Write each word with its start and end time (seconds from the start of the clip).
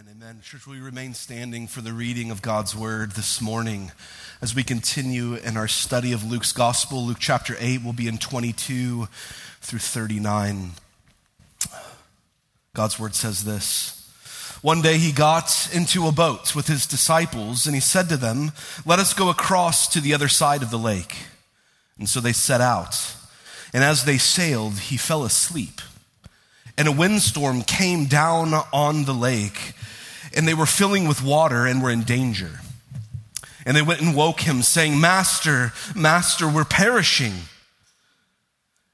Amen. 0.00 0.16
Amen. 0.22 0.40
Church, 0.42 0.66
we 0.66 0.80
remain 0.80 1.12
standing 1.12 1.66
for 1.66 1.82
the 1.82 1.92
reading 1.92 2.30
of 2.30 2.40
God's 2.40 2.74
word 2.74 3.10
this 3.12 3.38
morning 3.38 3.92
as 4.40 4.54
we 4.54 4.62
continue 4.62 5.34
in 5.34 5.58
our 5.58 5.68
study 5.68 6.12
of 6.12 6.24
Luke's 6.24 6.52
gospel. 6.52 7.04
Luke 7.04 7.18
chapter 7.20 7.54
8 7.58 7.84
will 7.84 7.92
be 7.92 8.08
in 8.08 8.16
22 8.16 9.08
through 9.60 9.78
39. 9.78 10.70
God's 12.72 12.98
word 12.98 13.14
says 13.14 13.44
this. 13.44 14.10
One 14.62 14.80
day 14.80 14.96
he 14.96 15.12
got 15.12 15.68
into 15.74 16.06
a 16.06 16.12
boat 16.12 16.56
with 16.56 16.66
his 16.66 16.86
disciples 16.86 17.66
and 17.66 17.74
he 17.74 17.80
said 17.80 18.08
to 18.08 18.16
them, 18.16 18.52
Let 18.86 19.00
us 19.00 19.12
go 19.12 19.28
across 19.28 19.86
to 19.88 20.00
the 20.00 20.14
other 20.14 20.28
side 20.28 20.62
of 20.62 20.70
the 20.70 20.78
lake. 20.78 21.16
And 21.98 22.08
so 22.08 22.20
they 22.20 22.32
set 22.32 22.62
out. 22.62 23.14
And 23.74 23.84
as 23.84 24.06
they 24.06 24.16
sailed, 24.16 24.78
he 24.78 24.96
fell 24.96 25.24
asleep 25.24 25.82
and 26.76 26.88
a 26.88 26.92
windstorm 26.92 27.62
came 27.62 28.06
down 28.06 28.54
on 28.72 29.04
the 29.04 29.12
lake, 29.12 29.74
and 30.34 30.46
they 30.46 30.54
were 30.54 30.66
filling 30.66 31.08
with 31.08 31.22
water 31.22 31.66
and 31.66 31.82
were 31.82 31.90
in 31.90 32.02
danger. 32.02 32.60
And 33.66 33.76
they 33.76 33.82
went 33.82 34.00
and 34.00 34.16
woke 34.16 34.40
him, 34.40 34.62
saying, 34.62 35.00
Master, 35.00 35.72
Master, 35.94 36.48
we're 36.48 36.64
perishing. 36.64 37.34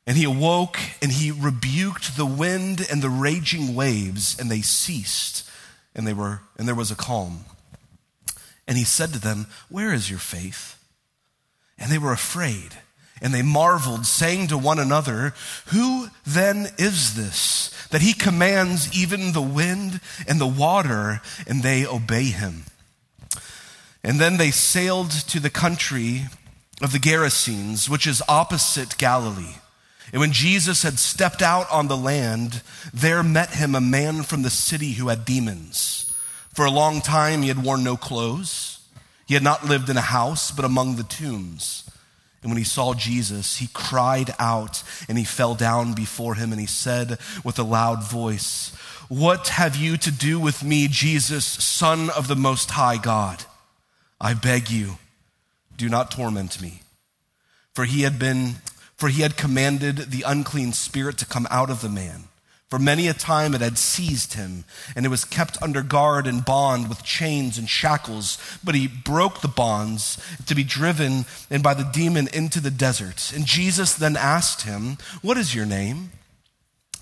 And 0.06 0.16
he 0.16 0.24
awoke 0.24 0.78
and 1.02 1.10
he 1.10 1.30
rebuked 1.30 2.16
the 2.16 2.26
wind 2.26 2.86
and 2.90 3.02
the 3.02 3.10
raging 3.10 3.74
waves, 3.74 4.38
and 4.38 4.50
they 4.50 4.60
ceased, 4.60 5.48
and, 5.94 6.06
they 6.06 6.12
were, 6.12 6.40
and 6.56 6.66
there 6.66 6.74
was 6.74 6.90
a 6.90 6.96
calm. 6.96 7.44
And 8.68 8.76
he 8.76 8.84
said 8.84 9.12
to 9.12 9.20
them, 9.20 9.46
Where 9.68 9.92
is 9.92 10.10
your 10.10 10.18
faith? 10.18 10.82
And 11.78 11.90
they 11.90 11.98
were 11.98 12.12
afraid. 12.12 12.78
And 13.20 13.32
they 13.32 13.42
marveled, 13.42 14.06
saying 14.06 14.48
to 14.48 14.58
one 14.58 14.78
another, 14.78 15.34
Who 15.66 16.08
then 16.26 16.68
is 16.78 17.14
this 17.14 17.72
that 17.96 18.02
he 18.02 18.12
commands 18.12 18.94
even 18.94 19.32
the 19.32 19.40
wind 19.40 20.02
and 20.28 20.38
the 20.38 20.46
water, 20.46 21.22
and 21.46 21.62
they 21.62 21.86
obey 21.86 22.24
him? 22.24 22.64
And 24.04 24.20
then 24.20 24.36
they 24.36 24.50
sailed 24.50 25.10
to 25.10 25.40
the 25.40 25.48
country 25.48 26.26
of 26.82 26.92
the 26.92 26.98
Gerasenes, 26.98 27.88
which 27.88 28.06
is 28.06 28.22
opposite 28.28 28.98
Galilee. 28.98 29.54
And 30.12 30.20
when 30.20 30.32
Jesus 30.32 30.82
had 30.82 30.98
stepped 30.98 31.40
out 31.40 31.72
on 31.72 31.88
the 31.88 31.96
land, 31.96 32.60
there 32.92 33.22
met 33.22 33.54
him 33.54 33.74
a 33.74 33.80
man 33.80 34.24
from 34.24 34.42
the 34.42 34.50
city 34.50 34.92
who 34.92 35.08
had 35.08 35.24
demons. 35.24 36.12
For 36.52 36.66
a 36.66 36.70
long 36.70 37.00
time 37.00 37.40
he 37.40 37.48
had 37.48 37.64
worn 37.64 37.82
no 37.82 37.96
clothes. 37.96 38.78
He 39.26 39.32
had 39.32 39.42
not 39.42 39.64
lived 39.64 39.88
in 39.88 39.96
a 39.96 40.02
house, 40.02 40.50
but 40.50 40.66
among 40.66 40.96
the 40.96 41.02
tombs. 41.02 41.85
And 42.46 42.52
when 42.52 42.58
he 42.58 42.64
saw 42.64 42.94
Jesus, 42.94 43.56
he 43.56 43.66
cried 43.74 44.32
out 44.38 44.84
and 45.08 45.18
he 45.18 45.24
fell 45.24 45.56
down 45.56 45.94
before 45.94 46.36
him 46.36 46.52
and 46.52 46.60
he 46.60 46.66
said 46.68 47.18
with 47.42 47.58
a 47.58 47.64
loud 47.64 48.04
voice, 48.04 48.72
What 49.08 49.48
have 49.48 49.74
you 49.74 49.96
to 49.96 50.12
do 50.12 50.38
with 50.38 50.62
me, 50.62 50.86
Jesus, 50.86 51.44
Son 51.44 52.08
of 52.08 52.28
the 52.28 52.36
Most 52.36 52.70
High 52.70 52.98
God? 52.98 53.44
I 54.20 54.34
beg 54.34 54.70
you, 54.70 54.98
do 55.76 55.88
not 55.88 56.12
torment 56.12 56.62
me. 56.62 56.82
For 57.74 57.84
he 57.84 58.02
had 58.02 58.16
been, 58.16 58.54
for 58.94 59.08
he 59.08 59.22
had 59.22 59.36
commanded 59.36 59.96
the 59.96 60.22
unclean 60.24 60.72
spirit 60.72 61.18
to 61.18 61.26
come 61.26 61.48
out 61.50 61.68
of 61.68 61.80
the 61.80 61.88
man. 61.88 62.28
For 62.68 62.80
many 62.80 63.06
a 63.06 63.14
time 63.14 63.54
it 63.54 63.60
had 63.60 63.78
seized 63.78 64.34
him, 64.34 64.64
and 64.96 65.06
it 65.06 65.08
was 65.08 65.24
kept 65.24 65.62
under 65.62 65.82
guard 65.82 66.26
and 66.26 66.44
bond 66.44 66.88
with 66.88 67.04
chains 67.04 67.58
and 67.58 67.68
shackles. 67.68 68.38
But 68.64 68.74
he 68.74 68.88
broke 68.88 69.40
the 69.40 69.48
bonds 69.48 70.18
to 70.46 70.54
be 70.54 70.64
driven 70.64 71.26
and 71.48 71.62
by 71.62 71.74
the 71.74 71.88
demon 71.92 72.28
into 72.32 72.58
the 72.58 72.72
desert. 72.72 73.32
And 73.32 73.46
Jesus 73.46 73.94
then 73.94 74.16
asked 74.16 74.62
him, 74.62 74.98
What 75.22 75.36
is 75.36 75.54
your 75.54 75.66
name? 75.66 76.10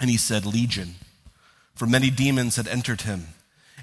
And 0.01 0.11
he 0.11 0.19
said, 0.19 0.45
Legion. 0.45 0.97
For 1.75 1.87
many 1.87 2.11
demons 2.11 2.57
had 2.57 2.69
entered 2.69 3.03
him, 3.03 3.29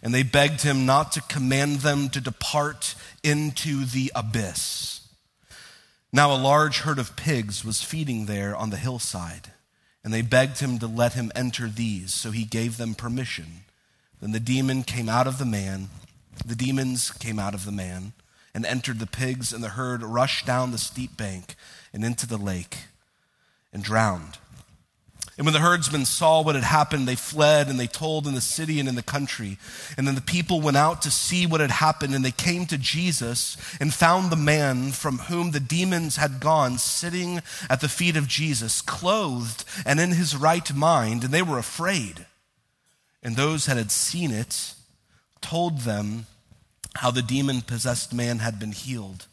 and 0.03 0.13
they 0.13 0.23
begged 0.23 0.61
him 0.61 0.85
not 0.85 1.11
to 1.13 1.21
command 1.21 1.77
them 1.79 2.09
to 2.09 2.21
depart 2.21 2.95
into 3.23 3.85
the 3.85 4.11
abyss. 4.15 5.01
Now 6.13 6.33
a 6.33 6.37
large 6.37 6.79
herd 6.79 6.99
of 6.99 7.15
pigs 7.15 7.65
was 7.65 7.81
feeding 7.81 8.27
there 8.27 8.55
on 8.55 8.69
the 8.69 8.77
hillside. 8.77 9.51
And 10.03 10.13
they 10.13 10.21
begged 10.21 10.59
him 10.59 10.79
to 10.79 10.87
let 10.87 11.13
him 11.13 11.31
enter 11.35 11.67
these, 11.67 12.13
so 12.13 12.31
he 12.31 12.43
gave 12.43 12.77
them 12.77 12.95
permission. 12.95 13.65
Then 14.19 14.31
the 14.31 14.39
demon 14.39 14.83
came 14.83 15.09
out 15.09 15.27
of 15.27 15.37
the 15.37 15.45
man, 15.45 15.89
the 16.45 16.55
demons 16.55 17.11
came 17.11 17.39
out 17.39 17.53
of 17.53 17.65
the 17.65 17.71
man, 17.71 18.13
and 18.53 18.65
entered 18.65 18.99
the 18.99 19.07
pigs, 19.07 19.53
and 19.53 19.63
the 19.63 19.69
herd 19.69 20.03
rushed 20.03 20.45
down 20.45 20.71
the 20.71 20.77
steep 20.77 21.15
bank 21.17 21.55
and 21.93 22.03
into 22.03 22.27
the 22.27 22.37
lake 22.37 22.77
and 23.71 23.83
drowned. 23.83 24.37
And 25.37 25.45
when 25.45 25.53
the 25.53 25.59
herdsmen 25.59 26.05
saw 26.05 26.41
what 26.41 26.55
had 26.55 26.63
happened, 26.63 27.07
they 27.07 27.15
fled 27.15 27.69
and 27.69 27.79
they 27.79 27.87
told 27.87 28.27
in 28.27 28.35
the 28.35 28.41
city 28.41 28.79
and 28.79 28.89
in 28.89 28.95
the 28.95 29.01
country. 29.01 29.57
And 29.97 30.05
then 30.05 30.15
the 30.15 30.21
people 30.21 30.59
went 30.59 30.77
out 30.77 31.01
to 31.03 31.11
see 31.11 31.45
what 31.45 31.61
had 31.61 31.71
happened, 31.71 32.13
and 32.13 32.23
they 32.23 32.31
came 32.31 32.65
to 32.67 32.77
Jesus 32.77 33.55
and 33.79 33.93
found 33.93 34.29
the 34.29 34.35
man 34.35 34.91
from 34.91 35.19
whom 35.19 35.51
the 35.51 35.59
demons 35.59 36.17
had 36.17 36.41
gone 36.41 36.77
sitting 36.77 37.41
at 37.69 37.79
the 37.81 37.89
feet 37.89 38.17
of 38.17 38.27
Jesus, 38.27 38.81
clothed 38.81 39.63
and 39.85 39.99
in 39.99 40.11
his 40.11 40.35
right 40.35 40.73
mind, 40.73 41.23
and 41.23 41.33
they 41.33 41.41
were 41.41 41.57
afraid. 41.57 42.25
And 43.23 43.35
those 43.35 43.65
that 43.65 43.77
had 43.77 43.91
seen 43.91 44.31
it 44.31 44.73
told 45.39 45.79
them 45.79 46.25
how 46.95 47.09
the 47.09 47.21
demon 47.21 47.61
possessed 47.61 48.13
man 48.13 48.39
had 48.39 48.59
been 48.59 48.73
healed. 48.73 49.27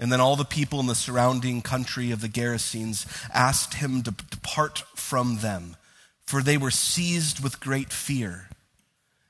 And 0.00 0.12
then 0.12 0.20
all 0.20 0.36
the 0.36 0.44
people 0.44 0.78
in 0.80 0.86
the 0.86 0.94
surrounding 0.94 1.60
country 1.60 2.10
of 2.10 2.20
the 2.20 2.28
Gerasenes 2.28 3.06
asked 3.34 3.74
him 3.74 4.02
to 4.02 4.12
depart 4.30 4.84
from 4.94 5.38
them, 5.38 5.76
for 6.24 6.42
they 6.42 6.56
were 6.56 6.70
seized 6.70 7.42
with 7.42 7.60
great 7.60 7.92
fear. 7.92 8.48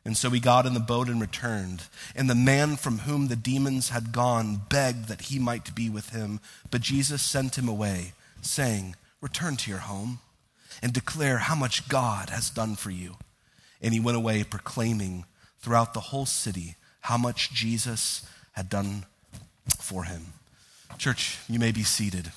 And 0.04 0.16
so 0.16 0.30
he 0.30 0.40
got 0.40 0.66
in 0.66 0.74
the 0.74 0.80
boat 0.80 1.08
and 1.08 1.20
returned. 1.20 1.82
And 2.14 2.30
the 2.30 2.34
man 2.34 2.76
from 2.76 3.00
whom 3.00 3.28
the 3.28 3.36
demons 3.36 3.90
had 3.90 4.12
gone 4.12 4.62
begged 4.68 5.08
that 5.08 5.22
he 5.22 5.38
might 5.38 5.74
be 5.74 5.90
with 5.90 6.10
him. 6.10 6.40
But 6.70 6.80
Jesus 6.80 7.22
sent 7.22 7.58
him 7.58 7.68
away, 7.68 8.12
saying, 8.40 8.96
Return 9.20 9.56
to 9.58 9.70
your 9.70 9.80
home 9.80 10.20
and 10.82 10.92
declare 10.92 11.38
how 11.38 11.54
much 11.54 11.88
God 11.88 12.30
has 12.30 12.50
done 12.50 12.74
for 12.74 12.90
you. 12.90 13.16
And 13.82 13.92
he 13.92 14.00
went 14.00 14.16
away 14.16 14.44
proclaiming 14.44 15.24
throughout 15.60 15.92
the 15.92 16.00
whole 16.00 16.26
city 16.26 16.76
how 17.02 17.18
much 17.18 17.52
Jesus 17.52 18.26
had 18.52 18.68
done 18.68 19.04
for 19.78 20.04
him. 20.04 20.32
Church, 20.98 21.38
you 21.48 21.60
may 21.60 21.70
be 21.70 21.84
seated. 21.84 22.32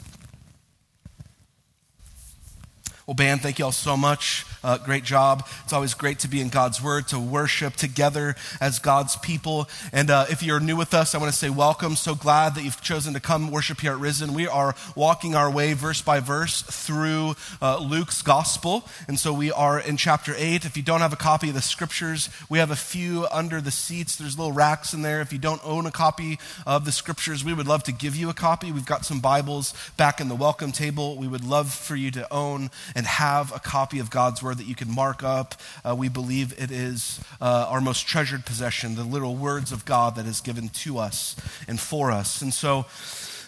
Well, 3.12 3.16
band, 3.18 3.42
thank 3.42 3.60
you 3.60 3.66
all 3.66 3.74
so 3.74 3.98
much. 3.98 4.46
Uh, 4.64 4.78
great 4.78 5.04
job. 5.04 5.46
It's 5.66 5.74
always 5.74 5.94
great 5.94 6.20
to 6.20 6.30
be 6.30 6.40
in 6.40 6.48
God's 6.48 6.82
Word, 6.82 7.10
to 7.10 7.20
worship 7.20 7.76
together 7.76 8.38
as 8.62 8.80
God's 8.80 9.18
people. 9.18 9.68
And 9.92 10.10
uh, 10.10 10.28
if 10.30 10.42
you're 10.42 10.62
new 10.62 10.78
with 10.78 10.94
us, 10.94 11.14
I 11.14 11.18
want 11.18 11.30
to 11.30 11.38
say 11.38 11.50
welcome. 11.50 11.98
So 11.98 12.16
glad 12.16 12.56
that 12.56 12.64
you've 12.64 12.80
chosen 12.80 13.14
to 13.16 13.20
come 13.20 13.52
worship 13.52 13.82
here 13.82 13.92
at 13.92 14.00
Risen. 14.00 14.34
We 14.34 14.48
are 14.48 14.76
walking 14.96 15.36
our 15.36 15.52
way 15.52 15.74
verse 15.74 16.02
by 16.02 16.22
verse 16.22 16.62
through 16.62 17.36
uh, 17.62 17.80
Luke's 17.80 18.22
Gospel. 18.22 18.88
And 19.10 19.20
so 19.20 19.34
we 19.34 19.52
are 19.52 19.78
in 19.78 19.98
chapter 19.98 20.34
8. 20.38 20.64
If 20.64 20.78
you 20.78 20.84
don't 20.84 21.02
have 21.02 21.12
a 21.12 21.18
copy 21.18 21.50
of 21.50 21.56
the 21.56 21.62
scriptures, 21.62 22.30
we 22.50 22.60
have 22.60 22.72
a 22.72 22.78
few 22.78 23.28
under 23.30 23.60
the 23.60 23.72
seats. 23.72 24.16
There's 24.16 24.38
little 24.38 24.54
racks 24.54 24.94
in 24.94 25.02
there. 25.02 25.20
If 25.20 25.34
you 25.34 25.40
don't 25.40 25.62
own 25.66 25.86
a 25.86 25.92
copy 25.92 26.40
of 26.66 26.86
the 26.86 26.94
scriptures, 26.94 27.44
we 27.44 27.54
would 27.54 27.68
love 27.68 27.84
to 27.84 27.92
give 27.92 28.16
you 28.16 28.30
a 28.30 28.34
copy. 28.34 28.72
We've 28.72 28.86
got 28.86 29.04
some 29.04 29.20
Bibles 29.20 29.74
back 29.98 30.22
in 30.22 30.30
the 30.30 30.36
welcome 30.36 30.72
table. 30.72 31.18
We 31.18 31.28
would 31.28 31.44
love 31.44 31.74
for 31.74 31.98
you 31.98 32.10
to 32.12 32.32
own 32.32 32.70
and 33.01 33.01
have 33.08 33.56
a 33.56 33.60
copy 33.60 33.98
of 33.98 34.12
God's 34.12 34.44
Word 34.44 34.52
Word 34.52 34.58
that 34.58 34.68
you 34.68 34.76
can 34.76 34.94
mark 34.94 35.24
up. 35.24 35.56
Uh, 35.86 35.96
we 35.96 36.10
believe 36.10 36.54
it 36.62 36.72
is 36.72 37.22
uh, 37.40 37.68
our 37.70 37.80
most 37.80 38.06
treasured 38.06 38.46
possession, 38.46 38.96
the 38.96 39.06
literal 39.06 39.38
words 39.38 39.72
of 39.72 39.86
God 39.86 40.18
that 40.18 40.26
is 40.26 40.42
given 40.42 40.68
to 40.68 40.98
us 40.98 41.38
and 41.70 41.80
for 41.80 42.12
us. 42.12 42.42
And 42.42 42.54
so, 42.54 42.86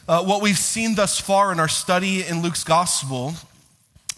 uh, 0.08 0.24
what 0.24 0.41
we've 0.41 0.58
seen 0.58 0.96
thus 0.96 1.19
far 1.19 1.52
in 1.52 1.59
our 1.59 1.68
study 1.68 2.25
in 2.25 2.41
Luke's 2.41 2.64
gospel 2.64 3.34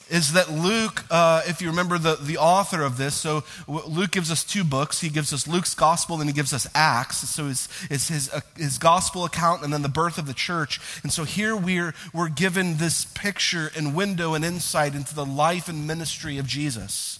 is 0.09 0.33
that 0.33 0.51
Luke, 0.51 1.03
uh, 1.09 1.41
if 1.47 1.61
you 1.61 1.69
remember 1.69 1.97
the, 1.97 2.15
the 2.15 2.37
author 2.37 2.83
of 2.83 2.97
this, 2.97 3.15
so 3.15 3.43
Luke 3.67 4.11
gives 4.11 4.31
us 4.31 4.43
two 4.43 4.63
books. 4.63 5.01
He 5.01 5.09
gives 5.09 5.33
us 5.33 5.47
Luke's 5.47 5.73
gospel 5.73 6.19
and 6.19 6.29
he 6.29 6.33
gives 6.33 6.53
us 6.53 6.67
Acts. 6.75 7.17
So 7.29 7.47
it's, 7.47 7.67
it's 7.89 8.07
his, 8.07 8.31
uh, 8.31 8.41
his 8.55 8.77
gospel 8.77 9.25
account 9.25 9.63
and 9.63 9.73
then 9.73 9.81
the 9.81 9.89
birth 9.89 10.17
of 10.17 10.27
the 10.27 10.33
church. 10.33 10.79
And 11.03 11.11
so 11.11 11.23
here 11.23 11.55
we're, 11.55 11.93
we're 12.13 12.29
given 12.29 12.77
this 12.77 13.05
picture 13.05 13.71
and 13.75 13.95
window 13.95 14.33
and 14.33 14.45
insight 14.45 14.95
into 14.95 15.15
the 15.15 15.25
life 15.25 15.67
and 15.67 15.87
ministry 15.87 16.37
of 16.37 16.45
Jesus. 16.45 17.19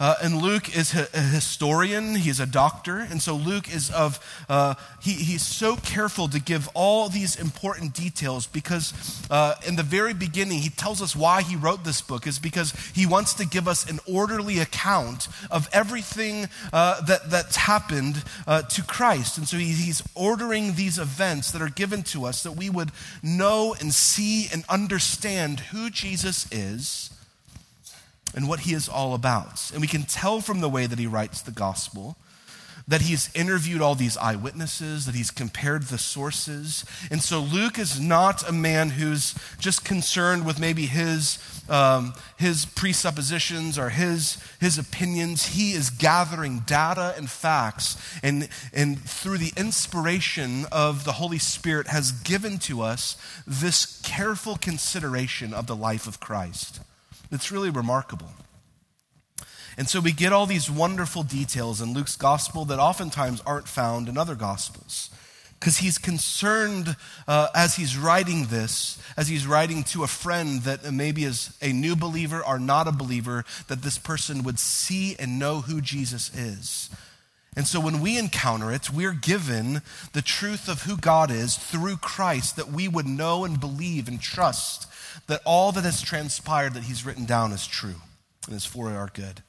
Uh, 0.00 0.14
and 0.22 0.40
Luke 0.40 0.74
is 0.74 0.94
a 0.94 1.20
historian, 1.20 2.14
he's 2.14 2.40
a 2.40 2.46
doctor, 2.46 2.98
and 2.98 3.20
so 3.20 3.36
Luke 3.36 3.72
is 3.72 3.90
of, 3.90 4.18
uh, 4.48 4.74
he, 5.02 5.12
he's 5.12 5.42
so 5.42 5.76
careful 5.76 6.28
to 6.28 6.40
give 6.40 6.68
all 6.72 7.10
these 7.10 7.36
important 7.36 7.92
details 7.92 8.46
because 8.46 8.94
uh, 9.30 9.54
in 9.66 9.76
the 9.76 9.82
very 9.82 10.14
beginning, 10.14 10.60
he 10.60 10.70
tells 10.70 11.02
us 11.02 11.14
why 11.14 11.42
he 11.42 11.56
wrote 11.56 11.84
this 11.84 12.00
book 12.00 12.26
is 12.26 12.38
because 12.38 12.72
he 12.94 13.06
wants 13.06 13.34
to 13.34 13.46
give 13.46 13.68
us 13.68 13.88
an 13.88 14.00
orderly 14.10 14.58
account 14.58 15.28
of 15.50 15.68
everything 15.74 16.48
uh, 16.72 17.02
that, 17.02 17.30
that's 17.30 17.56
happened 17.56 18.24
uh, 18.46 18.62
to 18.62 18.82
Christ. 18.82 19.36
And 19.36 19.46
so 19.46 19.58
he, 19.58 19.66
he's 19.66 20.02
ordering 20.14 20.74
these 20.74 20.98
events 20.98 21.52
that 21.52 21.60
are 21.60 21.68
given 21.68 22.02
to 22.04 22.24
us 22.24 22.42
that 22.44 22.52
we 22.52 22.70
would 22.70 22.90
know 23.22 23.76
and 23.78 23.92
see 23.92 24.48
and 24.50 24.64
understand 24.70 25.60
who 25.60 25.90
Jesus 25.90 26.50
is 26.50 27.11
and 28.34 28.48
what 28.48 28.60
he 28.60 28.74
is 28.74 28.88
all 28.88 29.14
about. 29.14 29.70
And 29.72 29.80
we 29.80 29.86
can 29.86 30.02
tell 30.02 30.40
from 30.40 30.60
the 30.60 30.68
way 30.68 30.86
that 30.86 30.98
he 30.98 31.06
writes 31.06 31.42
the 31.42 31.50
gospel 31.50 32.16
that 32.88 33.02
he's 33.02 33.30
interviewed 33.34 33.80
all 33.80 33.94
these 33.94 34.16
eyewitnesses, 34.16 35.06
that 35.06 35.14
he's 35.14 35.30
compared 35.30 35.84
the 35.84 35.98
sources. 35.98 36.84
And 37.10 37.22
so 37.22 37.40
Luke 37.40 37.78
is 37.78 38.00
not 38.00 38.48
a 38.48 38.52
man 38.52 38.90
who's 38.90 39.34
just 39.58 39.84
concerned 39.84 40.44
with 40.44 40.58
maybe 40.58 40.86
his, 40.86 41.38
um, 41.68 42.14
his 42.36 42.64
presuppositions 42.64 43.78
or 43.78 43.90
his, 43.90 44.42
his 44.60 44.78
opinions. 44.78 45.46
He 45.46 45.72
is 45.72 45.90
gathering 45.90 46.60
data 46.60 47.14
and 47.16 47.30
facts, 47.30 47.96
and, 48.22 48.48
and 48.72 49.00
through 49.00 49.38
the 49.38 49.52
inspiration 49.56 50.66
of 50.72 51.04
the 51.04 51.12
Holy 51.12 51.38
Spirit, 51.38 51.86
has 51.88 52.12
given 52.12 52.58
to 52.58 52.82
us 52.82 53.16
this 53.46 54.00
careful 54.02 54.56
consideration 54.56 55.54
of 55.54 55.66
the 55.66 55.76
life 55.76 56.06
of 56.06 56.20
Christ. 56.20 56.80
It's 57.32 57.50
really 57.50 57.70
remarkable. 57.70 58.28
And 59.78 59.88
so 59.88 60.00
we 60.00 60.12
get 60.12 60.34
all 60.34 60.44
these 60.44 60.70
wonderful 60.70 61.22
details 61.22 61.80
in 61.80 61.94
Luke's 61.94 62.14
gospel 62.14 62.66
that 62.66 62.78
oftentimes 62.78 63.40
aren't 63.46 63.66
found 63.66 64.08
in 64.08 64.18
other 64.18 64.34
gospels. 64.34 65.08
Because 65.58 65.78
he's 65.78 65.96
concerned 65.96 66.94
uh, 67.26 67.48
as 67.54 67.76
he's 67.76 67.96
writing 67.96 68.46
this, 68.46 69.00
as 69.16 69.28
he's 69.28 69.46
writing 69.46 69.82
to 69.84 70.02
a 70.02 70.08
friend 70.08 70.62
that 70.62 70.92
maybe 70.92 71.24
is 71.24 71.56
a 71.62 71.72
new 71.72 71.96
believer 71.96 72.44
or 72.44 72.58
not 72.58 72.88
a 72.88 72.92
believer, 72.92 73.44
that 73.68 73.80
this 73.80 73.96
person 73.96 74.42
would 74.42 74.58
see 74.58 75.16
and 75.18 75.38
know 75.38 75.60
who 75.62 75.80
Jesus 75.80 76.34
is. 76.34 76.90
And 77.56 77.66
so 77.66 77.80
when 77.80 78.00
we 78.00 78.18
encounter 78.18 78.72
it, 78.72 78.90
we're 78.90 79.12
given 79.12 79.82
the 80.12 80.22
truth 80.22 80.68
of 80.68 80.82
who 80.82 80.96
God 80.96 81.30
is 81.30 81.56
through 81.56 81.98
Christ, 81.98 82.56
that 82.56 82.72
we 82.72 82.88
would 82.88 83.06
know 83.06 83.44
and 83.44 83.60
believe 83.60 84.08
and 84.08 84.20
trust 84.20 84.91
that 85.26 85.40
all 85.44 85.72
that 85.72 85.84
has 85.84 86.02
transpired 86.02 86.74
that 86.74 86.84
he's 86.84 87.04
written 87.04 87.24
down 87.24 87.52
is 87.52 87.66
true 87.66 87.96
and 88.46 88.56
is 88.56 88.64
for 88.64 88.90
our 88.90 89.10
good 89.12 89.42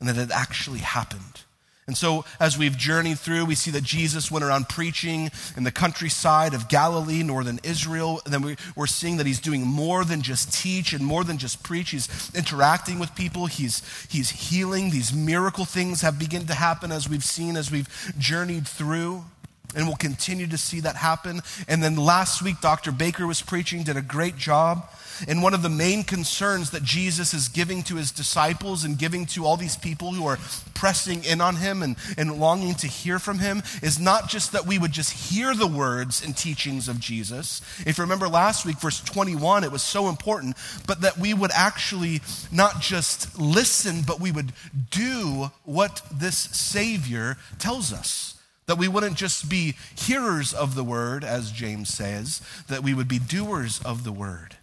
and 0.00 0.08
that 0.08 0.16
it 0.16 0.30
actually 0.30 0.80
happened. 0.80 1.42
And 1.86 1.96
so, 1.96 2.24
as 2.38 2.56
we've 2.56 2.76
journeyed 2.76 3.18
through, 3.18 3.46
we 3.46 3.56
see 3.56 3.72
that 3.72 3.82
Jesus 3.82 4.30
went 4.30 4.44
around 4.44 4.68
preaching 4.68 5.28
in 5.56 5.64
the 5.64 5.72
countryside 5.72 6.54
of 6.54 6.68
Galilee, 6.68 7.24
northern 7.24 7.58
Israel. 7.64 8.20
And 8.24 8.32
then 8.32 8.42
we, 8.42 8.56
are 8.76 8.86
seeing 8.86 9.16
that 9.16 9.26
he's 9.26 9.40
doing 9.40 9.66
more 9.66 10.04
than 10.04 10.22
just 10.22 10.52
teach 10.52 10.92
and 10.92 11.04
more 11.04 11.24
than 11.24 11.36
just 11.36 11.64
preach. 11.64 11.90
He's 11.90 12.30
interacting 12.32 13.00
with 13.00 13.16
people, 13.16 13.46
he's, 13.46 13.82
he's 14.08 14.30
healing. 14.30 14.90
These 14.90 15.12
miracle 15.12 15.64
things 15.64 16.02
have 16.02 16.16
begun 16.16 16.46
to 16.46 16.54
happen 16.54 16.92
as 16.92 17.08
we've 17.08 17.24
seen, 17.24 17.56
as 17.56 17.72
we've 17.72 17.88
journeyed 18.16 18.68
through. 18.68 19.24
And 19.74 19.86
we'll 19.86 19.96
continue 19.96 20.46
to 20.48 20.58
see 20.58 20.80
that 20.80 20.96
happen. 20.96 21.40
And 21.68 21.82
then 21.82 21.96
last 21.96 22.42
week, 22.42 22.60
Dr. 22.60 22.92
Baker 22.92 23.26
was 23.26 23.42
preaching, 23.42 23.82
did 23.82 23.96
a 23.96 24.02
great 24.02 24.36
job. 24.36 24.88
And 25.28 25.42
one 25.42 25.54
of 25.54 25.62
the 25.62 25.68
main 25.68 26.02
concerns 26.02 26.70
that 26.70 26.82
Jesus 26.82 27.34
is 27.34 27.48
giving 27.48 27.82
to 27.84 27.96
his 27.96 28.10
disciples 28.10 28.84
and 28.84 28.98
giving 28.98 29.26
to 29.26 29.44
all 29.44 29.56
these 29.56 29.76
people 29.76 30.12
who 30.12 30.26
are 30.26 30.38
pressing 30.74 31.24
in 31.24 31.40
on 31.40 31.56
him 31.56 31.82
and, 31.82 31.96
and 32.16 32.40
longing 32.40 32.74
to 32.76 32.86
hear 32.86 33.18
from 33.18 33.38
him 33.38 33.62
is 33.82 34.00
not 34.00 34.28
just 34.28 34.52
that 34.52 34.66
we 34.66 34.78
would 34.78 34.92
just 34.92 35.12
hear 35.30 35.54
the 35.54 35.66
words 35.66 36.24
and 36.24 36.36
teachings 36.36 36.88
of 36.88 36.98
Jesus. 36.98 37.60
If 37.84 37.98
you 37.98 38.04
remember 38.04 38.28
last 38.28 38.64
week, 38.64 38.80
verse 38.80 39.00
21, 39.00 39.64
it 39.64 39.72
was 39.72 39.82
so 39.82 40.08
important, 40.08 40.56
but 40.86 41.02
that 41.02 41.18
we 41.18 41.34
would 41.34 41.50
actually 41.54 42.22
not 42.50 42.80
just 42.80 43.38
listen, 43.38 44.02
but 44.06 44.20
we 44.20 44.32
would 44.32 44.52
do 44.90 45.50
what 45.64 46.00
this 46.10 46.38
Savior 46.38 47.36
tells 47.58 47.92
us. 47.92 48.39
That 48.70 48.78
we 48.78 48.88
wouldn't 48.88 49.16
just 49.16 49.50
be 49.50 49.74
hearers 49.96 50.54
of 50.54 50.76
the 50.76 50.84
word, 50.84 51.24
as 51.24 51.50
James 51.50 51.88
says, 51.88 52.40
that 52.68 52.82
we 52.82 52.94
would 52.94 53.08
be 53.08 53.18
doers 53.18 53.82
of 53.84 54.04
the 54.04 54.12
word 54.12 54.56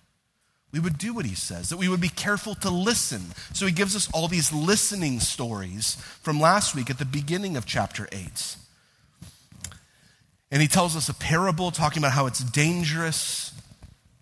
we 0.72 0.80
would 0.80 0.98
do 0.98 1.14
what 1.14 1.26
he 1.26 1.36
says, 1.36 1.70
that 1.70 1.78
we 1.78 1.88
would 1.88 2.02
be 2.02 2.10
careful 2.10 2.54
to 2.56 2.70
listen. 2.70 3.22
So 3.54 3.66
he 3.66 3.72
gives 3.72 3.96
us 3.96 4.10
all 4.14 4.28
these 4.28 4.52
listening 4.52 5.20
stories 5.20 5.96
from 6.22 6.40
last 6.40 6.76
week 6.76 6.90
at 6.90 7.00
the 7.00 7.06
beginning 7.06 7.56
of 7.56 7.66
chapter 7.66 8.08
8. 8.12 8.58
And 10.52 10.62
he 10.62 10.68
tells 10.68 10.96
us 10.96 11.10
a 11.10 11.14
parable 11.14 11.72
talking 11.72 12.04
about 12.04 12.12
how 12.12 12.26
it's 12.26 12.44
dangerous 12.44 13.54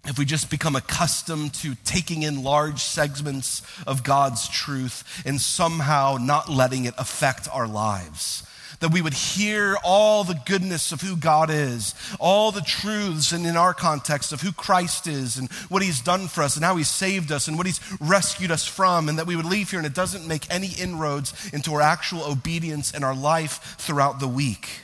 if 0.07 0.19
we 0.19 0.25
just 0.25 0.51
become 0.51 0.75
accustomed 0.75 1.53
to 1.55 1.75
taking 1.83 2.21
in 2.21 2.43
large 2.43 2.81
segments 2.81 3.63
of 3.87 4.03
God's 4.03 4.47
truth 4.47 5.23
and 5.25 5.41
somehow 5.41 6.17
not 6.21 6.47
letting 6.47 6.85
it 6.85 6.93
affect 6.97 7.49
our 7.51 7.67
lives 7.67 8.43
that 8.79 8.91
we 8.91 9.01
would 9.01 9.13
hear 9.13 9.77
all 9.83 10.23
the 10.23 10.39
goodness 10.45 10.91
of 10.91 11.01
who 11.01 11.15
God 11.15 11.49
is, 11.49 11.93
all 12.19 12.51
the 12.51 12.61
truths, 12.61 13.31
and 13.31 13.45
in 13.45 13.57
our 13.57 13.73
context 13.73 14.31
of 14.31 14.41
who 14.41 14.51
Christ 14.51 15.07
is 15.07 15.37
and 15.37 15.51
what 15.69 15.81
He's 15.81 16.01
done 16.01 16.27
for 16.27 16.43
us 16.43 16.55
and 16.55 16.65
how 16.65 16.75
He's 16.75 16.89
saved 16.89 17.31
us 17.31 17.47
and 17.47 17.57
what 17.57 17.65
He's 17.65 17.81
rescued 17.99 18.51
us 18.51 18.67
from, 18.67 19.09
and 19.09 19.17
that 19.17 19.27
we 19.27 19.35
would 19.35 19.45
leave 19.45 19.71
here 19.71 19.79
and 19.79 19.87
it 19.87 19.93
doesn't 19.93 20.27
make 20.27 20.51
any 20.53 20.69
inroads 20.79 21.33
into 21.53 21.73
our 21.73 21.81
actual 21.81 22.23
obedience 22.23 22.91
and 22.93 23.03
our 23.03 23.15
life 23.15 23.75
throughout 23.77 24.19
the 24.19 24.27
week. 24.27 24.81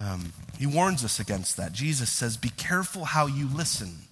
Um, 0.00 0.32
he 0.58 0.66
warns 0.66 1.04
us 1.04 1.20
against 1.20 1.56
that. 1.56 1.72
Jesus 1.72 2.10
says, 2.10 2.36
Be 2.36 2.50
careful 2.50 3.04
how 3.04 3.26
you 3.26 3.48
listen 3.48 4.06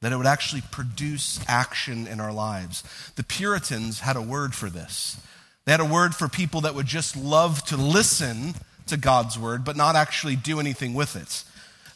that 0.00 0.12
it 0.12 0.16
would 0.16 0.26
actually 0.26 0.62
produce 0.70 1.40
action 1.48 2.06
in 2.06 2.20
our 2.20 2.32
lives. 2.32 2.84
The 3.16 3.24
Puritans 3.24 4.00
had 4.00 4.16
a 4.16 4.22
word 4.22 4.54
for 4.54 4.68
this. 4.68 5.20
They 5.66 5.72
had 5.72 5.80
a 5.80 5.84
word 5.84 6.14
for 6.14 6.28
people 6.28 6.62
that 6.62 6.76
would 6.76 6.86
just 6.86 7.16
love 7.16 7.62
to 7.66 7.76
listen 7.76 8.54
to 8.86 8.96
God's 8.96 9.36
word, 9.36 9.64
but 9.64 9.76
not 9.76 9.96
actually 9.96 10.36
do 10.36 10.60
anything 10.60 10.94
with 10.94 11.16
it. 11.16 11.42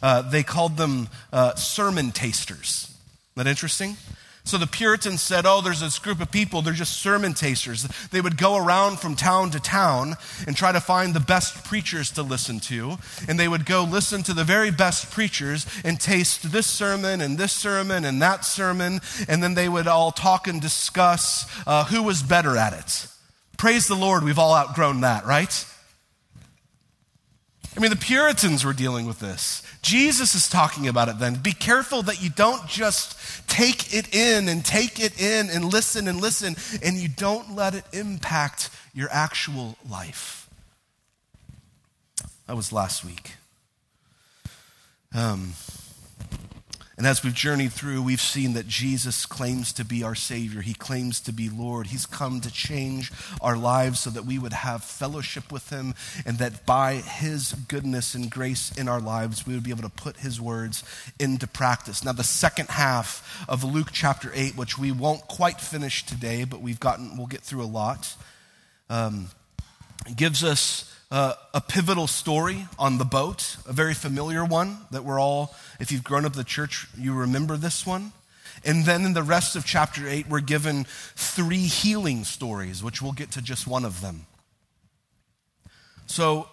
Uh, 0.02 0.22
they 0.22 0.42
called 0.42 0.76
them 0.76 1.08
uh, 1.32 1.54
sermon 1.54 2.10
tasters. 2.10 2.92
Isn't 3.36 3.44
that 3.44 3.46
interesting? 3.46 3.96
So 4.42 4.58
the 4.58 4.66
Puritans 4.66 5.20
said, 5.20 5.46
Oh, 5.46 5.60
there's 5.60 5.80
this 5.80 6.00
group 6.00 6.20
of 6.20 6.32
people, 6.32 6.62
they're 6.62 6.72
just 6.72 7.00
sermon 7.00 7.32
tasters. 7.32 7.84
They 8.10 8.20
would 8.20 8.36
go 8.36 8.56
around 8.56 8.98
from 8.98 9.14
town 9.14 9.50
to 9.50 9.60
town 9.60 10.16
and 10.48 10.56
try 10.56 10.72
to 10.72 10.80
find 10.80 11.14
the 11.14 11.20
best 11.20 11.64
preachers 11.64 12.10
to 12.12 12.22
listen 12.24 12.58
to. 12.60 12.96
And 13.28 13.38
they 13.38 13.46
would 13.46 13.66
go 13.66 13.84
listen 13.84 14.24
to 14.24 14.34
the 14.34 14.42
very 14.42 14.72
best 14.72 15.12
preachers 15.12 15.64
and 15.84 16.00
taste 16.00 16.50
this 16.50 16.66
sermon 16.66 17.20
and 17.20 17.38
this 17.38 17.52
sermon 17.52 18.04
and 18.04 18.20
that 18.20 18.44
sermon. 18.44 19.00
And 19.28 19.42
then 19.42 19.54
they 19.54 19.68
would 19.68 19.86
all 19.86 20.10
talk 20.10 20.48
and 20.48 20.60
discuss 20.60 21.46
uh, 21.68 21.84
who 21.84 22.02
was 22.02 22.22
better 22.22 22.56
at 22.56 22.72
it. 22.72 23.09
Praise 23.60 23.86
the 23.86 23.94
Lord, 23.94 24.24
we've 24.24 24.38
all 24.38 24.54
outgrown 24.54 25.02
that, 25.02 25.26
right? 25.26 25.66
I 27.76 27.78
mean, 27.78 27.90
the 27.90 27.96
Puritans 27.96 28.64
were 28.64 28.72
dealing 28.72 29.04
with 29.04 29.18
this. 29.18 29.62
Jesus 29.82 30.34
is 30.34 30.48
talking 30.48 30.88
about 30.88 31.08
it 31.08 31.18
then. 31.18 31.34
Be 31.34 31.52
careful 31.52 32.00
that 32.04 32.22
you 32.22 32.30
don't 32.30 32.66
just 32.66 33.18
take 33.50 33.94
it 33.94 34.14
in 34.14 34.48
and 34.48 34.64
take 34.64 34.98
it 34.98 35.20
in 35.20 35.50
and 35.50 35.66
listen 35.66 36.08
and 36.08 36.22
listen, 36.22 36.56
and 36.82 36.96
you 36.96 37.10
don't 37.10 37.54
let 37.54 37.74
it 37.74 37.84
impact 37.92 38.70
your 38.94 39.10
actual 39.12 39.76
life. 39.90 40.48
That 42.46 42.56
was 42.56 42.72
last 42.72 43.04
week. 43.04 43.32
Um, 45.14 45.52
and 47.00 47.06
as 47.06 47.24
we've 47.24 47.32
journeyed 47.32 47.72
through, 47.72 48.02
we've 48.02 48.20
seen 48.20 48.52
that 48.52 48.68
Jesus 48.68 49.24
claims 49.24 49.72
to 49.72 49.86
be 49.86 50.02
our 50.02 50.14
Savior. 50.14 50.60
He 50.60 50.74
claims 50.74 51.18
to 51.20 51.32
be 51.32 51.48
Lord. 51.48 51.86
He's 51.86 52.04
come 52.04 52.42
to 52.42 52.52
change 52.52 53.10
our 53.40 53.56
lives 53.56 54.00
so 54.00 54.10
that 54.10 54.26
we 54.26 54.38
would 54.38 54.52
have 54.52 54.84
fellowship 54.84 55.50
with 55.50 55.70
Him 55.70 55.94
and 56.26 56.36
that 56.36 56.66
by 56.66 56.96
His 56.96 57.54
goodness 57.54 58.14
and 58.14 58.30
grace 58.30 58.70
in 58.76 58.86
our 58.86 59.00
lives, 59.00 59.46
we 59.46 59.54
would 59.54 59.62
be 59.62 59.70
able 59.70 59.80
to 59.80 59.88
put 59.88 60.18
His 60.18 60.42
words 60.42 60.84
into 61.18 61.46
practice. 61.46 62.04
Now, 62.04 62.12
the 62.12 62.22
second 62.22 62.68
half 62.68 63.46
of 63.48 63.64
Luke 63.64 63.92
chapter 63.92 64.30
8, 64.34 64.54
which 64.54 64.76
we 64.76 64.92
won't 64.92 65.26
quite 65.26 65.58
finish 65.58 66.04
today, 66.04 66.44
but 66.44 66.60
we've 66.60 66.80
gotten, 66.80 67.16
we'll 67.16 67.28
get 67.28 67.40
through 67.40 67.62
a 67.62 67.64
lot, 67.64 68.14
um, 68.90 69.28
gives 70.14 70.44
us 70.44 70.89
uh, 71.10 71.34
a 71.52 71.60
pivotal 71.60 72.06
story 72.06 72.66
on 72.78 72.98
the 72.98 73.04
boat, 73.04 73.56
a 73.66 73.72
very 73.72 73.94
familiar 73.94 74.44
one 74.44 74.78
that 74.90 75.04
we're 75.04 75.20
all, 75.20 75.54
if 75.80 75.90
you've 75.90 76.04
grown 76.04 76.24
up 76.24 76.34
the 76.34 76.44
church, 76.44 76.86
you 76.96 77.12
remember 77.12 77.56
this 77.56 77.84
one. 77.84 78.12
And 78.64 78.84
then 78.84 79.04
in 79.04 79.14
the 79.14 79.22
rest 79.22 79.56
of 79.56 79.64
chapter 79.64 80.06
8, 80.06 80.28
we're 80.28 80.40
given 80.40 80.84
three 81.16 81.66
healing 81.66 82.24
stories, 82.24 82.82
which 82.82 83.00
we'll 83.00 83.12
get 83.12 83.32
to 83.32 83.42
just 83.42 83.66
one 83.66 83.84
of 83.84 84.00
them. 84.00 84.26
So, 86.06 86.48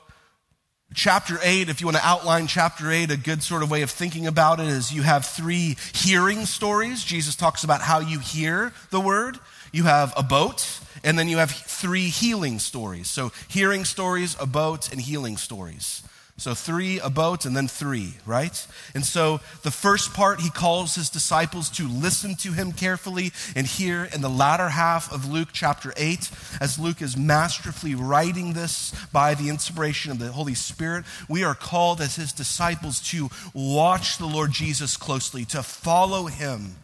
chapter 0.94 1.38
8, 1.42 1.70
if 1.70 1.82
you 1.82 1.88
want 1.88 1.98
to 1.98 2.08
outline 2.08 2.48
chapter 2.48 2.92
8, 2.92 3.12
a 3.12 3.18
good 3.18 3.44
sort 3.44 3.62
of 3.62 3.70
way 3.70 3.82
of 3.82 3.92
thinking 3.92 4.26
about 4.26 4.60
it 4.60 4.68
is 4.68 4.94
you 4.94 5.02
have 5.02 5.26
three 5.26 5.76
hearing 5.94 6.46
stories. 6.46 7.04
Jesus 7.04 7.36
talks 7.36 7.64
about 7.64 7.82
how 7.82 8.00
you 8.00 8.20
hear 8.20 8.72
the 8.90 9.02
word. 9.02 9.38
You 9.74 9.84
have 9.84 10.14
a 10.16 10.24
boat, 10.24 10.80
and 11.04 11.18
then 11.18 11.28
you 11.28 11.38
have 11.38 11.52
three 11.52 12.10
healing 12.10 12.60
stories. 12.60 13.08
So, 13.08 13.32
hearing 13.48 13.86
stories, 13.86 14.36
a 14.40 14.46
boat, 14.46 14.92
and 14.92 15.02
healing 15.02 15.38
stories. 15.38 16.04
So, 16.40 16.54
three, 16.54 17.00
a 17.00 17.10
boat, 17.10 17.46
and 17.46 17.58
then 17.58 17.68
three, 17.68 18.14
right? 18.24 18.68
And 18.94 19.04
so, 19.04 19.40
the 19.64 19.72
first 19.72 20.14
part, 20.14 20.40
he 20.40 20.52
calls 20.52 20.94
his 20.94 21.10
disciples 21.10 21.68
to 21.72 21.88
listen 21.88 22.36
to 22.36 22.52
him 22.52 22.74
carefully. 22.74 23.32
And 23.56 23.66
here 23.66 24.08
in 24.14 24.22
the 24.22 24.30
latter 24.30 24.70
half 24.70 25.12
of 25.12 25.28
Luke 25.28 25.50
chapter 25.52 25.94
8, 25.98 26.30
as 26.62 26.78
Luke 26.78 27.02
is 27.02 27.18
masterfully 27.18 27.96
writing 27.96 28.54
this 28.54 28.94
by 29.12 29.34
the 29.34 29.50
inspiration 29.50 30.12
of 30.12 30.20
the 30.20 30.32
Holy 30.32 30.54
Spirit, 30.54 31.06
we 31.28 31.44
are 31.44 31.56
called 31.56 32.02
as 32.02 32.18
his 32.18 32.34
disciples 32.34 33.00
to 33.10 33.30
watch 33.56 34.20
the 34.20 34.28
Lord 34.28 34.52
Jesus 34.52 34.96
closely, 34.96 35.44
to 35.46 35.64
follow 35.64 36.28
him 36.28 36.76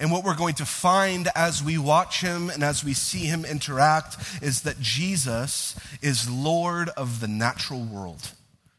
And 0.00 0.12
what 0.12 0.24
we're 0.24 0.36
going 0.36 0.54
to 0.54 0.66
find 0.66 1.28
as 1.34 1.62
we 1.62 1.78
watch 1.78 2.20
him 2.20 2.50
and 2.50 2.62
as 2.62 2.84
we 2.84 2.92
see 2.92 3.26
him 3.26 3.44
interact 3.44 4.16
is 4.42 4.62
that 4.62 4.80
Jesus 4.80 5.74
is 6.02 6.30
Lord 6.30 6.88
of 6.90 7.20
the 7.20 7.28
natural 7.28 7.82
world. 7.82 8.32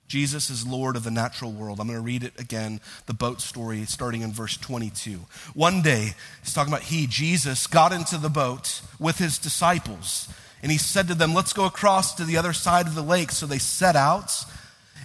Jesus 0.09 0.49
is 0.49 0.65
Lord 0.65 0.95
of 0.95 1.03
the 1.03 1.11
natural 1.11 1.51
world. 1.51 1.79
I'm 1.79 1.87
going 1.87 1.99
to 1.99 2.03
read 2.03 2.23
it 2.23 2.39
again, 2.39 2.81
the 3.05 3.13
boat 3.13 3.41
story, 3.41 3.85
starting 3.85 4.21
in 4.21 4.31
verse 4.31 4.57
22. 4.57 5.19
One 5.53 5.83
day, 5.83 6.13
he's 6.43 6.53
talking 6.53 6.73
about 6.73 6.83
he, 6.83 7.05
Jesus, 7.05 7.67
got 7.67 7.93
into 7.93 8.17
the 8.17 8.29
boat 8.29 8.81
with 8.99 9.19
his 9.19 9.37
disciples, 9.37 10.27
and 10.63 10.71
he 10.71 10.79
said 10.79 11.07
to 11.09 11.15
them, 11.15 11.35
Let's 11.35 11.53
go 11.53 11.65
across 11.65 12.15
to 12.15 12.25
the 12.25 12.37
other 12.37 12.53
side 12.53 12.87
of 12.87 12.95
the 12.95 13.03
lake. 13.03 13.31
So 13.31 13.45
they 13.45 13.59
set 13.59 13.95
out. 13.95 14.33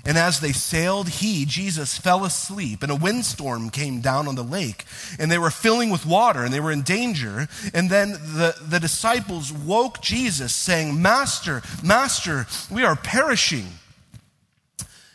And 0.07 0.19
as 0.19 0.41
they 0.41 0.53
sailed, 0.53 1.09
he, 1.09 1.47
Jesus, 1.47 1.97
fell 1.97 2.25
asleep, 2.25 2.83
and 2.83 2.93
a 2.93 2.97
windstorm 2.97 3.71
came 3.71 4.01
down 4.01 4.29
on 4.29 4.35
the 4.35 4.45
lake, 4.45 4.85
and 5.19 5.31
they 5.31 5.39
were 5.39 5.51
filling 5.51 5.91
with 5.91 6.05
water, 6.05 6.45
and 6.45 6.53
they 6.53 6.61
were 6.61 6.73
in 6.73 6.83
danger. 6.83 7.49
And 7.73 7.89
then 7.89 8.13
the, 8.13 8.55
the 8.61 8.81
disciples 8.81 9.51
woke 9.51 10.03
Jesus, 10.03 10.55
saying, 10.55 11.01
Master, 11.01 11.63
Master, 11.83 12.47
we 12.71 12.85
are 12.85 12.97
perishing. 12.97 13.67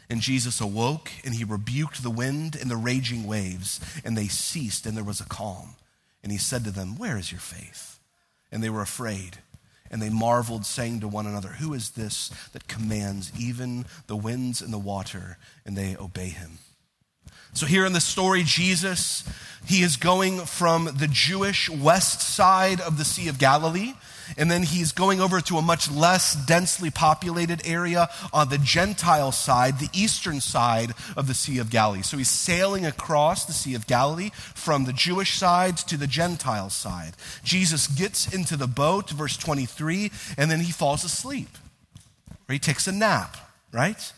And 0.09 0.21
Jesus 0.21 0.59
awoke, 0.59 1.11
and 1.23 1.35
he 1.35 1.43
rebuked 1.43 2.01
the 2.01 2.09
wind 2.09 2.55
and 2.59 2.71
the 2.71 2.75
raging 2.75 3.27
waves, 3.27 3.79
and 4.03 4.17
they 4.17 4.27
ceased, 4.27 4.87
and 4.87 4.97
there 4.97 5.03
was 5.03 5.21
a 5.21 5.25
calm. 5.25 5.75
And 6.23 6.31
he 6.31 6.39
said 6.39 6.63
to 6.63 6.71
them, 6.71 6.97
Where 6.97 7.17
is 7.17 7.31
your 7.31 7.41
faith? 7.41 7.99
And 8.51 8.63
they 8.63 8.69
were 8.71 8.81
afraid. 8.81 9.37
And 9.91 10.01
they 10.01 10.09
marveled, 10.09 10.65
saying 10.65 10.99
to 10.99 11.07
one 11.07 11.25
another, 11.25 11.49
Who 11.49 11.73
is 11.73 11.91
this 11.91 12.29
that 12.53 12.67
commands 12.67 13.31
even 13.37 13.85
the 14.07 14.15
winds 14.15 14.61
and 14.61 14.71
the 14.71 14.77
water, 14.77 15.37
and 15.65 15.75
they 15.75 15.95
obey 15.97 16.29
him? 16.29 16.59
So, 17.53 17.65
here 17.65 17.85
in 17.85 17.93
the 17.93 17.99
story, 17.99 18.43
Jesus, 18.43 19.23
he 19.65 19.81
is 19.81 19.97
going 19.97 20.41
from 20.45 20.85
the 20.85 21.09
Jewish 21.11 21.69
west 21.69 22.21
side 22.21 22.79
of 22.79 22.97
the 22.97 23.05
Sea 23.05 23.27
of 23.27 23.39
Galilee 23.39 23.93
and 24.37 24.49
then 24.49 24.63
he's 24.63 24.91
going 24.91 25.21
over 25.21 25.41
to 25.41 25.57
a 25.57 25.61
much 25.61 25.89
less 25.91 26.35
densely 26.45 26.89
populated 26.89 27.61
area 27.65 28.09
on 28.31 28.49
the 28.49 28.57
Gentile 28.57 29.31
side, 29.31 29.79
the 29.79 29.89
eastern 29.93 30.41
side 30.41 30.93
of 31.15 31.27
the 31.27 31.33
Sea 31.33 31.59
of 31.59 31.69
Galilee. 31.69 32.01
So 32.01 32.17
he's 32.17 32.29
sailing 32.29 32.85
across 32.85 33.45
the 33.45 33.53
Sea 33.53 33.75
of 33.75 33.87
Galilee 33.87 34.31
from 34.53 34.85
the 34.85 34.93
Jewish 34.93 35.37
side 35.37 35.77
to 35.77 35.97
the 35.97 36.07
Gentile 36.07 36.69
side. 36.69 37.13
Jesus 37.43 37.87
gets 37.87 38.33
into 38.33 38.57
the 38.57 38.67
boat, 38.67 39.09
verse 39.09 39.37
23, 39.37 40.11
and 40.37 40.49
then 40.49 40.59
he 40.59 40.71
falls 40.71 41.03
asleep, 41.03 41.49
or 42.47 42.53
he 42.53 42.59
takes 42.59 42.87
a 42.87 42.91
nap, 42.91 43.37
right? 43.71 44.11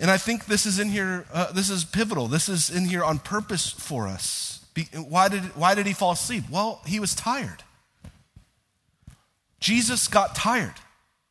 And 0.00 0.10
I 0.10 0.16
think 0.16 0.46
this 0.46 0.66
is 0.66 0.78
in 0.78 0.88
here, 0.88 1.24
uh, 1.32 1.52
this 1.52 1.70
is 1.70 1.84
pivotal. 1.84 2.26
This 2.26 2.48
is 2.48 2.68
in 2.70 2.86
here 2.86 3.04
on 3.04 3.18
purpose 3.18 3.70
for 3.70 4.08
us. 4.08 4.60
Be, 4.74 4.88
why, 5.08 5.28
did, 5.28 5.42
why 5.56 5.74
did 5.74 5.86
he 5.86 5.92
fall 5.92 6.12
asleep? 6.12 6.44
Well, 6.50 6.80
he 6.84 6.98
was 6.98 7.14
tired. 7.14 7.62
Jesus 9.64 10.08
got 10.08 10.34
tired. 10.34 10.74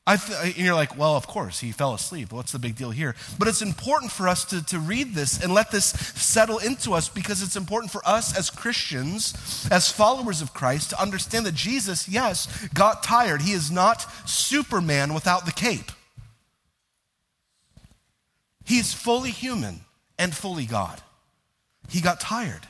Th- 0.08 0.40
and 0.44 0.58
you're 0.58 0.74
like, 0.74 0.98
well, 0.98 1.16
of 1.16 1.28
course, 1.28 1.60
he 1.60 1.72
fell 1.72 1.94
asleep. 1.94 2.32
What's 2.32 2.52
the 2.52 2.58
big 2.58 2.76
deal 2.76 2.90
here? 2.90 3.16
But 3.38 3.48
it's 3.48 3.62
important 3.62 4.12
for 4.12 4.28
us 4.28 4.44
to, 4.46 4.66
to 4.66 4.80
read 4.80 5.14
this 5.14 5.42
and 5.42 5.54
let 5.54 5.70
this 5.70 5.86
settle 5.86 6.58
into 6.58 6.94
us 6.94 7.10
because 7.10 7.44
it's 7.44 7.56
important 7.56 7.92
for 7.92 8.02
us 8.08 8.36
as 8.36 8.50
Christians, 8.50 9.68
as 9.70 9.92
followers 9.92 10.42
of 10.42 10.52
Christ, 10.52 10.90
to 10.90 11.00
understand 11.00 11.46
that 11.46 11.54
Jesus, 11.54 12.10
yes, 12.10 12.68
got 12.74 13.04
tired. 13.04 13.44
He 13.44 13.54
is 13.54 13.70
not 13.70 14.08
Superman 14.28 15.14
without 15.14 15.46
the 15.46 15.52
cape. 15.52 15.92
He's 18.66 18.96
fully 18.96 19.30
human 19.30 19.82
and 20.18 20.34
fully 20.34 20.66
God. 20.66 21.04
He 21.88 22.02
got 22.02 22.20
tired 22.20 22.66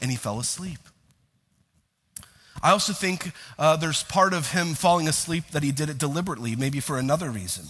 and 0.00 0.08
he 0.08 0.16
fell 0.16 0.38
asleep. 0.38 0.78
I 2.62 2.70
also 2.70 2.92
think 2.92 3.32
uh, 3.58 3.76
there's 3.76 4.04
part 4.04 4.34
of 4.34 4.52
him 4.52 4.74
falling 4.74 5.08
asleep 5.08 5.44
that 5.52 5.62
he 5.62 5.72
did 5.72 5.90
it 5.90 5.98
deliberately, 5.98 6.54
maybe 6.54 6.80
for 6.80 6.96
another 6.96 7.30
reason. 7.30 7.64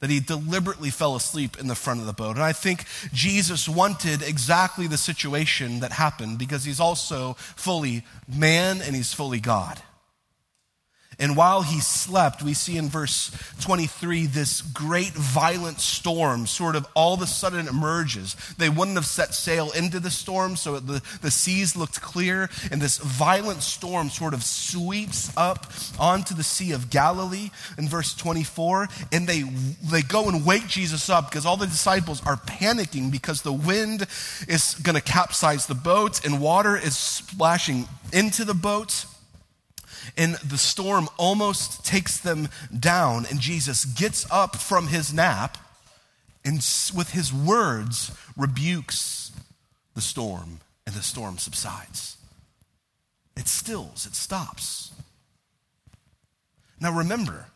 That 0.00 0.10
he 0.10 0.20
deliberately 0.20 0.90
fell 0.90 1.16
asleep 1.16 1.58
in 1.58 1.68
the 1.68 1.74
front 1.74 2.00
of 2.00 2.06
the 2.06 2.12
boat. 2.12 2.36
And 2.36 2.44
I 2.44 2.52
think 2.52 2.84
Jesus 3.12 3.68
wanted 3.68 4.22
exactly 4.22 4.86
the 4.86 4.98
situation 4.98 5.80
that 5.80 5.92
happened 5.92 6.38
because 6.38 6.64
he's 6.64 6.80
also 6.80 7.34
fully 7.34 8.04
man 8.28 8.80
and 8.82 8.94
he's 8.94 9.12
fully 9.12 9.40
God. 9.40 9.80
And 11.18 11.34
while 11.34 11.62
he 11.62 11.80
slept, 11.80 12.42
we 12.42 12.52
see 12.52 12.76
in 12.76 12.88
verse 12.90 13.30
23 13.60 14.26
this 14.26 14.60
great 14.60 15.12
violent 15.12 15.80
storm 15.80 16.46
sort 16.46 16.76
of 16.76 16.86
all 16.94 17.14
of 17.14 17.22
a 17.22 17.26
sudden 17.26 17.68
emerges. 17.68 18.36
They 18.58 18.68
wouldn't 18.68 18.98
have 18.98 19.06
set 19.06 19.32
sail 19.32 19.70
into 19.70 19.98
the 19.98 20.10
storm, 20.10 20.56
so 20.56 20.78
the, 20.78 21.02
the 21.22 21.30
seas 21.30 21.74
looked 21.74 22.02
clear. 22.02 22.50
And 22.70 22.82
this 22.82 22.98
violent 22.98 23.62
storm 23.62 24.10
sort 24.10 24.34
of 24.34 24.42
sweeps 24.42 25.34
up 25.38 25.72
onto 25.98 26.34
the 26.34 26.42
Sea 26.42 26.72
of 26.72 26.90
Galilee 26.90 27.50
in 27.78 27.88
verse 27.88 28.14
24. 28.14 28.88
And 29.10 29.26
they, 29.26 29.42
they 29.90 30.02
go 30.02 30.28
and 30.28 30.44
wake 30.44 30.66
Jesus 30.66 31.08
up 31.08 31.30
because 31.30 31.46
all 31.46 31.56
the 31.56 31.66
disciples 31.66 32.24
are 32.26 32.36
panicking 32.36 33.10
because 33.10 33.40
the 33.40 33.52
wind 33.52 34.06
is 34.48 34.74
going 34.82 34.96
to 34.96 35.02
capsize 35.02 35.66
the 35.66 35.74
boat 35.74 36.26
and 36.26 36.42
water 36.42 36.76
is 36.76 36.94
splashing 36.94 37.88
into 38.12 38.44
the 38.44 38.54
boat 38.54 39.06
and 40.16 40.34
the 40.36 40.58
storm 40.58 41.08
almost 41.16 41.84
takes 41.84 42.18
them 42.18 42.48
down. 42.78 43.26
And 43.30 43.40
Jesus 43.40 43.84
gets 43.84 44.30
up 44.30 44.56
from 44.56 44.88
his 44.88 45.12
nap 45.12 45.58
and, 46.44 46.56
with 46.94 47.10
his 47.10 47.32
words, 47.32 48.16
rebukes 48.36 49.32
the 49.94 50.00
storm, 50.00 50.60
and 50.86 50.94
the 50.94 51.02
storm 51.02 51.38
subsides. 51.38 52.16
It 53.36 53.48
stills, 53.48 54.06
it 54.06 54.14
stops. 54.14 54.92
Now 56.80 56.92
remember, 56.92 57.46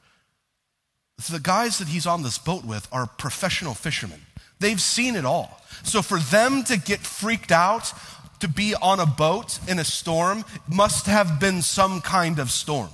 the 1.31 1.41
guys 1.41 1.79
that 1.79 1.89
he's 1.89 2.07
on 2.07 2.23
this 2.23 2.39
boat 2.39 2.65
with 2.65 2.89
are 2.91 3.07
professional 3.07 3.75
fishermen. 3.75 4.23
They've 4.59 4.81
seen 4.81 5.17
it 5.17 5.25
all. 5.25 5.63
So 5.83 6.03
for 6.03 6.19
them 6.19 6.65
to 6.65 6.77
get 6.79 7.01
freaked 7.01 7.53
out 7.53 7.93
to 8.41 8.49
be 8.49 8.75
on 8.75 9.01
a 9.01 9.07
boat 9.07 9.59
in 9.69 9.79
a 9.79 9.85
storm 9.85 10.45
must 10.69 11.07
have 11.07 11.41
been 11.41 11.63
some 11.63 12.01
kind 12.01 12.39
of 12.39 12.51
storm. 12.51 12.91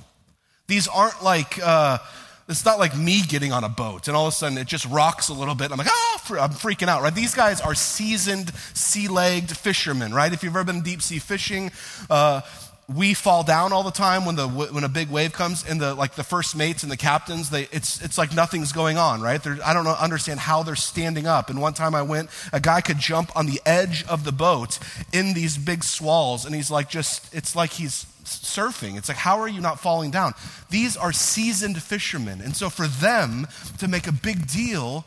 These 0.66 0.88
aren't 0.88 1.22
like, 1.22 1.58
uh, 1.62 1.98
it's 2.48 2.64
not 2.64 2.78
like 2.78 2.96
me 2.96 3.22
getting 3.22 3.52
on 3.52 3.64
a 3.64 3.68
boat 3.68 4.08
and 4.08 4.16
all 4.16 4.26
of 4.26 4.32
a 4.32 4.36
sudden 4.36 4.58
it 4.58 4.66
just 4.66 4.84
rocks 4.86 5.28
a 5.28 5.34
little 5.34 5.54
bit. 5.54 5.72
I'm 5.72 5.78
like, 5.78 5.88
ah, 5.90 6.22
I'm 6.40 6.50
freaking 6.50 6.88
out, 6.88 7.02
right? 7.02 7.14
These 7.14 7.34
guys 7.34 7.60
are 7.60 7.74
seasoned, 7.74 8.54
sea 8.74 9.08
legged 9.08 9.56
fishermen, 9.56 10.12
right? 10.12 10.32
If 10.32 10.42
you've 10.42 10.54
ever 10.54 10.64
been 10.64 10.82
deep 10.82 11.02
sea 11.02 11.18
fishing, 11.18 11.70
uh, 12.10 12.42
we 12.94 13.14
fall 13.14 13.42
down 13.42 13.72
all 13.72 13.82
the 13.82 13.90
time 13.90 14.24
when 14.24 14.36
the 14.36 14.46
when 14.46 14.84
a 14.84 14.88
big 14.88 15.10
wave 15.10 15.32
comes 15.32 15.64
and 15.68 15.80
the 15.80 15.94
like 15.94 16.14
the 16.14 16.22
first 16.22 16.54
mates 16.54 16.84
and 16.84 16.92
the 16.92 16.96
captains 16.96 17.50
they 17.50 17.62
it's 17.72 18.00
it's 18.00 18.16
like 18.16 18.32
nothing's 18.32 18.70
going 18.70 18.96
on 18.96 19.20
right? 19.20 19.42
They're, 19.42 19.58
i 19.64 19.74
don't 19.74 19.84
know, 19.84 19.96
understand 19.98 20.38
how 20.38 20.62
they're 20.62 20.76
standing 20.76 21.26
up. 21.26 21.50
And 21.50 21.60
one 21.60 21.74
time 21.74 21.94
i 21.96 22.02
went 22.02 22.30
a 22.52 22.60
guy 22.60 22.80
could 22.80 22.98
jump 22.98 23.34
on 23.36 23.46
the 23.46 23.60
edge 23.66 24.06
of 24.06 24.24
the 24.24 24.30
boat 24.30 24.78
in 25.12 25.34
these 25.34 25.58
big 25.58 25.82
swalls 25.82 26.44
and 26.44 26.54
he's 26.54 26.70
like 26.70 26.88
just 26.88 27.34
it's 27.34 27.56
like 27.56 27.72
he's 27.72 28.06
surfing. 28.24 28.96
It's 28.96 29.08
like 29.08 29.18
how 29.18 29.40
are 29.40 29.48
you 29.48 29.60
not 29.60 29.80
falling 29.80 30.12
down? 30.12 30.34
These 30.70 30.96
are 30.96 31.12
seasoned 31.12 31.82
fishermen. 31.82 32.40
And 32.40 32.56
so 32.56 32.70
for 32.70 32.86
them 32.86 33.48
to 33.78 33.88
make 33.88 34.06
a 34.06 34.12
big 34.12 34.46
deal 34.46 35.04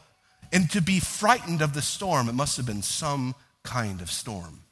and 0.51 0.69
to 0.71 0.81
be 0.81 1.00
frightened 1.00 1.62
of 1.62 1.74
the 1.74 1.81
storm 1.81 2.27
it 2.27 2.36
must 2.36 2.57
have 2.57 2.65
been 2.65 2.81
some 2.81 3.36
kind 3.63 4.01
of 4.01 4.12
storm. 4.12 4.63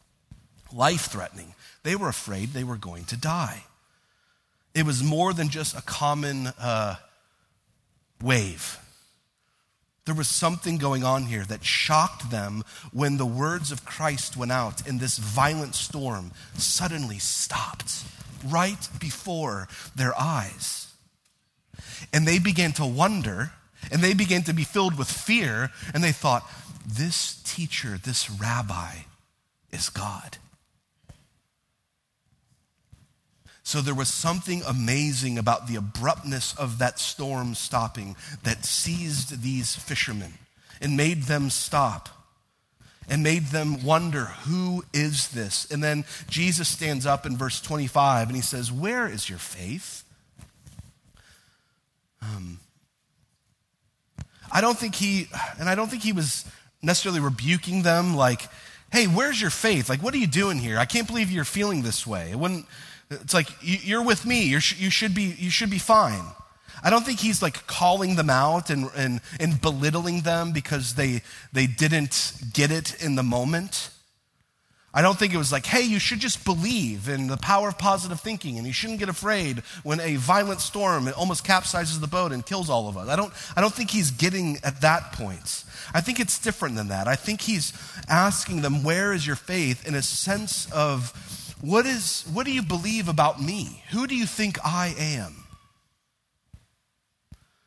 Life 0.73 1.05
threatening 1.05 1.53
they 1.87 1.95
were 1.95 2.09
afraid 2.09 2.49
they 2.49 2.65
were 2.65 2.75
going 2.75 3.05
to 3.05 3.15
die. 3.15 3.63
It 4.75 4.85
was 4.85 5.01
more 5.01 5.31
than 5.31 5.47
just 5.47 5.73
a 5.73 5.81
common 5.81 6.47
uh, 6.59 6.95
wave. 8.21 8.77
There 10.03 10.13
was 10.13 10.27
something 10.27 10.79
going 10.79 11.05
on 11.05 11.27
here 11.27 11.45
that 11.45 11.63
shocked 11.63 12.29
them 12.29 12.65
when 12.91 13.15
the 13.15 13.25
words 13.25 13.71
of 13.71 13.85
Christ 13.85 14.35
went 14.35 14.51
out 14.51 14.85
and 14.85 14.99
this 14.99 15.17
violent 15.17 15.75
storm 15.75 16.33
suddenly 16.55 17.19
stopped 17.19 18.03
right 18.45 18.89
before 18.99 19.69
their 19.95 20.13
eyes. 20.19 20.93
And 22.11 22.27
they 22.27 22.37
began 22.37 22.73
to 22.73 22.85
wonder 22.85 23.53
and 23.93 24.01
they 24.01 24.13
began 24.13 24.43
to 24.43 24.53
be 24.53 24.65
filled 24.65 24.97
with 24.97 25.09
fear 25.09 25.71
and 25.93 26.03
they 26.03 26.11
thought, 26.11 26.43
this 26.85 27.41
teacher, 27.45 27.97
this 27.97 28.29
rabbi 28.29 29.03
is 29.71 29.87
God. 29.87 30.37
So 33.67 33.81
there 33.81 33.93
was 33.93 34.07
something 34.07 34.63
amazing 34.65 35.37
about 35.37 35.67
the 35.67 35.75
abruptness 35.75 36.55
of 36.57 36.77
that 36.77 36.99
storm 36.99 37.53
stopping 37.53 38.15
that 38.43 38.63
seized 38.63 39.41
these 39.43 39.75
fishermen 39.75 40.35
and 40.79 40.95
made 40.95 41.23
them 41.23 41.49
stop 41.49 42.07
and 43.09 43.21
made 43.21 43.47
them 43.47 43.83
wonder, 43.83 44.23
who 44.45 44.85
is 44.93 45.27
this? 45.31 45.69
And 45.69 45.83
then 45.83 46.05
Jesus 46.29 46.69
stands 46.69 47.05
up 47.05 47.25
in 47.25 47.35
verse 47.35 47.59
25 47.59 48.27
and 48.27 48.37
he 48.37 48.41
says, 48.41 48.71
Where 48.71 49.05
is 49.05 49.29
your 49.29 49.37
faith? 49.37 50.05
Um, 52.21 52.61
I 54.49 54.61
don't 54.61 54.77
think 54.77 54.95
he, 54.95 55.27
and 55.59 55.67
I 55.67 55.75
don't 55.75 55.89
think 55.89 56.03
he 56.03 56.13
was 56.13 56.45
necessarily 56.81 57.19
rebuking 57.19 57.81
them 57.81 58.15
like, 58.15 58.43
hey, 58.93 59.07
where's 59.07 59.41
your 59.41 59.49
faith? 59.49 59.89
Like, 59.89 60.01
what 60.01 60.13
are 60.13 60.17
you 60.17 60.27
doing 60.27 60.57
here? 60.57 60.77
I 60.77 60.85
can't 60.85 61.05
believe 61.05 61.29
you're 61.29 61.43
feeling 61.43 61.81
this 61.81 62.07
way. 62.07 62.31
It 62.31 62.39
wouldn't, 62.39 62.65
it's 63.09 63.33
like, 63.33 63.47
you're 63.61 64.03
with 64.03 64.25
me. 64.25 64.43
You're, 64.43 64.61
you, 64.77 64.89
should 64.89 65.13
be, 65.13 65.35
you 65.37 65.49
should 65.49 65.69
be 65.69 65.79
fine. 65.79 66.23
I 66.83 66.89
don't 66.89 67.05
think 67.05 67.19
he's 67.19 67.41
like 67.41 67.65
calling 67.67 68.15
them 68.15 68.29
out 68.29 68.69
and, 68.69 68.89
and, 68.95 69.21
and 69.39 69.59
belittling 69.59 70.21
them 70.21 70.51
because 70.51 70.95
they, 70.95 71.21
they 71.51 71.67
didn't 71.67 72.33
get 72.53 72.71
it 72.71 73.01
in 73.03 73.15
the 73.15 73.23
moment. 73.23 73.89
I 74.93 75.01
don't 75.01 75.17
think 75.17 75.33
it 75.33 75.37
was 75.37 75.51
like, 75.51 75.65
hey, 75.65 75.83
you 75.83 75.99
should 75.99 76.19
just 76.19 76.43
believe 76.43 77.07
in 77.07 77.27
the 77.27 77.37
power 77.37 77.69
of 77.69 77.77
positive 77.77 78.19
thinking 78.19 78.57
and 78.57 78.65
you 78.65 78.73
shouldn't 78.73 78.99
get 78.99 79.09
afraid 79.09 79.59
when 79.83 79.99
a 79.99 80.15
violent 80.15 80.59
storm 80.59 81.07
almost 81.15 81.45
capsizes 81.45 81.99
the 81.99 82.07
boat 82.07 82.31
and 82.31 82.45
kills 82.45 82.69
all 82.69 82.87
of 82.87 82.97
us. 82.97 83.07
I 83.07 83.15
don't, 83.15 83.31
I 83.55 83.61
don't 83.61 83.73
think 83.73 83.91
he's 83.91 84.11
getting 84.11 84.57
at 84.63 84.81
that 84.81 85.13
point. 85.13 85.65
I 85.93 86.01
think 86.01 86.19
it's 86.19 86.39
different 86.39 86.75
than 86.75 86.87
that. 86.87 87.07
I 87.07 87.15
think 87.15 87.41
he's 87.41 87.73
asking 88.07 88.61
them, 88.61 88.83
where 88.83 89.13
is 89.13 89.27
your 89.27 89.35
faith 89.35 89.87
in 89.87 89.93
a 89.93 90.01
sense 90.01 90.71
of 90.71 91.13
what, 91.61 91.85
is, 91.85 92.23
what 92.33 92.45
do 92.45 92.51
you 92.51 92.61
believe 92.61 93.07
about 93.07 93.41
me? 93.41 93.83
Who 93.91 94.07
do 94.07 94.15
you 94.15 94.25
think 94.25 94.57
I 94.63 94.93
am? 94.97 95.43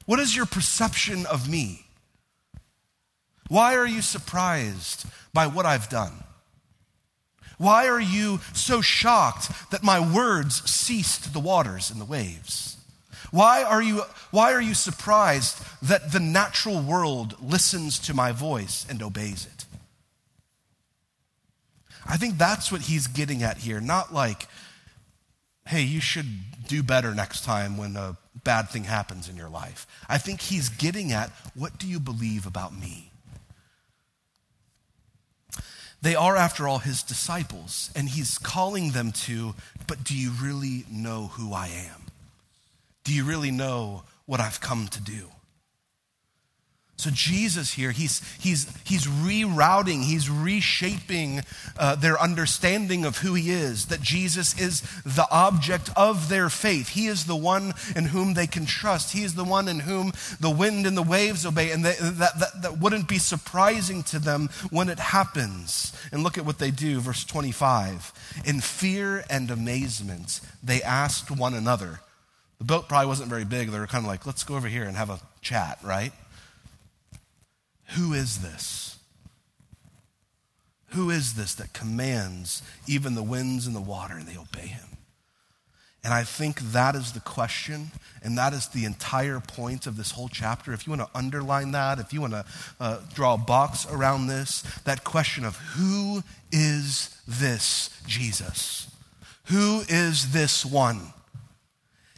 What 0.07 0.21
is 0.21 0.35
your 0.35 0.47
perception 0.47 1.27
of 1.27 1.49
me? 1.49 1.87
Why 3.49 3.77
are 3.77 3.87
you 3.87 4.01
surprised 4.01 5.07
by 5.33 5.47
what 5.47 5.67
I've 5.67 5.89
done? 5.89 6.13
Why 7.59 7.89
are 7.89 8.01
you 8.01 8.41
so 8.55 8.81
shocked 8.81 9.51
that 9.71 9.83
my 9.83 10.01
words 10.01 10.69
ceased 10.71 11.33
the 11.33 11.41
waters 11.41 11.91
and 11.91 12.01
the 12.01 12.07
waves? 12.07 12.79
Why 13.31 13.63
are 13.63 13.83
you, 13.83 14.03
why 14.31 14.53
are 14.53 14.63
you 14.63 14.75
surprised 14.75 15.63
that 15.83 16.13
the 16.13 16.21
natural 16.21 16.81
world 16.81 17.37
listens 17.41 17.99
to 18.01 18.15
my 18.15 18.33
voice 18.33 18.87
and 18.89 19.03
obeys 19.03 19.47
it? 19.47 19.67
I 22.07 22.17
think 22.17 22.39
that's 22.39 22.73
what 22.73 22.83
he's 22.83 23.07
getting 23.07 23.43
at 23.43 23.59
here. 23.59 23.81
Not 23.81 24.13
like, 24.13 24.49
hey, 25.67 25.83
you 25.83 26.01
should 26.01 26.27
do 26.67 26.83
better 26.83 27.15
next 27.15 27.45
time 27.45 27.77
when 27.77 27.97
a 27.97 28.17
bad 28.45 28.69
thing 28.69 28.85
happens 28.85 29.29
in 29.29 29.37
your 29.37 29.49
life. 29.49 29.87
I 30.09 30.19
think 30.19 30.41
he's 30.41 30.69
getting 30.69 31.13
at, 31.13 31.31
what 31.55 31.79
do 31.79 31.87
you 31.87 32.01
believe 32.01 32.47
about 32.47 32.75
me? 32.75 33.11
They 36.03 36.15
are, 36.15 36.37
after 36.37 36.67
all, 36.67 36.79
his 36.79 37.03
disciples, 37.03 37.91
and 37.95 38.09
he's 38.09 38.39
calling 38.39 38.93
them 38.93 39.13
to, 39.13 39.55
but 39.87 40.03
do 40.03 40.17
you 40.17 40.31
really 40.41 40.87
know 40.91 41.27
who 41.35 41.53
I 41.53 41.67
am? 41.67 42.07
Do 43.05 43.13
you 43.13 43.25
really 43.25 43.51
know 43.51 44.05
what 44.25 44.41
I've 44.41 44.61
come 44.61 44.89
to 44.89 45.01
do? 45.01 45.29
So 47.01 47.11
Jesus 47.11 47.73
here, 47.73 47.93
he's, 47.93 48.21
he's, 48.39 48.71
he's 48.85 49.07
rerouting, 49.07 50.05
he's 50.05 50.29
reshaping 50.29 51.41
uh, 51.79 51.95
their 51.95 52.21
understanding 52.21 53.07
of 53.07 53.19
who 53.19 53.33
he 53.33 53.51
is, 53.51 53.87
that 53.87 54.03
Jesus 54.03 54.59
is 54.61 54.83
the 55.05 55.27
object 55.31 55.89
of 55.97 56.29
their 56.29 56.51
faith. 56.51 56.91
He 56.91 57.07
is 57.07 57.25
the 57.25 57.37
one 57.37 57.73
in 57.97 58.07
whom 58.07 58.35
they 58.35 58.47
can 58.47 58.67
trust. 58.67 59.15
He 59.15 59.23
is 59.23 59.35
the 59.35 59.45
one 59.45 59.67
in 59.67 59.81
whom 59.81 60.13
the 60.41 60.51
wind 60.51 60.87
and 60.87 60.95
the 60.95 61.03
waves 61.03 61.47
obey. 61.47 61.71
And 61.71 61.85
they, 61.85 61.95
that, 61.99 62.39
that, 62.39 62.63
that 62.63 62.79
wouldn't 62.79 63.09
be 63.09 63.19
surprising 63.19 64.03
to 64.05 64.19
them 64.19 64.51
when 64.69 64.91
it 64.91 64.99
happens. 64.99 65.97
And 66.13 66.23
look 66.23 66.37
at 66.37 66.45
what 66.45 66.59
they 66.59 66.71
do, 66.71 67.01
verse 67.01 67.25
25. 67.25 68.43
In 68.45 68.61
fear 68.61 69.25
and 69.31 69.51
amazement, 69.51 70.41
they 70.63 70.83
asked 70.83 71.31
one 71.31 71.55
another. 71.55 72.01
The 72.59 72.65
boat 72.65 72.91
probably 72.91 73.07
wasn't 73.07 73.31
very 73.31 73.47
big. 73.47 73.71
They 73.71 73.79
were 73.79 73.87
kind 73.87 74.05
of 74.05 74.09
like, 74.09 74.27
let's 74.27 74.45
go 74.45 74.57
over 74.57 74.69
here 74.69 74.85
and 74.85 74.95
have 74.99 75.09
a 75.09 75.19
chat, 75.41 75.79
right? 75.83 76.13
Who 77.97 78.13
is 78.13 78.41
this? 78.41 78.99
Who 80.91 81.11
is 81.11 81.35
this 81.35 81.55
that 81.55 81.73
commands 81.73 82.63
even 82.87 83.15
the 83.15 83.23
winds 83.23 83.67
and 83.67 83.77
the 83.77 83.81
water 83.81 84.15
and 84.15 84.27
they 84.27 84.37
obey 84.37 84.67
him? 84.67 84.91
And 86.03 86.15
I 86.15 86.25
think 86.25 86.61
that 86.61 86.95
is 86.95 87.13
the 87.13 87.21
question, 87.21 87.91
and 88.23 88.39
that 88.39 88.55
is 88.55 88.69
the 88.69 88.87
entire 88.87 89.39
point 89.39 89.87
of 89.87 89.99
this 89.99 90.13
whole 90.13 90.29
chapter. 90.29 90.73
If 90.73 90.87
you 90.87 90.93
want 90.93 91.03
to 91.03 91.19
underline 91.19 91.73
that, 91.73 91.99
if 91.99 92.13
you 92.13 92.23
want 92.23 92.33
to 92.33 92.45
uh, 92.81 93.01
draw 93.13 93.35
a 93.35 93.39
box 93.39 93.87
around 93.91 94.27
this, 94.27 94.63
that 94.85 95.05
question 95.05 95.45
of 95.45 95.57
who 95.57 96.23
is 96.51 97.21
this 97.29 97.91
Jesus? 98.07 98.91
Who 99.47 99.83
is 99.89 100.33
this 100.33 100.65
one? 100.65 101.13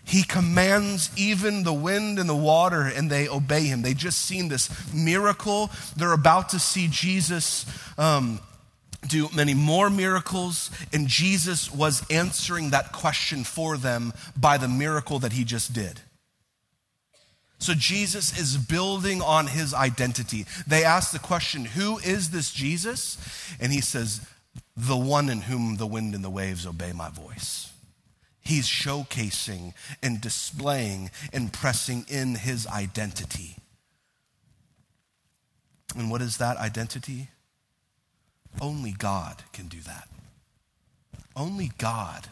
He 0.04 0.24
commands 0.24 1.10
even 1.16 1.62
the 1.62 1.72
wind 1.72 2.18
and 2.18 2.28
the 2.28 2.34
water, 2.34 2.82
and 2.82 3.10
they 3.10 3.28
obey 3.28 3.64
him. 3.64 3.82
They 3.82 3.94
just 3.94 4.18
seen 4.18 4.48
this 4.48 4.68
miracle. 4.92 5.70
They're 5.96 6.12
about 6.12 6.50
to 6.50 6.58
see 6.58 6.88
Jesus 6.90 7.66
um, 7.96 8.40
do 9.06 9.28
many 9.34 9.54
more 9.54 9.90
miracles, 9.90 10.70
and 10.92 11.06
Jesus 11.06 11.72
was 11.72 12.04
answering 12.10 12.70
that 12.70 12.92
question 12.92 13.44
for 13.44 13.76
them 13.76 14.12
by 14.36 14.58
the 14.58 14.68
miracle 14.68 15.18
that 15.20 15.32
he 15.32 15.44
just 15.44 15.72
did. 15.72 16.00
So 17.58 17.74
Jesus 17.74 18.36
is 18.36 18.56
building 18.56 19.22
on 19.22 19.46
his 19.46 19.72
identity. 19.72 20.46
They 20.66 20.82
ask 20.82 21.12
the 21.12 21.20
question, 21.20 21.64
Who 21.64 21.98
is 21.98 22.30
this 22.30 22.50
Jesus? 22.50 23.16
And 23.60 23.70
he 23.72 23.80
says, 23.80 24.20
The 24.76 24.96
one 24.96 25.28
in 25.28 25.42
whom 25.42 25.76
the 25.76 25.86
wind 25.86 26.16
and 26.16 26.24
the 26.24 26.30
waves 26.30 26.66
obey 26.66 26.92
my 26.92 27.08
voice. 27.08 27.71
He's 28.42 28.66
showcasing 28.66 29.72
and 30.02 30.20
displaying 30.20 31.10
and 31.32 31.52
pressing 31.52 32.04
in 32.08 32.34
his 32.34 32.66
identity. 32.66 33.56
And 35.96 36.10
what 36.10 36.22
is 36.22 36.38
that 36.38 36.56
identity? 36.56 37.28
Only 38.60 38.92
God 38.92 39.44
can 39.52 39.68
do 39.68 39.80
that. 39.80 40.08
Only 41.36 41.70
God 41.78 42.28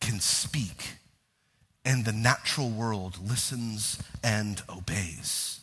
can 0.00 0.20
speak, 0.20 0.92
and 1.84 2.04
the 2.04 2.12
natural 2.12 2.70
world 2.70 3.18
listens 3.18 3.98
and 4.22 4.62
obeys. 4.68 5.60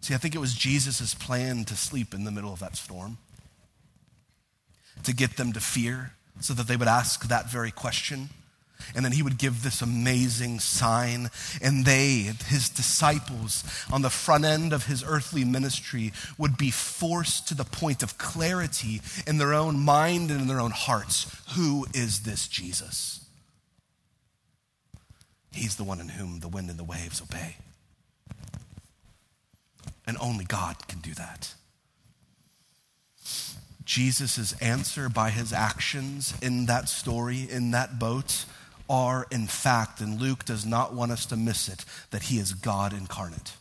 See, 0.00 0.14
I 0.14 0.18
think 0.18 0.34
it 0.34 0.40
was 0.40 0.54
Jesus' 0.54 1.14
plan 1.14 1.64
to 1.64 1.76
sleep 1.76 2.14
in 2.14 2.24
the 2.24 2.30
middle 2.30 2.52
of 2.52 2.60
that 2.60 2.76
storm, 2.76 3.18
to 5.02 5.12
get 5.12 5.36
them 5.36 5.52
to 5.52 5.60
fear 5.60 6.12
so 6.40 6.54
that 6.54 6.66
they 6.66 6.76
would 6.76 6.88
ask 6.88 7.28
that 7.28 7.50
very 7.50 7.70
question. 7.70 8.30
And 8.94 9.04
then 9.04 9.12
he 9.12 9.22
would 9.22 9.38
give 9.38 9.62
this 9.62 9.82
amazing 9.82 10.58
sign. 10.58 11.30
And 11.62 11.84
they, 11.84 12.32
his 12.46 12.68
disciples, 12.68 13.62
on 13.92 14.02
the 14.02 14.10
front 14.10 14.44
end 14.44 14.72
of 14.72 14.86
his 14.86 15.04
earthly 15.06 15.44
ministry, 15.44 16.12
would 16.38 16.56
be 16.56 16.70
forced 16.70 17.46
to 17.48 17.54
the 17.54 17.64
point 17.64 18.02
of 18.02 18.18
clarity 18.18 19.00
in 19.26 19.38
their 19.38 19.54
own 19.54 19.78
mind 19.78 20.30
and 20.30 20.40
in 20.40 20.48
their 20.48 20.60
own 20.60 20.72
hearts. 20.72 21.26
Who 21.56 21.86
is 21.94 22.20
this 22.20 22.48
Jesus? 22.48 23.24
He's 25.52 25.76
the 25.76 25.84
one 25.84 26.00
in 26.00 26.10
whom 26.10 26.40
the 26.40 26.48
wind 26.48 26.70
and 26.70 26.78
the 26.78 26.84
waves 26.84 27.20
obey. 27.20 27.56
And 30.06 30.16
only 30.20 30.44
God 30.44 30.88
can 30.88 31.00
do 31.00 31.12
that. 31.14 31.54
Jesus' 33.90 34.52
answer 34.60 35.08
by 35.08 35.30
his 35.30 35.52
actions 35.52 36.32
in 36.40 36.66
that 36.66 36.88
story, 36.88 37.48
in 37.50 37.72
that 37.72 37.98
boat, 37.98 38.44
are 38.88 39.26
in 39.32 39.48
fact, 39.48 40.00
and 40.00 40.20
Luke 40.20 40.44
does 40.44 40.64
not 40.64 40.94
want 40.94 41.10
us 41.10 41.26
to 41.26 41.36
miss 41.36 41.68
it, 41.68 41.84
that 42.12 42.22
he 42.22 42.38
is 42.38 42.54
God 42.54 42.92
incarnate. 42.92 43.54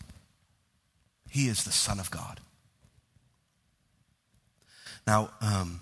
He 1.31 1.47
is 1.47 1.63
the 1.63 1.71
Son 1.71 1.99
of 1.99 2.11
God. 2.11 2.39
Now, 5.07 5.31
um, 5.41 5.81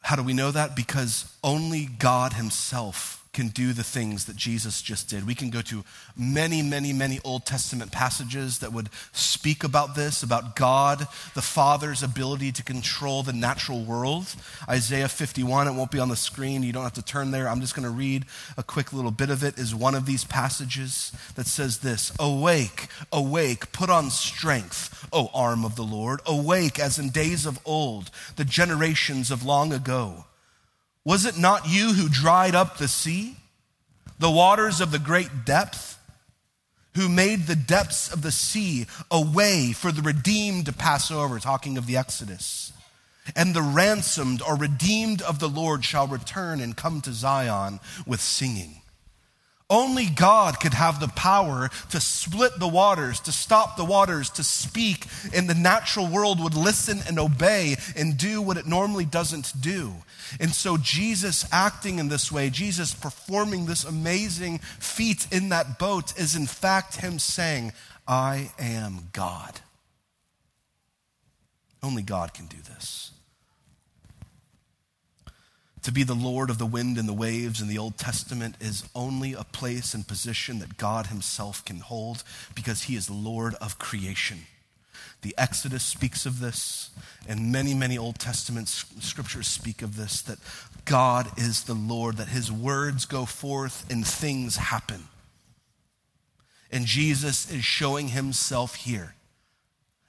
how 0.00 0.14
do 0.14 0.22
we 0.22 0.32
know 0.32 0.52
that? 0.52 0.76
Because 0.76 1.28
only 1.42 1.86
God 1.86 2.34
Himself 2.34 3.25
can 3.36 3.48
do 3.48 3.74
the 3.74 3.84
things 3.84 4.24
that 4.24 4.34
Jesus 4.34 4.80
just 4.80 5.10
did. 5.10 5.26
We 5.26 5.34
can 5.34 5.50
go 5.50 5.60
to 5.60 5.84
many, 6.16 6.62
many, 6.62 6.94
many 6.94 7.20
Old 7.22 7.44
Testament 7.44 7.92
passages 7.92 8.60
that 8.60 8.72
would 8.72 8.88
speak 9.12 9.62
about 9.62 9.94
this, 9.94 10.22
about 10.22 10.56
God, 10.56 11.00
the 11.34 11.42
Father's 11.42 12.02
ability 12.02 12.50
to 12.52 12.64
control 12.64 13.22
the 13.22 13.34
natural 13.34 13.84
world. 13.84 14.34
Isaiah 14.66 15.08
51, 15.08 15.68
it 15.68 15.72
won't 15.72 15.90
be 15.90 15.98
on 15.98 16.08
the 16.08 16.16
screen. 16.16 16.62
You 16.62 16.72
don't 16.72 16.82
have 16.82 16.94
to 16.94 17.04
turn 17.04 17.30
there. 17.30 17.46
I'm 17.46 17.60
just 17.60 17.74
going 17.74 17.84
to 17.84 17.90
read 17.90 18.24
a 18.56 18.62
quick 18.62 18.94
little 18.94 19.10
bit 19.10 19.28
of 19.28 19.44
it, 19.44 19.58
is 19.58 19.74
one 19.74 19.94
of 19.94 20.06
these 20.06 20.24
passages 20.24 21.12
that 21.34 21.46
says 21.46 21.80
this 21.80 22.12
Awake, 22.18 22.88
awake, 23.12 23.70
put 23.70 23.90
on 23.90 24.08
strength, 24.08 25.06
O 25.12 25.28
arm 25.34 25.62
of 25.62 25.76
the 25.76 25.84
Lord. 25.84 26.20
Awake 26.24 26.78
as 26.78 26.98
in 26.98 27.10
days 27.10 27.44
of 27.44 27.60
old, 27.66 28.10
the 28.36 28.46
generations 28.46 29.30
of 29.30 29.44
long 29.44 29.74
ago. 29.74 30.24
Was 31.06 31.24
it 31.24 31.38
not 31.38 31.68
you 31.68 31.92
who 31.92 32.08
dried 32.08 32.56
up 32.56 32.78
the 32.78 32.88
sea, 32.88 33.36
the 34.18 34.28
waters 34.28 34.80
of 34.80 34.90
the 34.90 34.98
great 34.98 35.44
depth, 35.44 36.00
who 36.96 37.08
made 37.08 37.46
the 37.46 37.54
depths 37.54 38.12
of 38.12 38.22
the 38.22 38.32
sea 38.32 38.86
a 39.08 39.20
way 39.20 39.72
for 39.72 39.92
the 39.92 40.02
redeemed 40.02 40.66
to 40.66 40.72
pass 40.72 41.12
over? 41.12 41.38
Talking 41.38 41.78
of 41.78 41.86
the 41.86 41.96
Exodus. 41.96 42.72
And 43.36 43.54
the 43.54 43.62
ransomed 43.62 44.42
or 44.42 44.56
redeemed 44.56 45.22
of 45.22 45.38
the 45.38 45.48
Lord 45.48 45.84
shall 45.84 46.08
return 46.08 46.60
and 46.60 46.76
come 46.76 47.00
to 47.02 47.12
Zion 47.12 47.78
with 48.04 48.20
singing. 48.20 48.80
Only 49.68 50.06
God 50.06 50.60
could 50.60 50.74
have 50.74 51.00
the 51.00 51.08
power 51.08 51.70
to 51.90 52.00
split 52.00 52.60
the 52.60 52.68
waters, 52.68 53.18
to 53.20 53.32
stop 53.32 53.76
the 53.76 53.84
waters, 53.84 54.30
to 54.30 54.44
speak, 54.44 55.06
and 55.34 55.48
the 55.48 55.54
natural 55.54 56.06
world 56.06 56.40
would 56.40 56.54
listen 56.54 57.00
and 57.08 57.18
obey 57.18 57.74
and 57.96 58.16
do 58.16 58.40
what 58.40 58.58
it 58.58 58.66
normally 58.66 59.04
doesn't 59.04 59.60
do. 59.60 59.92
And 60.38 60.52
so, 60.52 60.76
Jesus 60.76 61.52
acting 61.52 61.98
in 61.98 62.08
this 62.08 62.30
way, 62.30 62.48
Jesus 62.48 62.94
performing 62.94 63.66
this 63.66 63.84
amazing 63.84 64.58
feat 64.58 65.26
in 65.32 65.48
that 65.48 65.80
boat, 65.80 66.16
is 66.16 66.36
in 66.36 66.46
fact 66.46 67.00
Him 67.00 67.18
saying, 67.18 67.72
I 68.06 68.52
am 68.60 69.08
God. 69.12 69.60
Only 71.82 72.02
God 72.02 72.34
can 72.34 72.46
do 72.46 72.58
this. 72.58 73.10
To 75.86 75.92
be 75.92 76.02
the 76.02 76.14
Lord 76.14 76.50
of 76.50 76.58
the 76.58 76.66
wind 76.66 76.98
and 76.98 77.08
the 77.08 77.12
waves 77.12 77.60
in 77.60 77.68
the 77.68 77.78
Old 77.78 77.96
Testament 77.96 78.56
is 78.60 78.82
only 78.92 79.34
a 79.34 79.44
place 79.44 79.94
and 79.94 80.04
position 80.04 80.58
that 80.58 80.78
God 80.78 81.06
Himself 81.06 81.64
can 81.64 81.78
hold 81.78 82.24
because 82.56 82.82
He 82.82 82.96
is 82.96 83.06
the 83.06 83.12
Lord 83.12 83.54
of 83.60 83.78
creation. 83.78 84.46
The 85.22 85.32
Exodus 85.38 85.84
speaks 85.84 86.26
of 86.26 86.40
this, 86.40 86.90
and 87.28 87.52
many, 87.52 87.72
many 87.72 87.96
Old 87.96 88.18
Testament 88.18 88.66
scriptures 88.66 89.46
speak 89.46 89.80
of 89.80 89.96
this 89.96 90.22
that 90.22 90.40
God 90.86 91.30
is 91.38 91.62
the 91.62 91.74
Lord, 91.74 92.16
that 92.16 92.30
His 92.30 92.50
words 92.50 93.04
go 93.04 93.24
forth 93.24 93.88
and 93.88 94.04
things 94.04 94.56
happen. 94.56 95.04
And 96.72 96.84
Jesus 96.84 97.48
is 97.48 97.64
showing 97.64 98.08
Himself 98.08 98.74
here. 98.74 99.14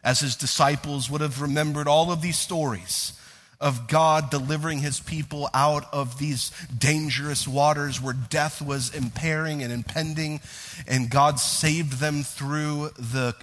As 0.03 0.21
His 0.21 0.35
disciples 0.35 1.07
would 1.07 1.21
have 1.21 1.39
remembered 1.39 1.87
all 1.87 2.11
of 2.11 2.23
these 2.23 2.39
stories 2.39 3.13
of 3.59 3.87
God 3.87 4.29
delivering 4.29 4.79
his 4.79 4.99
people 4.99 5.49
out 5.53 5.85
of 5.91 6.19
these 6.19 6.51
dangerous 6.77 7.47
waters 7.47 8.01
where 8.01 8.13
death 8.13 8.61
was 8.61 8.93
impairing 8.93 9.63
and 9.63 9.73
impending, 9.73 10.41
and 10.87 11.09
God 11.09 11.39
saved 11.39 11.93
them 11.93 12.23
through 12.23 12.89
the 12.97 13.35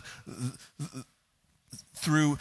through 1.96 2.38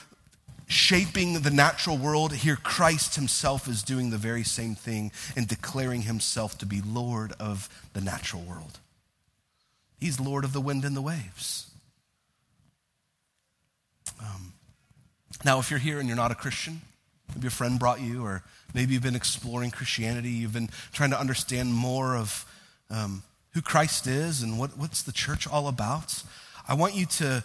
shaping 0.68 1.42
the 1.42 1.52
natural 1.52 1.98
world. 1.98 2.34
Here, 2.34 2.58
Christ 2.58 3.16
himself 3.16 3.68
is 3.68 3.84
doing 3.84 4.10
the 4.10 4.18
very 4.18 4.44
same 4.44 4.76
thing 4.76 5.12
and 5.36 5.48
declaring 5.48 6.04
himself 6.04 6.58
to 6.60 6.66
be 6.66 6.82
Lord 6.82 7.34
of 7.40 7.70
the 7.94 8.02
natural 8.02 8.42
world. 8.42 8.80
He's 10.00 10.20
Lord 10.20 10.44
of 10.44 10.52
the 10.52 10.62
wind 10.62 10.84
and 10.84 10.96
the 10.96 11.02
waves. 11.02 11.70
Um, 14.20 14.54
now, 15.46 15.60
if 15.60 15.70
you're 15.72 15.80
here 15.80 16.00
and 16.00 16.08
you're 16.08 16.18
not 16.18 16.32
a 16.32 16.36
Christian, 16.36 16.82
Maybe 17.36 17.48
a 17.48 17.52
friend 17.52 17.80
brought 17.80 18.02
you, 18.02 18.24
or 18.24 18.44
maybe 18.74 18.94
you've 18.94 19.04
been 19.04 19.16
exploring 19.16 19.72
Christianity. 19.72 20.30
You've 20.30 20.54
been 20.54 20.70
trying 20.92 21.12
to 21.12 21.20
understand 21.20 21.74
more 21.74 22.16
of 22.16 22.46
um, 22.90 23.24
who 23.54 23.62
Christ 23.62 24.08
is 24.08 24.42
and 24.42 24.60
what, 24.60 24.78
what's 24.78 25.04
the 25.04 25.12
church 25.12 25.48
all 25.48 25.68
about. 25.68 26.24
I 26.68 26.76
want 26.76 26.96
you 26.96 27.06
to. 27.06 27.44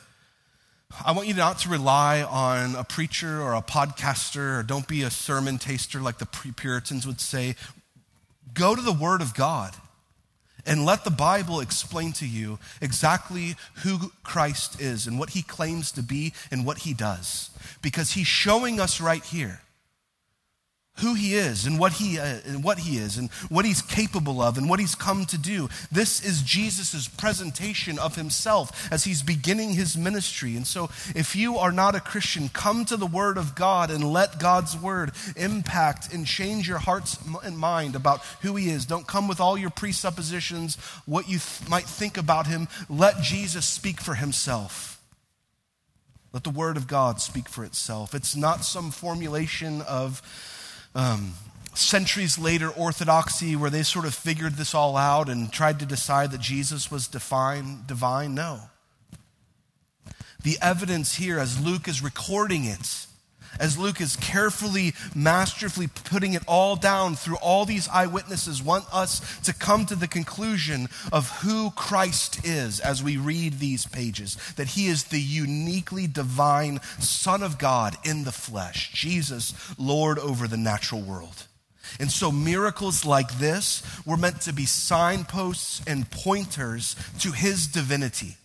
I 1.04 1.12
want 1.12 1.28
you 1.28 1.34
not 1.34 1.58
to 1.60 1.68
rely 1.68 2.22
on 2.22 2.74
a 2.74 2.82
preacher 2.82 3.42
or 3.42 3.52
a 3.52 3.60
podcaster, 3.60 4.58
or 4.58 4.62
don't 4.62 4.88
be 4.88 5.02
a 5.02 5.10
sermon 5.10 5.58
taster 5.58 6.00
like 6.00 6.16
the 6.16 6.24
Puritans 6.24 7.06
would 7.06 7.20
say. 7.20 7.56
Go 8.54 8.74
to 8.74 8.80
the 8.80 8.92
Word 8.92 9.20
of 9.20 9.34
God 9.34 9.74
and 10.64 10.86
let 10.86 11.04
the 11.04 11.10
Bible 11.10 11.60
explain 11.60 12.12
to 12.12 12.26
you 12.26 12.58
exactly 12.80 13.56
who 13.82 14.12
Christ 14.22 14.80
is 14.80 15.06
and 15.06 15.18
what 15.18 15.30
he 15.30 15.42
claims 15.42 15.92
to 15.92 16.02
be 16.02 16.32
and 16.50 16.64
what 16.64 16.78
he 16.78 16.94
does. 16.94 17.50
Because 17.82 18.12
he's 18.12 18.26
showing 18.26 18.80
us 18.80 18.98
right 18.98 19.24
here 19.24 19.60
who 20.98 21.14
he 21.14 21.34
is 21.34 21.66
and 21.66 21.78
what 21.78 21.94
he, 21.94 22.18
uh, 22.18 22.38
and 22.46 22.62
what 22.62 22.80
he 22.80 22.98
is 22.98 23.18
and 23.18 23.30
what 23.48 23.64
he's 23.64 23.82
capable 23.82 24.40
of 24.42 24.58
and 24.58 24.68
what 24.68 24.80
he's 24.80 24.94
come 24.94 25.24
to 25.26 25.38
do. 25.38 25.68
This 25.90 26.24
is 26.24 26.42
Jesus' 26.42 27.08
presentation 27.08 27.98
of 27.98 28.16
himself 28.16 28.92
as 28.92 29.04
he's 29.04 29.22
beginning 29.22 29.70
his 29.70 29.96
ministry. 29.96 30.56
And 30.56 30.66
so, 30.66 30.90
if 31.14 31.34
you 31.36 31.56
are 31.56 31.72
not 31.72 31.94
a 31.94 32.00
Christian, 32.00 32.48
come 32.48 32.84
to 32.86 32.96
the 32.96 33.06
Word 33.06 33.38
of 33.38 33.54
God 33.54 33.90
and 33.90 34.04
let 34.12 34.38
God's 34.38 34.76
Word 34.76 35.12
impact 35.36 36.12
and 36.12 36.26
change 36.26 36.68
your 36.68 36.78
hearts 36.78 37.18
and 37.42 37.56
mind 37.56 37.94
about 37.94 38.20
who 38.42 38.56
he 38.56 38.70
is. 38.70 38.86
Don't 38.86 39.06
come 39.06 39.28
with 39.28 39.40
all 39.40 39.56
your 39.56 39.70
presuppositions, 39.70 40.76
what 41.06 41.28
you 41.28 41.38
th- 41.38 41.68
might 41.68 41.84
think 41.84 42.16
about 42.16 42.46
him. 42.46 42.68
Let 42.88 43.20
Jesus 43.20 43.66
speak 43.66 44.00
for 44.00 44.14
himself. 44.14 45.00
Let 46.32 46.44
the 46.44 46.50
Word 46.50 46.76
of 46.76 46.86
God 46.86 47.20
speak 47.20 47.48
for 47.48 47.64
itself. 47.64 48.14
It's 48.14 48.36
not 48.36 48.64
some 48.64 48.90
formulation 48.90 49.80
of 49.82 50.22
um, 50.94 51.34
centuries 51.74 52.38
later 52.38 52.70
orthodoxy 52.70 53.56
where 53.56 53.70
they 53.70 53.82
sort 53.82 54.04
of 54.04 54.14
figured 54.14 54.54
this 54.54 54.74
all 54.74 54.96
out 54.96 55.28
and 55.28 55.52
tried 55.52 55.78
to 55.80 55.86
decide 55.86 56.30
that 56.32 56.40
Jesus 56.40 56.90
was 56.90 57.06
divine, 57.06 57.84
divine? 57.86 58.34
No. 58.34 58.60
The 60.42 60.58
evidence 60.62 61.16
here, 61.16 61.38
as 61.38 61.60
Luke 61.60 61.88
is 61.88 62.02
recording 62.02 62.64
it, 62.64 63.06
as 63.58 63.78
Luke 63.78 64.00
is 64.00 64.16
carefully, 64.16 64.94
masterfully 65.14 65.88
putting 65.88 66.34
it 66.34 66.42
all 66.46 66.76
down 66.76 67.14
through 67.14 67.36
all 67.36 67.64
these 67.64 67.88
eyewitnesses, 67.88 68.62
want 68.62 68.84
us 68.92 69.38
to 69.40 69.54
come 69.54 69.86
to 69.86 69.94
the 69.94 70.08
conclusion 70.08 70.88
of 71.12 71.30
who 71.40 71.70
Christ 71.72 72.44
is 72.44 72.80
as 72.80 73.02
we 73.02 73.16
read 73.16 73.58
these 73.58 73.86
pages. 73.86 74.36
That 74.56 74.68
he 74.68 74.86
is 74.86 75.04
the 75.04 75.20
uniquely 75.20 76.06
divine 76.06 76.80
Son 76.98 77.42
of 77.42 77.58
God 77.58 77.96
in 78.04 78.24
the 78.24 78.32
flesh, 78.32 78.92
Jesus, 78.92 79.54
Lord 79.78 80.18
over 80.18 80.46
the 80.46 80.56
natural 80.56 81.00
world. 81.00 81.46
And 81.98 82.10
so, 82.10 82.30
miracles 82.30 83.04
like 83.04 83.38
this 83.38 83.82
were 84.04 84.16
meant 84.16 84.42
to 84.42 84.52
be 84.52 84.66
signposts 84.66 85.80
and 85.86 86.10
pointers 86.10 86.96
to 87.20 87.32
his 87.32 87.66
divinity. 87.66 88.36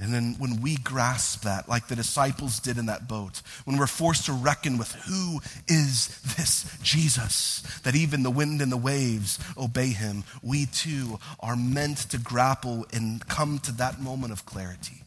And 0.00 0.14
then 0.14 0.36
when 0.38 0.60
we 0.60 0.76
grasp 0.76 1.42
that, 1.42 1.68
like 1.68 1.88
the 1.88 1.96
disciples 1.96 2.60
did 2.60 2.78
in 2.78 2.86
that 2.86 3.08
boat, 3.08 3.42
when 3.64 3.76
we're 3.76 3.88
forced 3.88 4.26
to 4.26 4.32
reckon 4.32 4.78
with 4.78 4.92
who 4.92 5.40
is 5.66 6.20
this 6.36 6.78
Jesus, 6.82 7.62
that 7.82 7.96
even 7.96 8.22
the 8.22 8.30
wind 8.30 8.62
and 8.62 8.70
the 8.70 8.76
waves 8.76 9.40
obey 9.56 9.88
him, 9.88 10.22
we 10.40 10.66
too 10.66 11.18
are 11.40 11.56
meant 11.56 11.98
to 12.10 12.18
grapple 12.18 12.86
and 12.92 13.26
come 13.26 13.58
to 13.60 13.72
that 13.72 14.00
moment 14.00 14.32
of 14.32 14.46
clarity. 14.46 15.02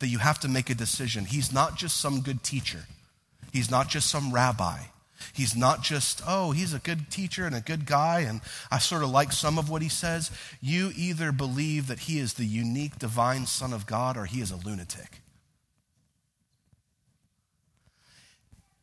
That 0.00 0.08
you 0.08 0.18
have 0.18 0.40
to 0.40 0.48
make 0.48 0.70
a 0.70 0.74
decision. 0.74 1.24
He's 1.24 1.52
not 1.52 1.76
just 1.76 2.00
some 2.00 2.20
good 2.20 2.42
teacher, 2.42 2.84
he's 3.52 3.70
not 3.70 3.88
just 3.88 4.10
some 4.10 4.32
rabbi. 4.32 4.78
He's 5.38 5.54
not 5.54 5.84
just, 5.84 6.20
oh, 6.26 6.50
he's 6.50 6.74
a 6.74 6.80
good 6.80 7.12
teacher 7.12 7.46
and 7.46 7.54
a 7.54 7.60
good 7.60 7.86
guy, 7.86 8.22
and 8.22 8.40
I 8.72 8.80
sort 8.80 9.04
of 9.04 9.10
like 9.10 9.30
some 9.30 9.56
of 9.56 9.70
what 9.70 9.82
he 9.82 9.88
says. 9.88 10.32
You 10.60 10.90
either 10.96 11.30
believe 11.30 11.86
that 11.86 12.00
he 12.00 12.18
is 12.18 12.34
the 12.34 12.44
unique 12.44 12.98
divine 12.98 13.46
Son 13.46 13.72
of 13.72 13.86
God 13.86 14.16
or 14.16 14.24
he 14.24 14.40
is 14.40 14.50
a 14.50 14.56
lunatic. 14.56 15.20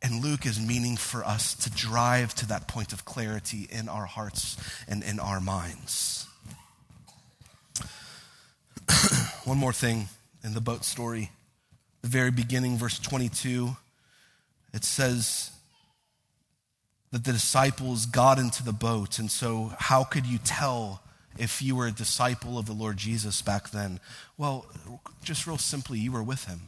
And 0.02 0.24
Luke 0.24 0.46
is 0.46 0.58
meaning 0.58 0.96
for 0.96 1.26
us 1.26 1.56
to 1.56 1.70
drive 1.70 2.34
to 2.36 2.48
that 2.48 2.70
point 2.70 2.94
of 2.94 3.04
clarity 3.04 3.68
in 3.70 3.90
our 3.90 4.06
hearts 4.06 4.56
and 4.88 5.04
in 5.04 5.20
our 5.20 5.42
minds. 5.42 6.26
One 9.44 9.58
more 9.58 9.74
thing 9.74 10.08
in 10.42 10.54
the 10.54 10.62
boat 10.62 10.86
story. 10.86 11.32
The 12.02 12.08
very 12.08 12.32
beginning, 12.32 12.78
verse 12.78 12.98
22, 12.98 13.76
it 14.74 14.86
says, 14.86 15.52
that 17.16 17.24
the 17.24 17.32
disciples 17.32 18.06
got 18.06 18.38
into 18.38 18.62
the 18.62 18.74
boat. 18.74 19.20
And 19.20 19.32
so, 19.32 19.72
how 19.80 20.04
could 20.04 20.26
you 20.26 20.38
tell 20.38 21.02
if 21.38 21.62
you 21.62 21.74
were 21.74 21.88
a 21.88 21.92
disciple 21.94 22.58
of 22.58 22.66
the 22.66 22.74
Lord 22.74 22.98
Jesus 22.98 23.42
back 23.42 23.70
then? 23.70 24.02
Well, 24.38 24.66
just 25.24 25.48
real 25.48 25.58
simply, 25.58 25.98
you 25.98 26.12
were 26.12 26.22
with 26.22 26.44
him. 26.44 26.68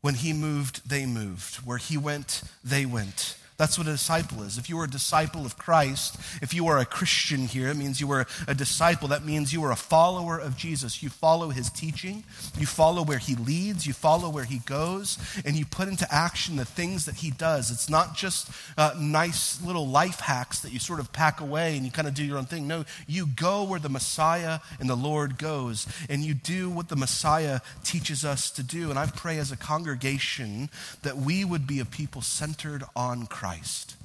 When 0.00 0.14
he 0.14 0.32
moved, 0.32 0.88
they 0.88 1.04
moved. 1.04 1.56
Where 1.56 1.76
he 1.76 1.98
went, 1.98 2.44
they 2.64 2.86
went. 2.86 3.36
That's 3.58 3.76
what 3.76 3.88
a 3.88 3.90
disciple 3.90 4.44
is. 4.44 4.56
If 4.56 4.68
you 4.68 4.78
are 4.78 4.84
a 4.84 4.90
disciple 4.90 5.44
of 5.44 5.58
Christ, 5.58 6.16
if 6.40 6.54
you 6.54 6.68
are 6.68 6.78
a 6.78 6.84
Christian 6.84 7.40
here, 7.40 7.66
it 7.70 7.76
means 7.76 8.00
you 8.00 8.08
are 8.12 8.24
a 8.46 8.54
disciple. 8.54 9.08
That 9.08 9.24
means 9.24 9.52
you 9.52 9.64
are 9.64 9.72
a 9.72 9.76
follower 9.76 10.38
of 10.38 10.56
Jesus. 10.56 11.02
You 11.02 11.08
follow 11.08 11.48
his 11.48 11.68
teaching, 11.68 12.22
you 12.56 12.66
follow 12.66 13.02
where 13.02 13.18
he 13.18 13.34
leads, 13.34 13.84
you 13.84 13.92
follow 13.92 14.30
where 14.30 14.44
he 14.44 14.60
goes, 14.60 15.18
and 15.44 15.56
you 15.56 15.66
put 15.66 15.88
into 15.88 16.06
action 16.14 16.54
the 16.54 16.64
things 16.64 17.04
that 17.06 17.16
he 17.16 17.32
does. 17.32 17.72
It's 17.72 17.90
not 17.90 18.14
just 18.14 18.48
uh, 18.76 18.94
nice 18.96 19.60
little 19.60 19.88
life 19.88 20.20
hacks 20.20 20.60
that 20.60 20.72
you 20.72 20.78
sort 20.78 21.00
of 21.00 21.12
pack 21.12 21.40
away 21.40 21.76
and 21.76 21.84
you 21.84 21.90
kind 21.90 22.06
of 22.06 22.14
do 22.14 22.24
your 22.24 22.38
own 22.38 22.46
thing. 22.46 22.68
No, 22.68 22.84
you 23.08 23.26
go 23.26 23.64
where 23.64 23.80
the 23.80 23.88
Messiah 23.88 24.60
and 24.78 24.88
the 24.88 24.94
Lord 24.94 25.36
goes, 25.36 25.88
and 26.08 26.22
you 26.22 26.32
do 26.32 26.70
what 26.70 26.88
the 26.88 26.96
Messiah 26.96 27.58
teaches 27.82 28.24
us 28.24 28.52
to 28.52 28.62
do. 28.62 28.90
And 28.90 29.00
I 29.00 29.06
pray 29.06 29.38
as 29.38 29.50
a 29.50 29.56
congregation 29.56 30.70
that 31.02 31.16
we 31.16 31.44
would 31.44 31.66
be 31.66 31.80
a 31.80 31.84
people 31.84 32.22
centered 32.22 32.84
on 32.94 33.26
Christ. 33.26 33.47
Christ. 33.48 33.96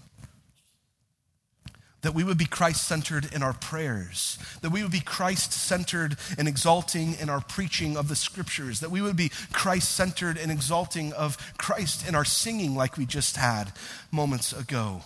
That 2.01 2.13
we 2.13 2.23
would 2.23 2.37
be 2.37 2.45
Christ 2.45 2.87
centered 2.87 3.33
in 3.33 3.43
our 3.43 3.51
prayers. 3.51 4.37
That 4.61 4.71
we 4.71 4.81
would 4.83 4.91
be 4.91 5.01
Christ 5.01 5.51
centered 5.51 6.15
and 6.37 6.47
exalting 6.47 7.15
in 7.19 7.29
our 7.29 7.41
preaching 7.41 7.97
of 7.97 8.07
the 8.07 8.15
scriptures. 8.15 8.79
That 8.79 8.89
we 8.89 9.01
would 9.01 9.17
be 9.17 9.31
Christ 9.51 9.93
centered 9.95 10.37
and 10.37 10.49
exalting 10.49 11.11
of 11.11 11.37
Christ 11.57 12.07
in 12.07 12.15
our 12.15 12.23
singing, 12.23 12.73
like 12.73 12.95
we 12.95 13.05
just 13.05 13.35
had 13.35 13.73
moments 14.11 14.53
ago. 14.53 15.01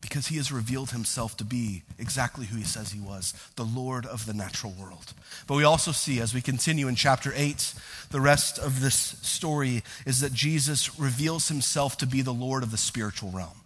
Because 0.00 0.28
he 0.28 0.36
has 0.36 0.50
revealed 0.50 0.90
himself 0.90 1.36
to 1.36 1.44
be 1.44 1.82
exactly 1.98 2.46
who 2.46 2.56
he 2.56 2.64
says 2.64 2.92
he 2.92 3.00
was 3.00 3.34
the 3.56 3.64
Lord 3.64 4.06
of 4.06 4.26
the 4.26 4.34
natural 4.34 4.72
world. 4.72 5.12
But 5.46 5.56
we 5.56 5.64
also 5.64 5.92
see, 5.92 6.20
as 6.20 6.32
we 6.32 6.40
continue 6.40 6.88
in 6.88 6.94
chapter 6.94 7.32
8, 7.34 7.74
the 8.10 8.20
rest 8.20 8.58
of 8.58 8.80
this 8.80 8.94
story 8.94 9.82
is 10.06 10.20
that 10.20 10.32
Jesus 10.32 10.98
reveals 10.98 11.48
himself 11.48 11.98
to 11.98 12.06
be 12.06 12.22
the 12.22 12.32
Lord 12.32 12.62
of 12.62 12.70
the 12.70 12.78
spiritual 12.78 13.30
realm. 13.30 13.60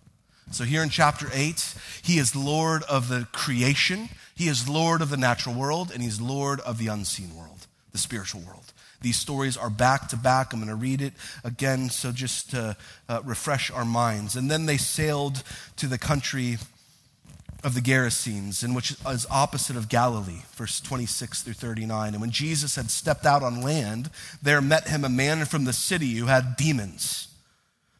So 0.51 0.65
here 0.65 0.83
in 0.83 0.91
chapter 0.91 1.29
8, 1.33 1.75
he 2.03 2.19
is 2.19 2.37
Lord 2.37 2.83
of 2.85 3.09
the 3.09 3.27
creation, 3.33 4.11
he 4.35 4.49
is 4.49 4.69
Lord 4.69 5.01
of 5.01 5.11
the 5.11 5.17
natural 5.17 5.55
world, 5.55 5.91
and 5.93 6.03
he's 6.03 6.21
Lord 6.21 6.61
of 6.61 6.79
the 6.79 6.89
unseen 6.89 7.35
world, 7.35 7.67
the 7.95 7.99
spiritual 7.99 8.41
world. 8.41 8.73
These 9.03 9.17
stories 9.17 9.57
are 9.57 9.71
back 9.71 10.09
to 10.09 10.17
back. 10.17 10.53
I'm 10.53 10.59
going 10.59 10.69
to 10.69 10.75
read 10.75 11.01
it 11.01 11.13
again, 11.45 11.91
so 11.91 12.11
just 12.11 12.51
to 12.51 12.77
uh, 13.09 13.21
refresh 13.25 13.71
our 13.71 13.85
minds. 13.85 14.35
And 14.35 14.51
then 14.51 14.67
they 14.67 14.77
sailed 14.77 15.45
to 15.77 15.87
the 15.87 15.97
country 15.97 16.59
of 17.63 17.75
the 17.75 17.81
Gerasenes, 17.81 18.65
in 18.65 18.75
which 18.75 18.97
is 19.07 19.27
opposite 19.31 19.77
of 19.77 19.89
Galilee, 19.89 20.43
verse 20.57 20.81
26 20.81 21.43
through 21.43 21.55
39. 21.55 22.15
And 22.15 22.21
when 22.21 22.33
Jesus 22.33 22.75
had 22.75 22.91
stepped 22.91 23.25
out 23.25 23.45
on 23.45 23.63
land, 23.63 24.11
there 24.43 24.61
met 24.61 24.89
him 24.89 25.05
a 25.05 25.09
man 25.09 25.45
from 25.45 25.65
the 25.65 25.73
city 25.73 26.15
who 26.15 26.27
had 26.27 26.57
demons. 26.57 27.29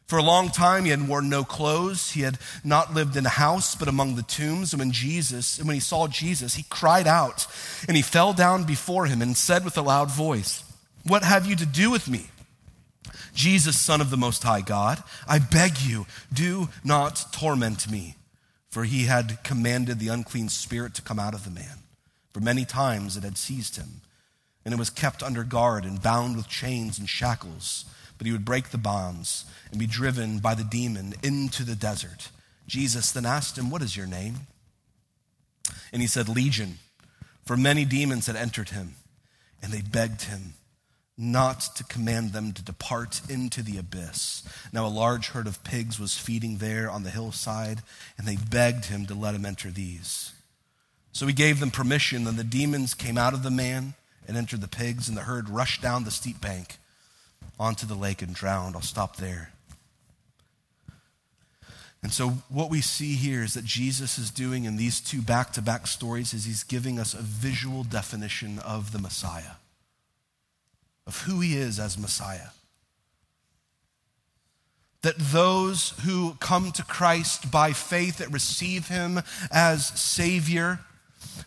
For 0.07 0.19
a 0.19 0.23
long 0.23 0.49
time, 0.49 0.85
he 0.85 0.91
had 0.91 1.07
worn 1.07 1.29
no 1.29 1.43
clothes. 1.43 2.11
He 2.11 2.21
had 2.21 2.37
not 2.63 2.93
lived 2.93 3.15
in 3.15 3.25
a 3.25 3.29
house, 3.29 3.73
but 3.73 3.87
among 3.87 4.15
the 4.15 4.23
tombs. 4.23 4.71
And 4.71 4.79
when 4.79 4.91
Jesus, 4.91 5.57
and 5.57 5.67
when 5.67 5.73
he 5.73 5.79
saw 5.79 6.07
Jesus, 6.07 6.53
he 6.53 6.63
cried 6.69 7.07
out 7.07 7.47
and 7.87 7.97
he 7.97 8.03
fell 8.03 8.31
down 8.31 8.65
before 8.65 9.07
him 9.07 9.21
and 9.21 9.35
said 9.35 9.65
with 9.65 9.77
a 9.77 9.81
loud 9.81 10.11
voice, 10.11 10.63
What 11.03 11.23
have 11.23 11.47
you 11.47 11.55
to 11.55 11.65
do 11.65 11.89
with 11.89 12.07
me? 12.07 12.27
Jesus, 13.33 13.79
Son 13.79 13.99
of 13.99 14.11
the 14.11 14.17
Most 14.17 14.43
High 14.43 14.61
God, 14.61 15.03
I 15.27 15.39
beg 15.39 15.79
you, 15.81 16.05
do 16.31 16.69
not 16.83 17.33
torment 17.33 17.89
me. 17.89 18.15
For 18.69 18.83
he 18.83 19.05
had 19.05 19.43
commanded 19.43 19.99
the 19.99 20.09
unclean 20.09 20.49
spirit 20.49 20.93
to 20.95 21.01
come 21.01 21.19
out 21.19 21.33
of 21.33 21.45
the 21.45 21.51
man. 21.51 21.79
For 22.33 22.41
many 22.41 22.65
times 22.65 23.17
it 23.17 23.23
had 23.23 23.37
seized 23.37 23.77
him, 23.77 24.01
and 24.63 24.73
it 24.73 24.77
was 24.77 24.89
kept 24.89 25.23
under 25.23 25.43
guard 25.43 25.83
and 25.83 26.01
bound 26.01 26.35
with 26.35 26.47
chains 26.47 26.99
and 26.99 27.09
shackles 27.09 27.85
but 28.17 28.27
he 28.27 28.33
would 28.33 28.45
break 28.45 28.69
the 28.69 28.77
bonds 28.77 29.45
and 29.71 29.79
be 29.79 29.87
driven 29.87 30.39
by 30.39 30.55
the 30.55 30.63
demon 30.63 31.13
into 31.23 31.63
the 31.63 31.75
desert. 31.75 32.29
Jesus 32.67 33.11
then 33.11 33.25
asked 33.25 33.57
him, 33.57 33.69
What 33.69 33.81
is 33.81 33.95
your 33.95 34.07
name? 34.07 34.47
And 35.91 36.01
he 36.01 36.07
said, 36.07 36.29
Legion, 36.29 36.79
for 37.45 37.57
many 37.57 37.85
demons 37.85 38.27
had 38.27 38.35
entered 38.35 38.69
him, 38.69 38.95
and 39.61 39.71
they 39.71 39.81
begged 39.81 40.23
him 40.23 40.53
not 41.17 41.61
to 41.75 41.83
command 41.85 42.33
them 42.33 42.51
to 42.51 42.61
depart 42.61 43.21
into 43.29 43.61
the 43.61 43.77
abyss. 43.77 44.43
Now, 44.73 44.85
a 44.85 44.89
large 44.89 45.29
herd 45.29 45.47
of 45.47 45.63
pigs 45.63 45.97
was 45.97 46.17
feeding 46.17 46.57
there 46.57 46.89
on 46.89 47.03
the 47.03 47.09
hillside, 47.09 47.81
and 48.17 48.27
they 48.27 48.35
begged 48.35 48.85
him 48.85 49.05
to 49.05 49.13
let 49.13 49.35
him 49.35 49.45
enter 49.45 49.69
these. 49.69 50.33
So 51.13 51.25
he 51.25 51.33
gave 51.33 51.61
them 51.61 51.71
permission, 51.71 52.27
and 52.27 52.37
the 52.37 52.43
demons 52.43 52.93
came 52.93 53.17
out 53.17 53.33
of 53.33 53.43
the 53.43 53.51
man 53.51 53.93
and 54.27 54.35
entered 54.35 54.59
the 54.59 54.67
pigs, 54.67 55.07
and 55.07 55.15
the 55.15 55.21
herd 55.21 55.47
rushed 55.47 55.81
down 55.81 56.03
the 56.03 56.11
steep 56.11 56.41
bank 56.41 56.77
onto 57.59 57.85
the 57.85 57.95
lake 57.95 58.21
and 58.21 58.33
drowned. 58.33 58.75
I'll 58.75 58.81
stop 58.81 59.17
there. 59.17 59.51
And 62.05 62.13
so, 62.13 62.29
what 62.49 62.69
we 62.69 62.81
see 62.81 63.15
here 63.15 63.41
is 63.41 63.55
that 63.55 63.65
Jesus 63.65 64.19
is 64.19 64.29
doing 64.29 64.65
in 64.65 64.77
these 64.77 65.01
two 65.01 65.23
back 65.23 65.53
to 65.53 65.61
back 65.61 65.87
stories 65.87 66.35
is 66.35 66.45
he's 66.45 66.63
giving 66.63 66.99
us 66.99 67.15
a 67.15 67.21
visual 67.23 67.83
definition 67.83 68.59
of 68.59 68.91
the 68.91 68.99
Messiah, 68.99 69.55
of 71.07 71.23
who 71.23 71.39
he 71.39 71.57
is 71.57 71.79
as 71.79 71.97
Messiah. 71.97 72.49
That 75.01 75.17
those 75.17 75.95
who 76.03 76.35
come 76.39 76.71
to 76.73 76.83
Christ 76.83 77.49
by 77.49 77.73
faith, 77.73 78.19
that 78.19 78.31
receive 78.31 78.87
him 78.87 79.21
as 79.51 79.87
Savior, 79.99 80.81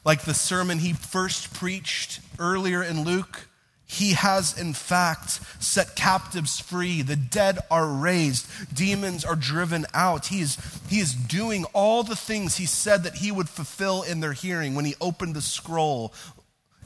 like 0.04 0.22
the 0.22 0.34
sermon 0.34 0.80
he 0.80 0.92
first 0.92 1.54
preached 1.54 2.18
earlier 2.40 2.82
in 2.82 3.04
Luke, 3.04 3.46
he 3.90 4.12
has, 4.12 4.56
in 4.60 4.74
fact, 4.74 5.40
set 5.60 5.96
captives 5.96 6.60
free. 6.60 7.00
The 7.00 7.16
dead 7.16 7.58
are 7.70 7.86
raised. 7.86 8.46
Demons 8.72 9.24
are 9.24 9.34
driven 9.34 9.86
out. 9.94 10.26
He 10.26 10.40
is, 10.40 10.58
he 10.90 11.00
is 11.00 11.14
doing 11.14 11.64
all 11.72 12.02
the 12.02 12.14
things 12.14 12.58
he 12.58 12.66
said 12.66 13.02
that 13.04 13.14
he 13.14 13.32
would 13.32 13.48
fulfill 13.48 14.02
in 14.02 14.20
their 14.20 14.34
hearing 14.34 14.74
when 14.74 14.84
he 14.84 14.94
opened 15.00 15.34
the 15.34 15.40
scroll 15.40 16.12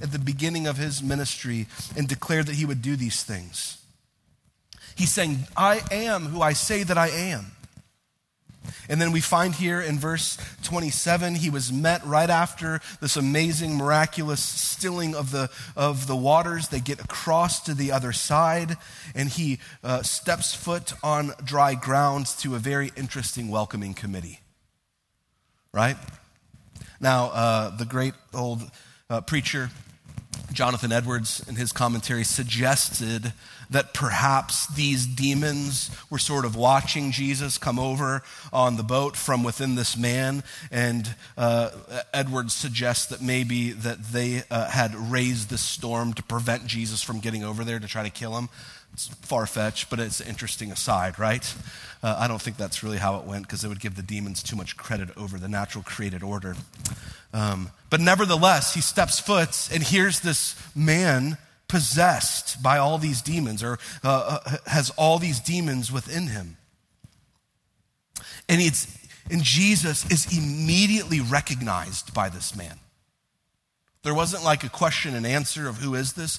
at 0.00 0.12
the 0.12 0.18
beginning 0.18 0.68
of 0.68 0.76
his 0.76 1.02
ministry 1.02 1.66
and 1.96 2.06
declared 2.06 2.46
that 2.46 2.54
he 2.54 2.64
would 2.64 2.82
do 2.82 2.94
these 2.94 3.24
things. 3.24 3.78
He's 4.94 5.12
saying, 5.12 5.40
I 5.56 5.80
am 5.90 6.26
who 6.26 6.40
I 6.40 6.52
say 6.52 6.84
that 6.84 6.96
I 6.96 7.08
am. 7.08 7.46
And 8.88 9.00
then 9.00 9.12
we 9.12 9.20
find 9.20 9.54
here 9.54 9.80
in 9.80 9.98
verse 9.98 10.36
27, 10.62 11.36
he 11.36 11.50
was 11.50 11.72
met 11.72 12.04
right 12.04 12.30
after 12.30 12.80
this 13.00 13.16
amazing, 13.16 13.76
miraculous 13.76 14.42
stilling 14.42 15.14
of 15.14 15.30
the, 15.30 15.50
of 15.76 16.06
the 16.06 16.16
waters. 16.16 16.68
They 16.68 16.80
get 16.80 17.00
across 17.00 17.60
to 17.62 17.74
the 17.74 17.92
other 17.92 18.12
side, 18.12 18.76
and 19.14 19.28
he 19.28 19.58
uh, 19.82 20.02
steps 20.02 20.54
foot 20.54 20.92
on 21.02 21.32
dry 21.44 21.74
ground 21.74 22.26
to 22.38 22.54
a 22.54 22.58
very 22.58 22.92
interesting 22.96 23.48
welcoming 23.48 23.94
committee. 23.94 24.40
Right? 25.72 25.96
Now, 27.00 27.30
uh, 27.30 27.76
the 27.76 27.84
great 27.84 28.14
old 28.32 28.62
uh, 29.10 29.20
preacher, 29.22 29.70
Jonathan 30.52 30.92
Edwards, 30.92 31.44
in 31.48 31.56
his 31.56 31.72
commentary, 31.72 32.24
suggested 32.24 33.32
that 33.72 33.94
perhaps 33.94 34.66
these 34.74 35.06
demons 35.06 35.90
were 36.10 36.18
sort 36.18 36.44
of 36.44 36.56
watching 36.56 37.10
Jesus 37.10 37.58
come 37.58 37.78
over 37.78 38.22
on 38.52 38.76
the 38.76 38.82
boat 38.82 39.16
from 39.16 39.42
within 39.42 39.74
this 39.74 39.96
man. 39.96 40.44
And 40.70 41.14
uh, 41.36 41.70
Edwards 42.14 42.54
suggests 42.54 43.06
that 43.06 43.20
maybe 43.20 43.72
that 43.72 44.02
they 44.04 44.42
uh, 44.50 44.68
had 44.70 44.94
raised 44.94 45.50
the 45.50 45.58
storm 45.58 46.12
to 46.14 46.22
prevent 46.22 46.66
Jesus 46.66 47.02
from 47.02 47.20
getting 47.20 47.44
over 47.44 47.64
there 47.64 47.78
to 47.78 47.88
try 47.88 48.02
to 48.02 48.10
kill 48.10 48.36
him. 48.38 48.48
It's 48.92 49.06
far 49.06 49.46
fetched, 49.46 49.88
but 49.88 49.98
it's 49.98 50.20
an 50.20 50.28
interesting 50.28 50.70
aside, 50.70 51.18
right? 51.18 51.54
Uh, 52.02 52.16
I 52.18 52.28
don't 52.28 52.42
think 52.42 52.58
that's 52.58 52.82
really 52.82 52.98
how 52.98 53.16
it 53.16 53.24
went 53.24 53.46
because 53.46 53.64
it 53.64 53.68
would 53.68 53.80
give 53.80 53.96
the 53.96 54.02
demons 54.02 54.42
too 54.42 54.56
much 54.56 54.76
credit 54.76 55.08
over 55.16 55.38
the 55.38 55.48
natural 55.48 55.82
created 55.82 56.22
order. 56.22 56.56
Um, 57.32 57.70
but 57.88 58.00
nevertheless, 58.00 58.74
he 58.74 58.82
steps 58.82 59.18
foot, 59.18 59.68
and 59.72 59.82
hears 59.82 60.20
this 60.20 60.54
man 60.76 61.38
possessed 61.72 62.62
by 62.62 62.76
all 62.76 62.98
these 62.98 63.22
demons 63.22 63.62
or 63.62 63.78
uh, 64.04 64.40
uh, 64.44 64.56
has 64.66 64.90
all 64.90 65.18
these 65.18 65.40
demons 65.40 65.90
within 65.90 66.26
him. 66.26 66.58
And, 68.46 68.60
it's, 68.60 68.94
and 69.30 69.42
Jesus 69.42 70.04
is 70.10 70.36
immediately 70.36 71.20
recognized 71.22 72.12
by 72.12 72.28
this 72.28 72.54
man. 72.54 72.78
There 74.02 74.14
wasn't 74.14 74.44
like 74.44 74.64
a 74.64 74.68
question 74.68 75.14
and 75.14 75.26
answer 75.26 75.66
of 75.66 75.78
who 75.78 75.94
is 75.94 76.12
this. 76.12 76.38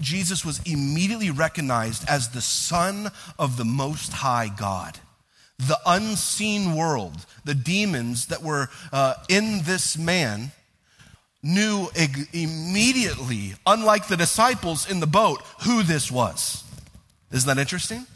Jesus 0.00 0.44
was 0.44 0.60
immediately 0.66 1.30
recognized 1.30 2.08
as 2.08 2.30
the 2.30 2.40
Son 2.40 3.12
of 3.38 3.58
the 3.58 3.64
Most 3.64 4.12
High 4.12 4.48
God. 4.48 4.98
The 5.58 5.78
unseen 5.86 6.74
world, 6.74 7.26
the 7.44 7.54
demons 7.54 8.26
that 8.26 8.42
were 8.42 8.70
uh, 8.92 9.14
in 9.28 9.62
this 9.62 9.96
man 9.96 10.50
knew 11.42 11.88
immediately, 12.32 13.54
unlike 13.66 14.08
the 14.08 14.16
disciples 14.16 14.90
in 14.90 15.00
the 15.00 15.06
boat, 15.06 15.42
who 15.64 15.82
this 15.82 16.10
was. 16.10 16.64
Isn't 17.30 17.46
that 17.46 17.60
interesting? 17.60 18.06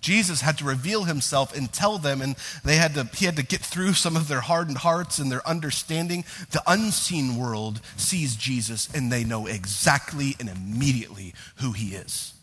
Jesus 0.00 0.40
had 0.40 0.58
to 0.58 0.64
reveal 0.64 1.04
himself 1.04 1.56
and 1.56 1.72
tell 1.72 1.96
them, 1.96 2.20
and 2.20 2.34
they 2.64 2.74
had 2.76 2.94
to, 2.94 3.04
he 3.14 3.24
had 3.24 3.36
to 3.36 3.44
get 3.44 3.60
through 3.60 3.92
some 3.92 4.16
of 4.16 4.26
their 4.26 4.40
hardened 4.40 4.78
hearts 4.78 5.18
and 5.18 5.30
their 5.30 5.46
understanding. 5.48 6.24
The 6.50 6.62
unseen 6.66 7.36
world 7.36 7.80
sees 7.96 8.34
Jesus 8.34 8.88
and 8.92 9.12
they 9.12 9.22
know 9.22 9.46
exactly 9.46 10.34
and 10.40 10.48
immediately 10.48 11.34
who 11.56 11.72
he 11.72 11.94
is 11.94 12.34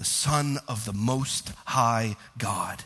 the 0.00 0.06
Son 0.06 0.58
of 0.66 0.86
the 0.86 0.94
Most 0.94 1.52
High 1.66 2.16
God. 2.38 2.84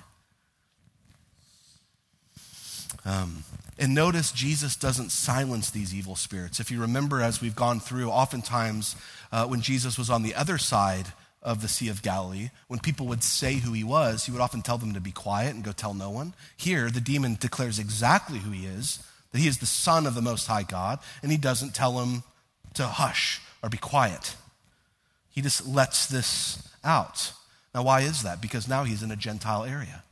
Um, 3.04 3.44
and 3.78 3.94
notice 3.94 4.32
Jesus 4.32 4.76
doesn't 4.76 5.10
silence 5.10 5.70
these 5.70 5.94
evil 5.94 6.16
spirits. 6.16 6.60
If 6.60 6.70
you 6.70 6.80
remember, 6.80 7.20
as 7.20 7.40
we've 7.40 7.56
gone 7.56 7.80
through, 7.80 8.10
oftentimes 8.10 8.96
uh, 9.32 9.46
when 9.46 9.60
Jesus 9.60 9.98
was 9.98 10.10
on 10.10 10.22
the 10.22 10.34
other 10.34 10.58
side 10.58 11.06
of 11.42 11.60
the 11.60 11.68
Sea 11.68 11.88
of 11.88 12.02
Galilee, 12.02 12.50
when 12.68 12.80
people 12.80 13.06
would 13.06 13.22
say 13.22 13.54
who 13.54 13.72
he 13.72 13.84
was, 13.84 14.24
he 14.24 14.32
would 14.32 14.40
often 14.40 14.62
tell 14.62 14.78
them 14.78 14.94
to 14.94 15.00
be 15.00 15.12
quiet 15.12 15.54
and 15.54 15.64
go 15.64 15.72
tell 15.72 15.92
no 15.92 16.10
one. 16.10 16.34
Here, 16.56 16.88
the 16.88 17.00
demon 17.00 17.36
declares 17.38 17.78
exactly 17.78 18.38
who 18.38 18.50
he 18.50 18.64
is, 18.64 19.04
that 19.32 19.40
he 19.40 19.48
is 19.48 19.58
the 19.58 19.66
Son 19.66 20.06
of 20.06 20.14
the 20.14 20.22
Most 20.22 20.46
High 20.46 20.62
God, 20.62 21.00
and 21.22 21.30
he 21.30 21.36
doesn't 21.36 21.74
tell 21.74 22.00
him 22.00 22.22
to 22.74 22.86
hush 22.86 23.42
or 23.62 23.68
be 23.68 23.76
quiet. 23.76 24.36
He 25.30 25.42
just 25.42 25.66
lets 25.66 26.06
this 26.06 26.66
out. 26.84 27.32
Now, 27.74 27.82
why 27.82 28.02
is 28.02 28.22
that? 28.22 28.40
Because 28.40 28.68
now 28.68 28.84
he's 28.84 29.02
in 29.02 29.10
a 29.10 29.16
Gentile 29.16 29.64
area. 29.64 30.04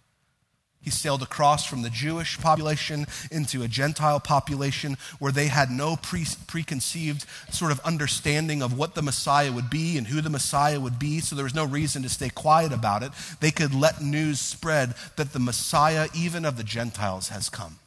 He 0.83 0.91
sailed 0.91 1.23
across 1.23 1.65
from 1.65 1.83
the 1.83 1.91
Jewish 1.91 2.41
population 2.41 3.07
into 3.31 3.63
a 3.63 3.69
Gentile 3.69 4.19
population 4.19 4.97
where 5.21 5.31
they 5.31 5.47
had 5.47 5.71
no 5.71 5.95
pre- 5.95 6.27
preconceived 6.49 7.25
sort 7.53 7.71
of 7.71 7.79
understanding 7.81 8.63
of 8.63 8.77
what 8.77 8.97
the 8.97 9.03
Messiah 9.03 9.53
would 9.53 9.71
be 9.71 9.97
and 9.97 10.09
who 10.09 10.21
the 10.21 10.29
Messiah 10.29 10.81
would 10.81 10.99
be, 10.99 11.21
so 11.21 11.37
there 11.37 11.45
was 11.45 11.55
no 11.55 11.65
reason 11.65 12.03
to 12.03 12.09
stay 12.09 12.31
quiet 12.31 12.73
about 12.73 13.05
it. 13.05 13.13
They 13.39 13.53
could 13.53 13.73
let 13.73 14.03
news 14.03 14.41
spread 14.41 14.95
that 15.17 15.33
the 15.33 15.39
Messiah, 15.39 16.09
even 16.15 16.45
of 16.45 16.57
the 16.57 16.65
Gentiles, 16.65 17.29
has 17.29 17.49
come 17.49 17.79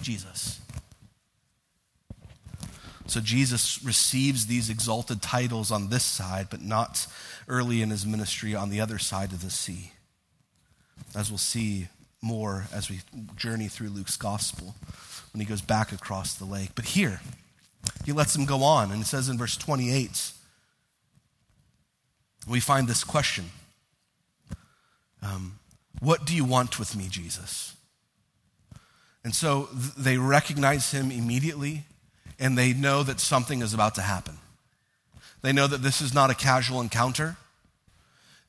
Jesus. 0.00 0.60
So 3.08 3.20
Jesus 3.20 3.82
receives 3.82 4.46
these 4.46 4.70
exalted 4.70 5.20
titles 5.20 5.72
on 5.72 5.88
this 5.88 6.04
side, 6.04 6.46
but 6.50 6.62
not 6.62 7.08
early 7.48 7.82
in 7.82 7.90
his 7.90 8.06
ministry 8.06 8.54
on 8.54 8.70
the 8.70 8.80
other 8.80 8.98
side 8.98 9.32
of 9.32 9.42
the 9.42 9.50
sea. 9.50 9.92
As 11.16 11.30
we'll 11.30 11.38
see 11.38 11.88
more 12.22 12.66
as 12.72 12.88
we 12.88 13.00
journey 13.36 13.68
through 13.68 13.88
Luke's 13.90 14.16
gospel 14.16 14.74
when 15.32 15.40
he 15.40 15.46
goes 15.46 15.60
back 15.60 15.92
across 15.92 16.34
the 16.34 16.44
lake. 16.44 16.70
But 16.74 16.86
here, 16.86 17.20
he 18.04 18.12
lets 18.12 18.34
him 18.36 18.44
go 18.44 18.62
on, 18.62 18.92
and 18.92 19.02
it 19.02 19.06
says 19.06 19.28
in 19.28 19.36
verse 19.36 19.56
28, 19.56 20.32
we 22.48 22.60
find 22.60 22.88
this 22.88 23.04
question 23.04 23.46
um, 25.22 25.58
What 26.00 26.24
do 26.24 26.34
you 26.34 26.44
want 26.44 26.78
with 26.78 26.96
me, 26.96 27.08
Jesus? 27.08 27.74
And 29.24 29.34
so 29.34 29.68
th- 29.72 29.94
they 29.96 30.18
recognize 30.18 30.90
him 30.90 31.10
immediately, 31.10 31.84
and 32.38 32.58
they 32.58 32.72
know 32.72 33.02
that 33.02 33.20
something 33.20 33.62
is 33.62 33.72
about 33.72 33.94
to 33.96 34.02
happen. 34.02 34.38
They 35.42 35.52
know 35.52 35.66
that 35.66 35.82
this 35.82 36.00
is 36.00 36.14
not 36.14 36.30
a 36.30 36.34
casual 36.34 36.80
encounter. 36.80 37.36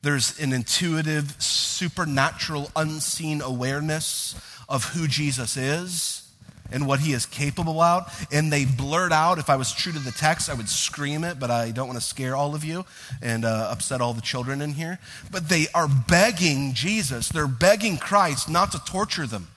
There's 0.03 0.37
an 0.39 0.51
intuitive, 0.51 1.41
supernatural, 1.41 2.69
unseen 2.75 3.41
awareness 3.41 4.35
of 4.67 4.83
who 4.83 5.07
Jesus 5.07 5.55
is 5.55 6.29
and 6.73 6.85
what 6.85 6.99
he 6.99 7.13
is 7.13 7.25
capable 7.25 7.79
of. 7.79 8.27
And 8.29 8.51
they 8.51 8.65
blurt 8.65 9.13
out, 9.13 9.39
if 9.39 9.49
I 9.49 9.55
was 9.55 9.71
true 9.71 9.93
to 9.93 9.99
the 9.99 10.11
text, 10.11 10.49
I 10.49 10.55
would 10.55 10.67
scream 10.67 11.23
it, 11.23 11.39
but 11.39 11.49
I 11.49 11.71
don't 11.71 11.87
want 11.87 11.99
to 11.99 12.05
scare 12.05 12.35
all 12.35 12.53
of 12.53 12.65
you 12.65 12.85
and 13.21 13.45
uh, 13.45 13.69
upset 13.71 14.01
all 14.01 14.13
the 14.13 14.21
children 14.21 14.61
in 14.61 14.73
here. 14.73 14.99
But 15.31 15.47
they 15.47 15.67
are 15.73 15.87
begging 15.87 16.73
Jesus, 16.73 17.29
they're 17.29 17.47
begging 17.47 17.97
Christ 17.97 18.49
not 18.49 18.73
to 18.73 18.83
torture 18.83 19.25
them. 19.25 19.47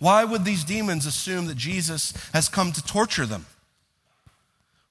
Why 0.00 0.24
would 0.24 0.44
these 0.44 0.64
demons 0.64 1.06
assume 1.06 1.46
that 1.46 1.56
Jesus 1.56 2.12
has 2.32 2.48
come 2.48 2.72
to 2.72 2.82
torture 2.84 3.26
them? 3.26 3.46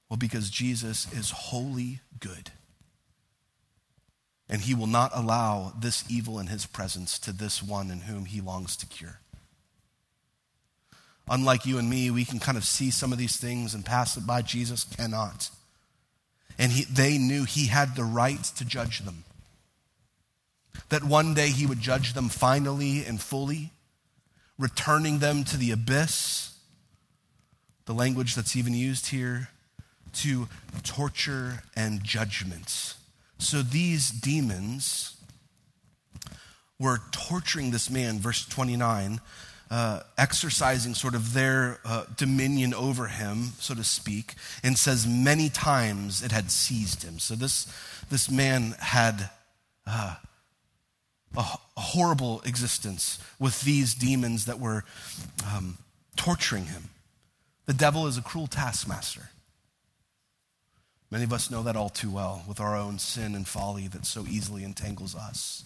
Well, 0.08 0.16
because 0.16 0.48
Jesus 0.48 1.12
is 1.12 1.30
wholly 1.30 2.00
good. 2.20 2.52
And 4.48 4.62
he 4.62 4.74
will 4.74 4.86
not 4.86 5.10
allow 5.14 5.72
this 5.78 6.04
evil 6.08 6.38
in 6.38 6.46
his 6.46 6.64
presence 6.64 7.18
to 7.20 7.32
this 7.32 7.62
one 7.62 7.90
in 7.90 8.00
whom 8.00 8.24
he 8.24 8.40
longs 8.40 8.76
to 8.76 8.86
cure. 8.86 9.20
Unlike 11.30 11.66
you 11.66 11.78
and 11.78 11.90
me, 11.90 12.10
we 12.10 12.24
can 12.24 12.38
kind 12.38 12.56
of 12.56 12.64
see 12.64 12.90
some 12.90 13.12
of 13.12 13.18
these 13.18 13.36
things 13.36 13.74
and 13.74 13.84
pass 13.84 14.16
it 14.16 14.26
by. 14.26 14.42
Jesus 14.42 14.84
cannot. 14.84 15.50
And 16.58 16.72
he, 16.72 16.84
they 16.84 17.18
knew 17.18 17.44
he 17.44 17.66
had 17.66 17.94
the 17.94 18.04
right 18.04 18.42
to 18.42 18.64
judge 18.64 19.00
them. 19.00 19.24
That 20.88 21.04
one 21.04 21.34
day 21.34 21.50
he 21.50 21.66
would 21.66 21.80
judge 21.80 22.14
them 22.14 22.28
finally 22.28 23.04
and 23.04 23.20
fully, 23.20 23.72
returning 24.58 25.18
them 25.18 25.44
to 25.44 25.56
the 25.56 25.70
abyss. 25.70 26.54
The 27.84 27.94
language 27.94 28.34
that's 28.34 28.56
even 28.56 28.74
used 28.74 29.08
here 29.08 29.50
to 30.14 30.48
torture 30.82 31.62
and 31.76 32.02
judgments. 32.02 32.97
So 33.38 33.62
these 33.62 34.10
demons 34.10 35.16
were 36.78 37.00
torturing 37.10 37.70
this 37.70 37.90
man, 37.90 38.18
verse 38.18 38.46
29, 38.46 39.20
uh, 39.70 40.00
exercising 40.16 40.94
sort 40.94 41.14
of 41.14 41.34
their 41.34 41.78
uh, 41.84 42.04
dominion 42.16 42.72
over 42.72 43.06
him, 43.06 43.52
so 43.58 43.74
to 43.74 43.84
speak, 43.84 44.34
and 44.62 44.78
says 44.78 45.06
many 45.06 45.48
times 45.48 46.22
it 46.22 46.32
had 46.32 46.50
seized 46.50 47.02
him. 47.02 47.18
So 47.18 47.34
this, 47.34 47.72
this 48.10 48.30
man 48.30 48.74
had 48.78 49.30
uh, 49.86 50.16
a, 51.36 51.40
a, 51.40 51.80
horrible 51.80 52.40
existence 52.44 53.18
with 53.38 53.60
these 53.62 53.94
demons 53.94 54.46
that 54.46 54.58
were 54.58 54.84
um, 55.46 55.78
torturing 56.16 56.66
him. 56.66 56.90
The 57.66 57.74
devil 57.74 58.06
is 58.06 58.16
a 58.16 58.22
cruel 58.22 58.46
taskmaster. 58.46 59.30
Many 61.10 61.24
of 61.24 61.32
us 61.32 61.50
know 61.50 61.62
that 61.62 61.76
all 61.76 61.88
too 61.88 62.10
well 62.10 62.42
with 62.46 62.60
our 62.60 62.76
own 62.76 62.98
sin 62.98 63.34
and 63.34 63.48
folly 63.48 63.88
that 63.88 64.04
so 64.04 64.26
easily 64.28 64.62
entangles 64.62 65.14
us. 65.14 65.64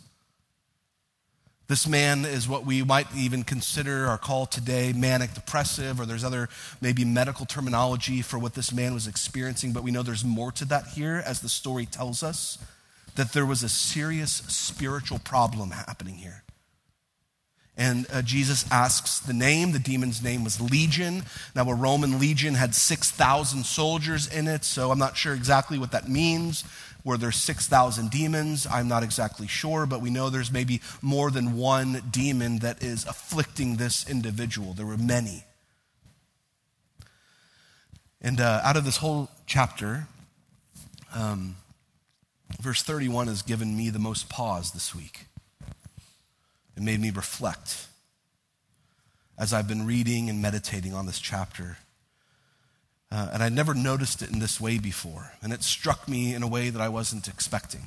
This 1.68 1.88
man 1.88 2.24
is 2.24 2.48
what 2.48 2.66
we 2.66 2.82
might 2.82 3.06
even 3.16 3.44
consider 3.44 4.08
or 4.08 4.18
call 4.18 4.46
today 4.46 4.92
manic 4.92 5.32
depressive, 5.32 5.98
or 5.98 6.06
there's 6.06 6.24
other 6.24 6.48
maybe 6.80 7.04
medical 7.04 7.46
terminology 7.46 8.20
for 8.20 8.38
what 8.38 8.54
this 8.54 8.72
man 8.72 8.94
was 8.94 9.06
experiencing, 9.06 9.72
but 9.72 9.82
we 9.82 9.90
know 9.90 10.02
there's 10.02 10.24
more 10.24 10.52
to 10.52 10.64
that 10.66 10.88
here 10.88 11.22
as 11.24 11.40
the 11.40 11.48
story 11.48 11.86
tells 11.86 12.22
us 12.22 12.58
that 13.14 13.32
there 13.32 13.46
was 13.46 13.62
a 13.62 13.68
serious 13.68 14.32
spiritual 14.48 15.18
problem 15.18 15.70
happening 15.70 16.16
here. 16.16 16.42
And 17.76 18.06
uh, 18.12 18.20
Jesus 18.20 18.70
asks 18.70 19.18
the 19.18 19.32
name. 19.32 19.72
The 19.72 19.78
demon's 19.78 20.22
name 20.22 20.44
was 20.44 20.60
Legion. 20.60 21.24
Now, 21.56 21.68
a 21.70 21.74
Roman 21.74 22.18
legion 22.18 22.54
had 22.54 22.74
6,000 22.74 23.64
soldiers 23.64 24.26
in 24.26 24.46
it, 24.46 24.64
so 24.64 24.90
I'm 24.90 24.98
not 24.98 25.16
sure 25.16 25.32
exactly 25.34 25.78
what 25.78 25.92
that 25.92 26.08
means. 26.08 26.64
Were 27.04 27.16
there 27.16 27.32
6,000 27.32 28.10
demons? 28.10 28.66
I'm 28.66 28.88
not 28.88 29.02
exactly 29.02 29.46
sure, 29.46 29.86
but 29.86 30.02
we 30.02 30.10
know 30.10 30.28
there's 30.28 30.52
maybe 30.52 30.82
more 31.00 31.30
than 31.30 31.56
one 31.56 32.02
demon 32.10 32.58
that 32.58 32.82
is 32.82 33.06
afflicting 33.06 33.76
this 33.76 34.08
individual. 34.08 34.74
There 34.74 34.86
were 34.86 34.98
many. 34.98 35.44
And 38.20 38.40
uh, 38.40 38.60
out 38.62 38.76
of 38.76 38.84
this 38.84 38.98
whole 38.98 39.30
chapter, 39.46 40.06
um, 41.14 41.56
verse 42.60 42.82
31 42.82 43.26
has 43.26 43.42
given 43.42 43.76
me 43.76 43.90
the 43.90 43.98
most 43.98 44.28
pause 44.28 44.72
this 44.72 44.94
week. 44.94 45.26
It 46.82 46.84
made 46.84 47.00
me 47.00 47.10
reflect 47.10 47.86
as 49.38 49.52
I've 49.52 49.68
been 49.68 49.86
reading 49.86 50.28
and 50.28 50.42
meditating 50.42 50.92
on 50.94 51.06
this 51.06 51.20
chapter. 51.20 51.78
Uh, 53.08 53.28
and 53.32 53.40
I'd 53.40 53.52
never 53.52 53.72
noticed 53.72 54.20
it 54.20 54.32
in 54.32 54.40
this 54.40 54.60
way 54.60 54.78
before. 54.78 55.30
And 55.44 55.52
it 55.52 55.62
struck 55.62 56.08
me 56.08 56.34
in 56.34 56.42
a 56.42 56.48
way 56.48 56.70
that 56.70 56.82
I 56.82 56.88
wasn't 56.88 57.28
expecting. 57.28 57.82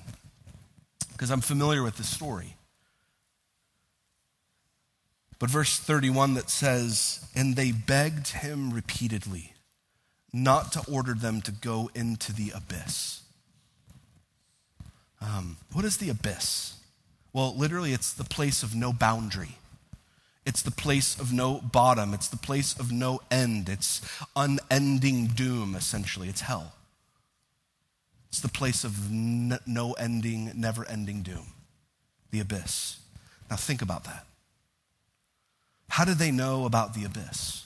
Because 1.12 1.30
I'm 1.30 1.42
familiar 1.42 1.84
with 1.84 1.98
this 1.98 2.08
story. 2.08 2.56
But 5.40 5.50
verse 5.50 5.78
31 5.78 6.36
that 6.36 6.50
says, 6.50 7.28
And 7.36 7.58
they 7.58 7.74
begged 7.74 8.30
him 8.30 8.72
repeatedly 8.72 9.56
not 10.32 10.72
to 10.72 10.90
order 10.90 11.14
them 11.14 11.42
to 11.42 11.52
go 11.52 11.90
into 11.94 12.32
the 12.32 12.52
abyss. 12.56 13.24
Um, 15.20 15.58
what 15.74 15.84
is 15.84 15.98
the 15.98 16.10
abyss? 16.10 16.75
Well, 17.36 17.54
literally, 17.54 17.92
it's 17.92 18.14
the 18.14 18.24
place 18.24 18.64
of 18.64 18.76
no 18.76 18.94
boundary. 18.94 19.58
It's 20.46 20.62
the 20.62 20.72
place 20.72 21.20
of 21.20 21.34
no 21.34 21.60
bottom. 21.60 22.14
It's 22.14 22.30
the 22.30 22.38
place 22.38 22.80
of 22.80 22.94
no 22.94 23.20
end. 23.30 23.68
It's 23.68 24.00
unending 24.38 25.28
doom, 25.28 25.76
essentially. 25.76 26.30
It's 26.30 26.40
hell. 26.40 26.72
It's 28.30 28.40
the 28.40 28.48
place 28.48 28.86
of 28.86 29.12
no 29.12 29.92
ending, 30.00 30.54
never 30.56 30.88
ending 30.88 31.24
doom, 31.24 31.48
the 32.32 32.40
abyss. 32.40 33.00
Now, 33.50 33.58
think 33.58 33.82
about 33.82 34.06
that. 34.06 34.26
How 35.90 36.06
did 36.06 36.20
they 36.20 36.32
know 36.32 36.64
about 36.66 36.94
the 36.94 37.04
abyss? 37.04 37.66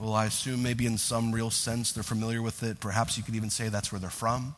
Well, 0.00 0.14
I 0.14 0.24
assume 0.26 0.64
maybe 0.64 0.84
in 0.84 0.98
some 0.98 1.30
real 1.30 1.50
sense 1.50 1.92
they're 1.92 2.02
familiar 2.02 2.42
with 2.42 2.64
it. 2.64 2.80
Perhaps 2.80 3.16
you 3.16 3.22
could 3.22 3.36
even 3.36 3.50
say 3.50 3.68
that's 3.68 3.92
where 3.92 4.00
they're 4.00 4.10
from 4.10 4.56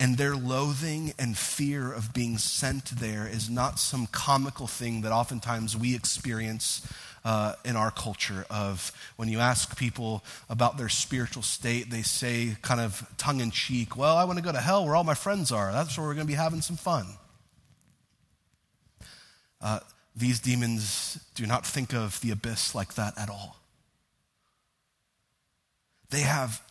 and 0.00 0.16
their 0.16 0.34
loathing 0.34 1.12
and 1.18 1.38
fear 1.38 1.92
of 1.92 2.12
being 2.12 2.38
sent 2.38 2.86
there 2.86 3.28
is 3.28 3.48
not 3.48 3.78
some 3.78 4.06
comical 4.06 4.66
thing 4.66 5.02
that 5.02 5.12
oftentimes 5.12 5.76
we 5.76 5.94
experience 5.94 6.90
uh, 7.24 7.52
in 7.66 7.76
our 7.76 7.90
culture 7.90 8.46
of 8.48 8.92
when 9.16 9.28
you 9.28 9.38
ask 9.38 9.76
people 9.78 10.24
about 10.48 10.78
their 10.78 10.88
spiritual 10.88 11.42
state 11.42 11.90
they 11.90 12.02
say 12.02 12.56
kind 12.62 12.80
of 12.80 13.06
tongue-in-cheek 13.18 13.94
well 13.94 14.16
i 14.16 14.24
want 14.24 14.38
to 14.38 14.44
go 14.44 14.50
to 14.50 14.58
hell 14.58 14.86
where 14.86 14.96
all 14.96 15.04
my 15.04 15.14
friends 15.14 15.52
are. 15.52 15.70
That's 15.72 15.96
where 15.96 16.06
we're 16.06 16.14
going 16.14 16.26
to 16.26 16.32
be 16.32 16.36
having 16.36 16.62
some 16.62 16.76
fun. 16.76 17.06
Uh, 19.60 19.80
these 20.16 20.40
demons 20.40 21.18
do 21.34 21.46
not 21.46 21.66
think 21.66 21.92
of 21.94 22.20
the 22.22 22.30
abyss 22.30 22.74
like 22.74 22.94
that 22.94 23.18
at 23.18 23.28
all. 23.28 23.56
They 26.10 26.20
have 26.20 26.62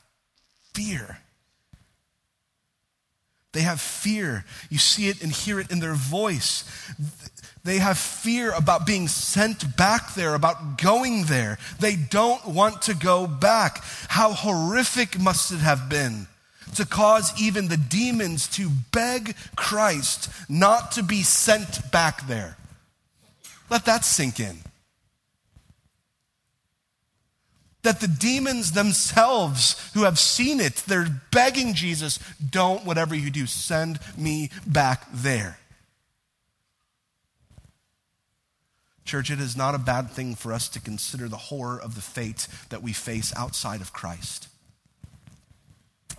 fear 0.74 1.20
they 3.52 3.62
have 3.62 3.82
fear. 3.82 4.46
You 4.70 4.78
see 4.78 5.10
it 5.10 5.24
and 5.24 5.32
hear 5.32 5.60
it 5.60 5.72
in 5.72 5.80
their 5.80 5.96
voice. 5.96 6.64
They 7.64 7.80
have 7.80 7.98
fear 7.98 8.52
about 8.52 8.86
being 8.86 9.08
sent 9.08 9.76
back 9.76 10.14
there, 10.14 10.36
about 10.36 10.78
going 10.78 11.26
there. 11.26 11.58
They 11.80 11.96
don't 11.96 12.46
want 12.46 12.84
to 12.84 12.96
go 12.96 13.28
back. 13.28 13.84
How 14.08 14.34
horrific 14.34 15.20
must 15.20 15.52
it 15.52 15.60
have 15.60 15.90
been 15.90 16.28
to 16.76 16.86
cause 16.86 17.34
even 17.42 17.68
the 17.68 17.78
demons 17.78 18.48
to 18.50 18.70
beg 18.92 19.36
Christ 19.56 20.30
not 20.48 20.92
to 20.94 21.04
be 21.04 21.24
sent 21.24 21.92
back 21.92 22.28
there. 22.28 22.58
Let 23.70 23.86
that 23.86 24.06
sink 24.06 24.40
in. 24.40 24.60
That 27.84 28.02
the 28.02 28.08
demons 28.08 28.74
themselves 28.74 29.92
who 29.94 30.04
have 30.04 30.20
seen 30.20 30.60
it, 30.60 30.84
they're 30.88 31.22
begging 31.32 31.74
Jesus, 31.74 32.20
don't, 32.50 32.86
whatever 32.86 33.16
you 33.16 33.30
do, 33.30 33.46
send 33.46 34.00
me 34.18 34.50
back 34.68 35.08
there. 35.14 35.60
Church, 39.10 39.32
it 39.32 39.40
is 39.40 39.58
not 39.58 39.74
a 39.74 39.80
bad 39.80 40.12
thing 40.12 40.36
for 40.36 40.54
us 40.54 40.70
to 40.70 40.80
consider 40.80 41.28
the 41.28 41.36
horror 41.36 41.82
of 41.82 41.96
the 41.96 42.02
fate 42.02 42.48
that 42.70 42.84
we 42.84 42.94
face 42.94 43.34
outside 43.36 43.82
of 43.82 43.92
Christ. 43.92 44.50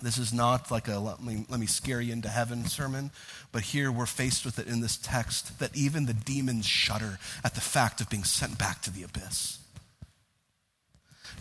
This 0.01 0.17
is 0.17 0.33
not 0.33 0.71
like 0.71 0.89
a 0.89 0.97
let 0.97 1.21
me, 1.23 1.45
let 1.47 1.59
me 1.59 1.67
scare 1.67 2.01
you 2.01 2.11
into 2.11 2.27
heaven 2.27 2.65
sermon, 2.65 3.11
but 3.53 3.61
here 3.61 3.91
we're 3.93 4.05
faced 4.05 4.43
with 4.43 4.59
it 4.59 4.67
in 4.67 4.81
this 4.81 4.97
text 4.97 5.59
that 5.59 5.73
even 5.73 6.05
the 6.05 6.13
demons 6.13 6.65
shudder 6.65 7.17
at 7.45 7.55
the 7.55 7.61
fact 7.61 8.01
of 8.01 8.09
being 8.09 8.25
sent 8.25 8.57
back 8.57 8.81
to 8.81 8.91
the 8.91 9.03
abyss. 9.03 9.60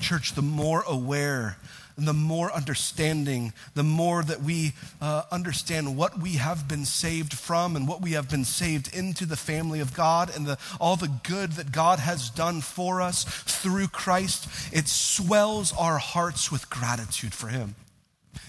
Church, 0.00 0.34
the 0.34 0.42
more 0.42 0.82
aware 0.86 1.56
and 2.00 2.08
the 2.08 2.14
more 2.14 2.50
understanding, 2.52 3.52
the 3.74 3.82
more 3.82 4.22
that 4.22 4.42
we 4.42 4.72
uh, 5.02 5.24
understand 5.30 5.98
what 5.98 6.18
we 6.18 6.30
have 6.32 6.66
been 6.66 6.86
saved 6.86 7.34
from 7.34 7.76
and 7.76 7.86
what 7.86 8.00
we 8.00 8.12
have 8.12 8.30
been 8.30 8.44
saved 8.44 8.94
into 8.96 9.26
the 9.26 9.36
family 9.36 9.80
of 9.80 9.92
God 9.92 10.34
and 10.34 10.46
the, 10.46 10.58
all 10.80 10.96
the 10.96 11.12
good 11.28 11.52
that 11.52 11.72
God 11.72 11.98
has 11.98 12.30
done 12.30 12.62
for 12.62 13.02
us 13.02 13.24
through 13.24 13.88
Christ, 13.88 14.48
it 14.72 14.88
swells 14.88 15.74
our 15.76 15.98
hearts 15.98 16.50
with 16.50 16.70
gratitude 16.70 17.34
for 17.34 17.48
Him. 17.48 17.74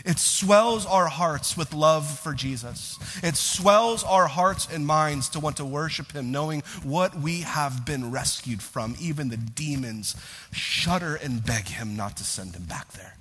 It 0.06 0.20
swells 0.20 0.86
our 0.86 1.08
hearts 1.08 1.56
with 1.56 1.74
love 1.74 2.20
for 2.20 2.34
Jesus. 2.34 2.98
It 3.24 3.36
swells 3.36 4.04
our 4.04 4.28
hearts 4.28 4.68
and 4.72 4.86
minds 4.86 5.30
to 5.30 5.40
want 5.40 5.58
to 5.58 5.66
worship 5.66 6.14
Him, 6.14 6.32
knowing 6.32 6.62
what 6.84 7.16
we 7.16 7.42
have 7.42 7.86
been 7.86 8.12
rescued 8.12 8.62
from. 8.62 8.96
Even 9.00 9.30
the 9.30 9.38
demons 9.38 10.16
shudder 10.52 11.16
and 11.16 11.46
beg 11.46 11.68
Him 11.68 11.96
not 11.96 12.18
to 12.18 12.24
send 12.24 12.56
Him 12.56 12.64
back 12.64 12.92
there. 12.94 13.16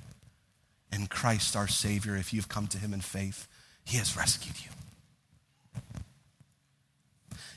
And 0.92 1.10
Christ, 1.10 1.54
our 1.56 1.68
Savior, 1.68 2.16
if 2.16 2.32
you've 2.32 2.48
come 2.48 2.66
to 2.68 2.78
Him 2.78 2.94
in 2.94 3.00
faith, 3.00 3.46
He 3.84 3.98
has 3.98 4.16
rescued 4.16 4.56
you. 4.64 4.70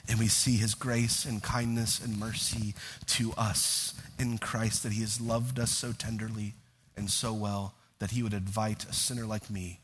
And 0.09 0.19
we 0.19 0.27
see 0.27 0.57
His 0.57 0.75
grace 0.75 1.25
and 1.25 1.41
kindness 1.41 2.03
and 2.03 2.19
mercy 2.19 2.75
to 3.07 3.33
us 3.37 3.93
in 4.19 4.37
Christ, 4.37 4.83
that 4.83 4.91
He 4.91 5.01
has 5.01 5.21
loved 5.21 5.59
us 5.59 5.71
so 5.71 5.93
tenderly 5.93 6.55
and 6.97 7.09
so 7.09 7.33
well 7.33 7.75
that 8.03 8.11
he 8.11 8.21
would 8.21 8.33
invite 8.33 8.83
a 8.83 8.91
sinner 8.91 9.25
like 9.25 9.49
me 9.49 9.79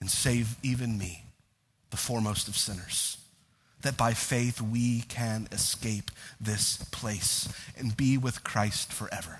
and 0.00 0.10
save 0.10 0.56
even 0.64 0.98
me, 0.98 1.26
the 1.90 1.96
foremost 1.96 2.48
of 2.48 2.56
sinners. 2.56 3.18
That 3.82 3.96
by 3.96 4.14
faith 4.14 4.60
we 4.60 5.02
can 5.02 5.46
escape 5.52 6.10
this 6.40 6.78
place 6.90 7.48
and 7.78 7.96
be 7.96 8.18
with 8.18 8.42
Christ 8.42 8.92
forever. 8.92 9.38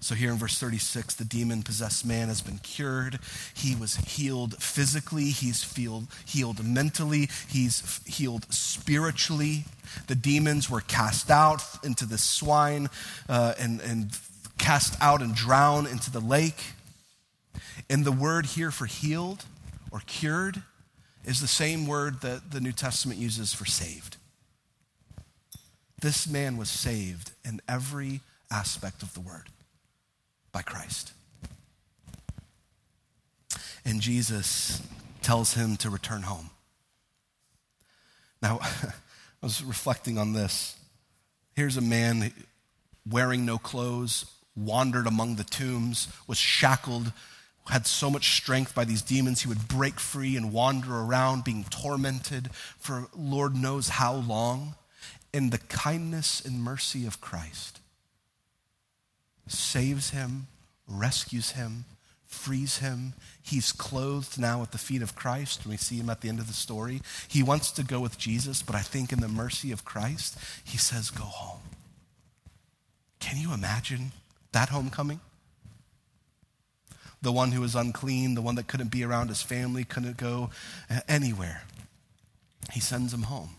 So, 0.00 0.14
here 0.14 0.32
in 0.32 0.38
verse 0.38 0.58
36, 0.58 1.14
the 1.16 1.26
demon 1.26 1.62
possessed 1.62 2.06
man 2.06 2.28
has 2.28 2.40
been 2.40 2.58
cured. 2.58 3.18
He 3.52 3.76
was 3.76 3.96
healed 3.96 4.62
physically, 4.62 5.26
he's 5.26 5.74
healed, 5.74 6.06
healed 6.24 6.64
mentally, 6.64 7.28
he's 7.48 8.00
healed 8.06 8.50
spiritually. 8.50 9.64
The 10.06 10.14
demons 10.14 10.70
were 10.70 10.80
cast 10.80 11.30
out 11.30 11.62
into 11.84 12.06
the 12.06 12.16
swine 12.16 12.88
uh, 13.28 13.52
and, 13.58 13.82
and 13.82 14.18
cast 14.58 15.00
out 15.00 15.22
and 15.22 15.34
drown 15.34 15.86
into 15.86 16.10
the 16.10 16.20
lake. 16.20 16.72
And 17.90 18.04
the 18.04 18.12
word 18.12 18.46
here 18.46 18.70
for 18.70 18.86
healed 18.86 19.44
or 19.90 20.00
cured 20.06 20.62
is 21.24 21.40
the 21.40 21.48
same 21.48 21.86
word 21.86 22.20
that 22.20 22.50
the 22.50 22.60
New 22.60 22.72
Testament 22.72 23.18
uses 23.18 23.52
for 23.54 23.64
saved. 23.64 24.16
This 26.00 26.28
man 26.28 26.56
was 26.56 26.68
saved 26.68 27.32
in 27.44 27.60
every 27.68 28.20
aspect 28.50 29.02
of 29.02 29.14
the 29.14 29.20
word 29.20 29.48
by 30.52 30.62
Christ. 30.62 31.12
And 33.84 34.00
Jesus 34.00 34.82
tells 35.22 35.54
him 35.54 35.76
to 35.78 35.90
return 35.90 36.22
home. 36.22 36.50
Now, 38.42 38.58
I 38.62 38.92
was 39.42 39.62
reflecting 39.62 40.18
on 40.18 40.32
this. 40.32 40.76
Here's 41.54 41.76
a 41.76 41.82
man 41.82 42.32
wearing 43.08 43.44
no 43.44 43.58
clothes, 43.58 44.26
wandered 44.56 45.06
among 45.06 45.36
the 45.36 45.44
tombs, 45.44 46.08
was 46.26 46.38
shackled, 46.38 47.12
had 47.68 47.86
so 47.86 48.10
much 48.10 48.36
strength 48.36 48.74
by 48.74 48.84
these 48.84 49.02
demons, 49.02 49.42
he 49.42 49.48
would 49.48 49.68
break 49.68 49.98
free 49.98 50.36
and 50.36 50.52
wander 50.52 50.96
around 50.96 51.44
being 51.44 51.64
tormented 51.64 52.50
for 52.78 53.08
Lord 53.16 53.56
knows 53.56 53.88
how 53.88 54.14
long. 54.14 54.74
And 55.32 55.50
the 55.50 55.58
kindness 55.58 56.44
and 56.44 56.62
mercy 56.62 57.06
of 57.06 57.20
Christ, 57.20 57.80
saves 59.48 60.10
him, 60.10 60.46
rescues 60.86 61.52
him, 61.52 61.86
frees 62.24 62.78
him. 62.78 63.14
He's 63.42 63.72
clothed 63.72 64.38
now 64.38 64.62
at 64.62 64.72
the 64.72 64.78
feet 64.78 65.02
of 65.02 65.16
Christ. 65.16 65.62
And 65.62 65.72
we 65.72 65.76
see 65.76 65.96
him 65.96 66.10
at 66.10 66.20
the 66.20 66.28
end 66.28 66.38
of 66.38 66.46
the 66.46 66.52
story. 66.52 67.00
He 67.26 67.42
wants 67.42 67.70
to 67.72 67.82
go 67.82 68.00
with 68.00 68.18
Jesus, 68.18 68.62
but 68.62 68.76
I 68.76 68.80
think 68.80 69.12
in 69.12 69.20
the 69.20 69.28
mercy 69.28 69.72
of 69.72 69.84
Christ, 69.84 70.38
he 70.62 70.78
says, 70.78 71.10
Go 71.10 71.24
home. 71.24 71.60
Can 73.18 73.38
you 73.38 73.52
imagine 73.52 74.12
that 74.54 74.70
homecoming? 74.70 75.20
The 77.22 77.32
one 77.32 77.52
who 77.52 77.60
was 77.60 77.74
unclean, 77.74 78.34
the 78.34 78.42
one 78.42 78.54
that 78.56 78.66
couldn't 78.66 78.90
be 78.90 79.04
around 79.04 79.28
his 79.28 79.42
family, 79.42 79.84
couldn't 79.84 80.16
go 80.16 80.50
anywhere. 81.08 81.62
He 82.72 82.80
sends 82.80 83.14
him 83.14 83.22
home. 83.22 83.50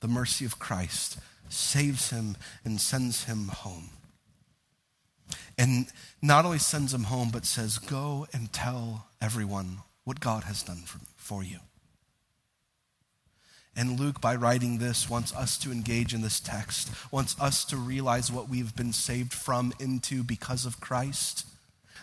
The 0.00 0.08
mercy 0.08 0.44
of 0.44 0.58
Christ 0.58 1.18
saves 1.48 2.10
him 2.10 2.36
and 2.64 2.80
sends 2.80 3.24
him 3.24 3.48
home. 3.48 3.90
And 5.58 5.86
not 6.22 6.44
only 6.44 6.58
sends 6.58 6.94
him 6.94 7.04
home, 7.04 7.30
but 7.30 7.44
says, 7.44 7.78
Go 7.78 8.26
and 8.32 8.52
tell 8.52 9.08
everyone 9.20 9.78
what 10.04 10.20
God 10.20 10.44
has 10.44 10.62
done 10.62 10.84
for, 11.16 11.44
you. 11.44 11.58
And 13.76 14.00
Luke, 14.00 14.20
by 14.20 14.34
writing 14.34 14.78
this, 14.78 15.08
wants 15.08 15.34
us 15.34 15.56
to 15.58 15.70
engage 15.70 16.12
in 16.12 16.22
this 16.22 16.40
text, 16.40 16.90
wants 17.10 17.36
us 17.40 17.64
to 17.66 17.76
realize 17.76 18.30
what 18.30 18.48
we've 18.48 18.74
been 18.74 18.92
saved 18.92 19.32
from 19.32 19.72
into 19.78 20.22
because 20.22 20.66
of 20.66 20.80
Christ. 20.80 21.46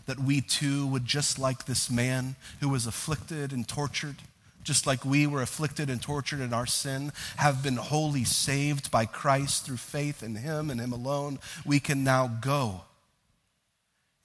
That 0.06 0.20
we 0.20 0.40
too 0.40 0.88
would, 0.88 1.06
just 1.06 1.38
like 1.38 1.66
this 1.66 1.92
man 1.92 2.36
who 2.62 2.70
was 2.70 2.88
afflicted 2.88 3.52
and 3.52 3.68
tortured, 3.68 4.16
just 4.64 4.88
like 4.88 5.04
we 5.04 5.28
were 5.28 5.42
afflicted 5.42 5.90
and 5.90 6.02
tortured 6.02 6.40
in 6.40 6.54
our 6.54 6.66
sin, 6.66 7.12
have 7.36 7.62
been 7.62 7.76
wholly 7.76 8.24
saved 8.24 8.90
by 8.90 9.06
Christ 9.06 9.66
through 9.66 9.78
faith 9.78 10.24
in 10.24 10.36
Him 10.36 10.70
and 10.70 10.80
Him 10.80 10.94
alone. 10.94 11.40
We 11.66 11.80
can 11.82 12.04
now 12.04 12.28
go 12.28 12.82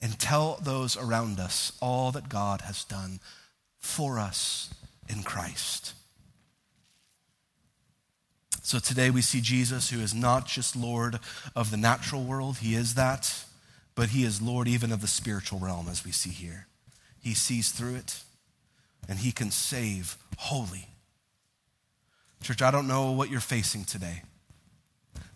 and 0.01 0.17
tell 0.19 0.59
those 0.61 0.97
around 0.97 1.39
us 1.39 1.73
all 1.81 2.11
that 2.11 2.29
God 2.29 2.61
has 2.61 2.83
done 2.85 3.19
for 3.79 4.19
us 4.19 4.73
in 5.09 5.23
Christ. 5.23 5.93
So 8.65 8.79
today 8.79 9.09
we 9.09 9.21
see 9.21 9.41
Jesus, 9.41 9.89
who 9.89 9.99
is 9.99 10.13
not 10.13 10.47
just 10.47 10.73
Lord 10.73 11.19
of 11.53 11.69
the 11.69 11.75
natural 11.75 12.23
world, 12.23 12.59
he 12.59 12.75
is 12.75 12.95
that, 12.95 13.43
but 13.93 14.09
he 14.09 14.23
is 14.23 14.41
Lord 14.41 14.69
even 14.69 14.93
of 14.93 15.01
the 15.01 15.07
spiritual 15.07 15.59
realm, 15.59 15.87
as 15.89 16.05
we 16.05 16.11
see 16.11 16.29
here. 16.29 16.67
He 17.21 17.33
sees 17.33 17.71
through 17.71 17.95
it, 17.95 18.23
and 19.07 19.19
he 19.19 19.33
can 19.33 19.51
save 19.51 20.15
wholly. 20.37 20.87
Church, 22.41 22.61
I 22.61 22.71
don't 22.71 22.87
know 22.87 23.11
what 23.11 23.29
you're 23.29 23.41
facing 23.41 23.83
today. 23.83 24.21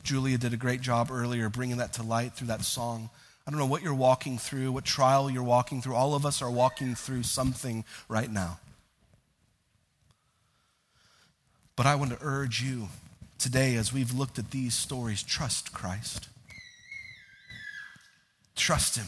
Julia 0.04 0.38
did 0.38 0.54
a 0.54 0.58
great 0.58 0.80
job 0.80 1.10
earlier 1.12 1.50
bringing 1.50 1.78
that 1.78 1.94
to 1.94 2.04
light 2.04 2.34
through 2.34 2.48
that 2.48 2.64
song. 2.64 3.10
I 3.46 3.52
don't 3.52 3.60
know 3.60 3.66
what 3.66 3.84
you're 3.84 3.94
walking 3.94 4.38
through, 4.38 4.72
what 4.72 4.86
trial 4.86 5.30
you're 5.30 5.44
walking 5.44 5.82
through. 5.82 5.96
All 5.96 6.16
of 6.16 6.26
us 6.26 6.42
are 6.42 6.50
walking 6.50 6.96
through 6.96 7.24
something 7.24 7.84
right 8.08 8.32
now. 8.32 8.62
But 11.76 11.86
I 11.86 11.96
want 11.96 12.12
to 12.12 12.18
urge 12.22 12.62
you 12.62 12.88
today, 13.40 13.76
as 13.76 13.94
we've 13.94 14.14
looked 14.14 14.40
at 14.40 14.52
these 14.52 14.74
stories, 14.74 15.24
trust 15.24 15.74
Christ. 15.74 16.28
Trust 18.56 18.98
Him. 18.98 19.08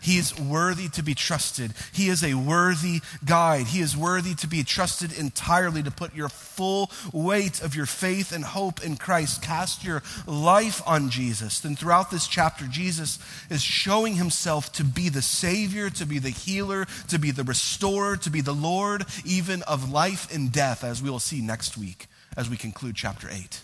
He 0.00 0.16
is 0.16 0.38
worthy 0.38 0.88
to 0.90 1.02
be 1.02 1.14
trusted. 1.14 1.72
He 1.92 2.08
is 2.08 2.24
a 2.24 2.34
worthy 2.34 3.00
guide. 3.24 3.66
He 3.66 3.80
is 3.80 3.96
worthy 3.96 4.34
to 4.36 4.46
be 4.46 4.64
trusted 4.64 5.12
entirely 5.12 5.82
to 5.82 5.90
put 5.90 6.14
your 6.14 6.30
full 6.30 6.90
weight 7.12 7.62
of 7.62 7.74
your 7.74 7.86
faith 7.86 8.32
and 8.32 8.42
hope 8.42 8.82
in 8.82 8.96
Christ. 8.96 9.42
Cast 9.42 9.84
your 9.84 10.02
life 10.26 10.82
on 10.86 11.10
Jesus. 11.10 11.60
Then, 11.60 11.76
throughout 11.76 12.10
this 12.10 12.26
chapter, 12.26 12.64
Jesus 12.66 13.18
is 13.50 13.62
showing 13.62 14.14
himself 14.14 14.72
to 14.72 14.84
be 14.84 15.10
the 15.10 15.22
Savior, 15.22 15.90
to 15.90 16.06
be 16.06 16.18
the 16.18 16.30
healer, 16.30 16.86
to 17.08 17.18
be 17.18 17.30
the 17.30 17.44
restorer, 17.44 18.16
to 18.16 18.30
be 18.30 18.40
the 18.40 18.54
Lord, 18.54 19.04
even 19.26 19.62
of 19.64 19.92
life 19.92 20.34
and 20.34 20.50
death, 20.50 20.82
as 20.82 21.02
we 21.02 21.10
will 21.10 21.18
see 21.18 21.42
next 21.42 21.76
week 21.76 22.06
as 22.36 22.48
we 22.48 22.56
conclude 22.56 22.94
chapter 22.94 23.28
8. 23.30 23.60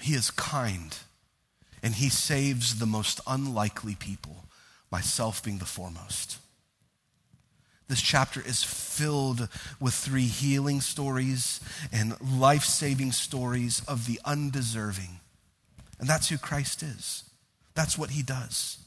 He 0.00 0.14
is 0.14 0.30
kind. 0.30 0.96
And 1.82 1.94
he 1.94 2.08
saves 2.08 2.78
the 2.78 2.86
most 2.86 3.20
unlikely 3.26 3.94
people, 3.94 4.44
myself 4.90 5.42
being 5.42 5.58
the 5.58 5.64
foremost. 5.64 6.38
This 7.88 8.02
chapter 8.02 8.40
is 8.40 8.62
filled 8.62 9.48
with 9.80 9.94
three 9.94 10.26
healing 10.26 10.80
stories 10.80 11.60
and 11.90 12.20
life 12.20 12.64
saving 12.64 13.12
stories 13.12 13.80
of 13.88 14.06
the 14.06 14.20
undeserving. 14.24 15.20
And 15.98 16.08
that's 16.08 16.28
who 16.28 16.36
Christ 16.36 16.82
is. 16.82 17.24
That's 17.74 17.96
what 17.96 18.10
he 18.10 18.22
does. 18.22 18.78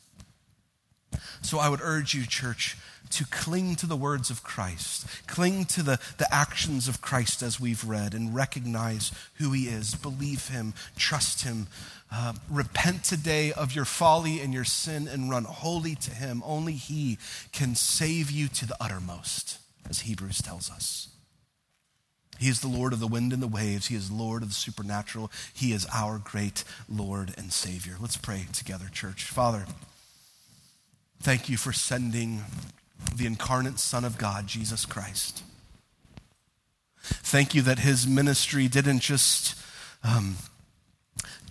So 1.41 1.59
I 1.59 1.69
would 1.69 1.81
urge 1.81 2.13
you, 2.13 2.25
church, 2.25 2.77
to 3.11 3.25
cling 3.25 3.75
to 3.77 3.85
the 3.85 3.95
words 3.95 4.29
of 4.29 4.43
Christ, 4.43 5.05
cling 5.27 5.65
to 5.65 5.83
the, 5.83 5.99
the 6.17 6.33
actions 6.33 6.87
of 6.87 7.01
Christ 7.01 7.41
as 7.41 7.59
we've 7.59 7.83
read, 7.83 8.13
and 8.13 8.33
recognize 8.35 9.11
who 9.35 9.51
he 9.51 9.67
is, 9.67 9.95
believe 9.95 10.49
him, 10.49 10.73
trust 10.95 11.43
him. 11.43 11.67
Uh, 12.13 12.33
repent 12.49 13.05
today 13.05 13.53
of 13.53 13.73
your 13.73 13.85
folly 13.85 14.41
and 14.41 14.53
your 14.53 14.65
sin 14.65 15.07
and 15.07 15.29
run 15.29 15.45
wholly 15.45 15.95
to 15.95 16.11
him. 16.11 16.43
Only 16.45 16.73
he 16.73 17.17
can 17.53 17.73
save 17.73 18.29
you 18.29 18.49
to 18.49 18.65
the 18.65 18.75
uttermost, 18.81 19.59
as 19.89 20.01
Hebrews 20.01 20.41
tells 20.41 20.69
us. 20.69 21.07
He 22.41 22.49
is 22.49 22.59
the 22.59 22.67
Lord 22.67 22.91
of 22.91 22.99
the 22.99 23.07
wind 23.07 23.33
and 23.33 23.41
the 23.41 23.47
waves. 23.47 23.87
He 23.87 23.95
is 23.95 24.09
Lord 24.09 24.41
of 24.41 24.49
the 24.49 24.55
supernatural. 24.55 25.31
He 25.53 25.73
is 25.73 25.85
our 25.93 26.17
great 26.17 26.63
Lord 26.89 27.35
and 27.37 27.53
Savior. 27.53 27.97
Let's 27.99 28.17
pray 28.17 28.47
together, 28.51 28.87
church. 28.91 29.25
Father, 29.25 29.67
thank 31.21 31.49
you 31.49 31.55
for 31.55 31.71
sending 31.71 32.41
the 33.15 33.25
incarnate 33.25 33.79
Son 33.79 34.05
of 34.05 34.17
God, 34.17 34.47
Jesus 34.47 34.85
Christ. 34.85 35.43
Thank 37.03 37.55
you 37.55 37.61
that 37.63 37.79
his 37.79 38.07
ministry 38.07 38.67
didn't 38.67 38.99
just. 38.99 39.55
Um, 40.03 40.37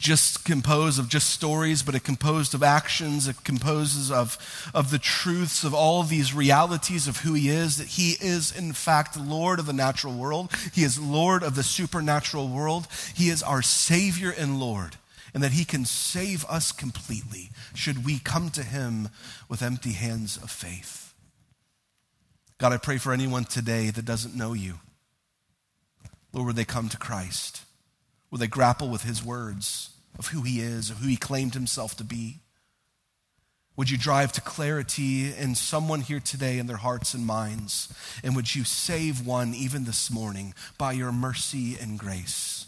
just 0.01 0.47
compose 0.47 0.99
of 0.99 1.11
just 1.11 1.29
stories, 1.29 1.83
but 1.83 1.95
it 1.95 2.03
composed 2.03 2.55
of 2.55 2.63
actions. 2.63 3.29
It 3.29 3.45
composes 3.45 4.11
of, 4.11 4.39
of 4.75 4.91
the 4.91 4.99
truths 4.99 5.63
of 5.63 5.75
all 5.75 6.01
of 6.01 6.09
these 6.09 6.35
realities 6.35 7.07
of 7.07 7.19
who 7.19 7.35
he 7.35 7.51
is, 7.51 7.77
that 7.77 7.87
he 7.87 8.13
is, 8.13 8.51
in 8.57 8.73
fact, 8.73 9.21
Lord 9.21 9.59
of 9.59 9.67
the 9.67 9.75
natural 9.75 10.15
world. 10.15 10.51
He 10.73 10.85
is 10.85 10.99
Lord 10.99 11.43
of 11.43 11.55
the 11.55 11.63
supernatural 11.63 12.49
world. 12.49 12.89
He 13.15 13.29
is 13.29 13.43
our 13.43 13.61
Savior 13.61 14.31
and 14.31 14.59
Lord, 14.59 14.97
and 15.35 15.43
that 15.43 15.53
he 15.53 15.67
can 15.67 15.85
save 15.85 16.47
us 16.47 16.73
completely 16.73 17.51
should 17.75 18.05
we 18.05 18.19
come 18.19 18.49
to 18.51 18.63
him 18.63 19.11
with 19.51 19.63
empty 19.63 19.93
hands 19.93 20.39
of 20.39 20.51
faith. 20.51 21.10
God, 22.61 22.75
I 22.75 22.77
pray 22.77 22.99
for 22.99 23.15
anyone 23.15 23.45
today 23.45 23.89
that 23.89 24.05
doesn't 24.05 24.37
know 24.37 24.53
you. 24.53 24.81
Lord, 26.31 26.49
would 26.49 26.57
they 26.57 26.67
come 26.67 26.91
to 26.91 26.99
Christ? 26.99 27.63
Would 28.31 28.43
they 28.43 28.49
grapple 28.49 28.91
with 28.91 29.03
his 29.03 29.25
words 29.25 29.95
of 30.19 30.27
who 30.27 30.43
he 30.43 30.61
is, 30.61 30.91
of 30.91 30.99
who 30.99 31.09
he 31.09 31.17
claimed 31.17 31.55
himself 31.55 31.97
to 31.97 32.05
be? 32.05 32.41
Would 33.77 33.89
you 33.89 33.97
drive 33.97 34.33
to 34.33 34.43
clarity 34.43 35.33
in 35.33 35.55
someone 35.55 36.03
here 36.03 36.21
today 36.21 36.59
in 36.59 36.67
their 36.67 36.77
hearts 36.77 37.15
and 37.15 37.25
minds? 37.25 37.95
And 38.23 38.37
would 38.37 38.55
you 38.55 38.65
save 38.65 39.27
one 39.27 39.55
even 39.55 39.85
this 39.85 40.11
morning 40.11 40.53
by 40.77 40.93
your 40.93 41.13
mercy 41.13 41.79
and 41.81 41.99
grace? 41.99 42.67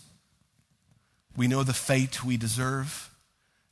We 1.37 1.49
know 1.49 1.65
the 1.65 1.75
fate 1.75 2.25
we 2.25 2.39
deserve, 2.39 3.11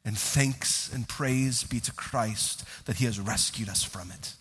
and 0.05 0.19
thanks 0.19 0.93
and 0.93 1.09
praise 1.09 1.65
be 1.65 1.81
to 1.81 1.93
Christ 1.93 2.63
that 2.85 2.97
he 2.97 3.07
has 3.07 3.19
rescued 3.19 3.71
us 3.71 3.83
from 3.83 4.11
it. 4.11 4.35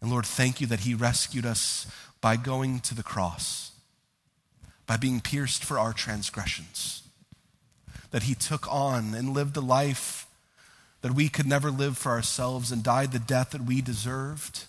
And 0.00 0.10
Lord, 0.10 0.26
thank 0.26 0.60
you 0.60 0.66
that 0.68 0.80
He 0.80 0.94
rescued 0.94 1.46
us 1.46 1.86
by 2.20 2.36
going 2.36 2.80
to 2.80 2.94
the 2.94 3.02
cross, 3.02 3.72
by 4.86 4.96
being 4.96 5.20
pierced 5.20 5.64
for 5.64 5.78
our 5.78 5.92
transgressions, 5.92 7.02
that 8.10 8.24
He 8.24 8.34
took 8.34 8.70
on 8.72 9.14
and 9.14 9.34
lived 9.34 9.56
a 9.56 9.60
life 9.60 10.26
that 11.02 11.14
we 11.14 11.28
could 11.28 11.46
never 11.46 11.70
live 11.70 11.96
for 11.96 12.12
ourselves 12.12 12.72
and 12.72 12.82
died 12.82 13.12
the 13.12 13.18
death 13.18 13.50
that 13.50 13.64
we 13.64 13.80
deserved, 13.80 14.64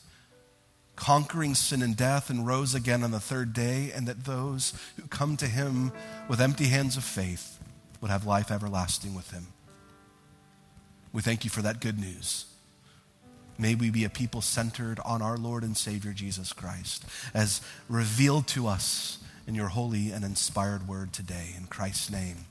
conquering 0.95 1.55
sin 1.55 1.81
and 1.81 1.95
death, 1.95 2.29
and 2.29 2.45
rose 2.45 2.75
again 2.75 3.03
on 3.03 3.11
the 3.11 3.19
third 3.19 3.53
day, 3.53 3.91
and 3.93 4.07
that 4.07 4.25
those 4.25 4.73
who 4.95 5.07
come 5.07 5.37
to 5.37 5.47
Him 5.47 5.91
with 6.27 6.41
empty 6.41 6.65
hands 6.65 6.97
of 6.97 7.03
faith 7.03 7.59
would 8.01 8.11
have 8.11 8.25
life 8.25 8.51
everlasting 8.51 9.15
with 9.15 9.31
Him. 9.31 9.47
We 11.13 11.21
thank 11.21 11.43
you 11.43 11.49
for 11.49 11.61
that 11.61 11.79
good 11.79 11.99
news. 11.99 12.45
May 13.59 13.73
we 13.73 13.89
be 13.89 14.03
a 14.03 14.09
people 14.09 14.41
centered 14.41 14.99
on 15.03 15.21
our 15.21 15.35
Lord 15.35 15.63
and 15.63 15.75
Savior 15.75 16.13
Jesus 16.13 16.53
Christ, 16.53 17.03
as 17.33 17.61
revealed 17.89 18.47
to 18.49 18.67
us 18.67 19.17
in 19.47 19.55
your 19.55 19.69
holy 19.69 20.11
and 20.11 20.23
inspired 20.23 20.87
word 20.87 21.11
today. 21.11 21.55
In 21.57 21.65
Christ's 21.65 22.11
name, 22.11 22.45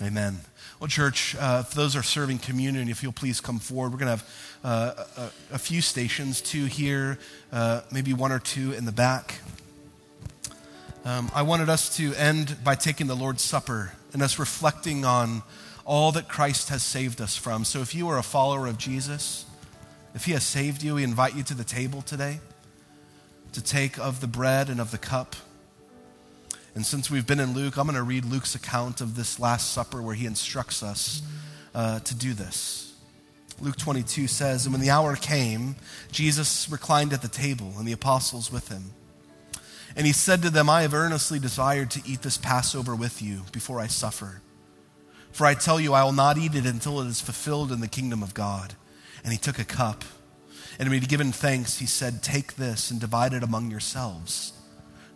amen. 0.00 0.40
Well, 0.78 0.86
church, 0.86 1.34
uh, 1.38 1.64
if 1.66 1.74
those 1.74 1.96
are 1.96 2.02
serving 2.02 2.38
communion, 2.38 2.88
if 2.88 3.02
you'll 3.02 3.12
please 3.12 3.40
come 3.40 3.58
forward. 3.58 3.92
We're 3.92 3.98
going 3.98 4.18
to 4.18 4.24
have 4.24 4.60
uh, 4.62 5.04
a, 5.16 5.54
a, 5.54 5.58
few 5.58 5.82
stations, 5.82 6.40
two 6.40 6.66
here, 6.66 7.18
uh, 7.52 7.80
maybe 7.90 8.12
one 8.12 8.30
or 8.30 8.38
two 8.38 8.72
in 8.72 8.84
the 8.84 8.92
back. 8.92 9.40
Um, 11.04 11.30
I 11.34 11.42
wanted 11.42 11.68
us 11.68 11.96
to 11.96 12.14
end 12.14 12.56
by 12.62 12.76
taking 12.76 13.08
the 13.08 13.16
Lord's 13.16 13.42
Supper 13.42 13.92
and 14.12 14.22
us 14.22 14.38
reflecting 14.38 15.04
on 15.04 15.42
all 15.84 16.12
that 16.12 16.28
Christ 16.28 16.68
has 16.68 16.82
saved 16.82 17.20
us 17.20 17.36
from. 17.36 17.64
So 17.64 17.80
if 17.80 17.94
you 17.94 18.08
are 18.10 18.18
a 18.18 18.22
follower 18.22 18.68
of 18.68 18.78
Jesus, 18.78 19.44
if 20.14 20.24
he 20.24 20.32
has 20.32 20.44
saved 20.44 20.82
you, 20.82 20.96
we 20.96 21.04
invite 21.04 21.36
you 21.36 21.42
to 21.44 21.54
the 21.54 21.64
table 21.64 22.02
today 22.02 22.40
to 23.52 23.62
take 23.62 23.98
of 23.98 24.20
the 24.20 24.26
bread 24.26 24.68
and 24.68 24.80
of 24.80 24.90
the 24.90 24.98
cup. 24.98 25.36
And 26.74 26.86
since 26.86 27.10
we've 27.10 27.26
been 27.26 27.40
in 27.40 27.52
Luke, 27.52 27.76
I'm 27.76 27.86
going 27.86 27.96
to 27.96 28.02
read 28.02 28.24
Luke's 28.24 28.54
account 28.54 29.00
of 29.00 29.16
this 29.16 29.40
Last 29.40 29.72
Supper 29.72 30.00
where 30.00 30.14
he 30.14 30.26
instructs 30.26 30.82
us 30.82 31.22
uh, 31.74 32.00
to 32.00 32.14
do 32.14 32.32
this. 32.32 32.94
Luke 33.60 33.76
22 33.76 34.26
says, 34.26 34.64
And 34.64 34.72
when 34.72 34.80
the 34.80 34.90
hour 34.90 35.16
came, 35.16 35.76
Jesus 36.10 36.68
reclined 36.70 37.12
at 37.12 37.22
the 37.22 37.28
table, 37.28 37.74
and 37.76 37.86
the 37.86 37.92
apostles 37.92 38.50
with 38.50 38.68
him. 38.68 38.92
And 39.96 40.06
he 40.06 40.12
said 40.12 40.42
to 40.42 40.50
them, 40.50 40.70
I 40.70 40.82
have 40.82 40.94
earnestly 40.94 41.38
desired 41.38 41.90
to 41.92 42.02
eat 42.06 42.22
this 42.22 42.38
Passover 42.38 42.94
with 42.94 43.20
you 43.20 43.42
before 43.52 43.80
I 43.80 43.88
suffer. 43.88 44.40
For 45.32 45.46
I 45.46 45.54
tell 45.54 45.80
you, 45.80 45.92
I 45.92 46.04
will 46.04 46.12
not 46.12 46.38
eat 46.38 46.54
it 46.54 46.64
until 46.64 47.00
it 47.00 47.08
is 47.08 47.20
fulfilled 47.20 47.72
in 47.72 47.80
the 47.80 47.88
kingdom 47.88 48.22
of 48.22 48.34
God. 48.34 48.74
And 49.24 49.32
he 49.32 49.38
took 49.38 49.58
a 49.58 49.64
cup. 49.64 50.04
And 50.78 50.88
when 50.88 50.94
he 50.96 51.00
had 51.00 51.08
given 51.08 51.32
thanks, 51.32 51.78
he 51.78 51.86
said, 51.86 52.22
Take 52.22 52.56
this 52.56 52.90
and 52.90 53.00
divide 53.00 53.34
it 53.34 53.42
among 53.42 53.70
yourselves. 53.70 54.52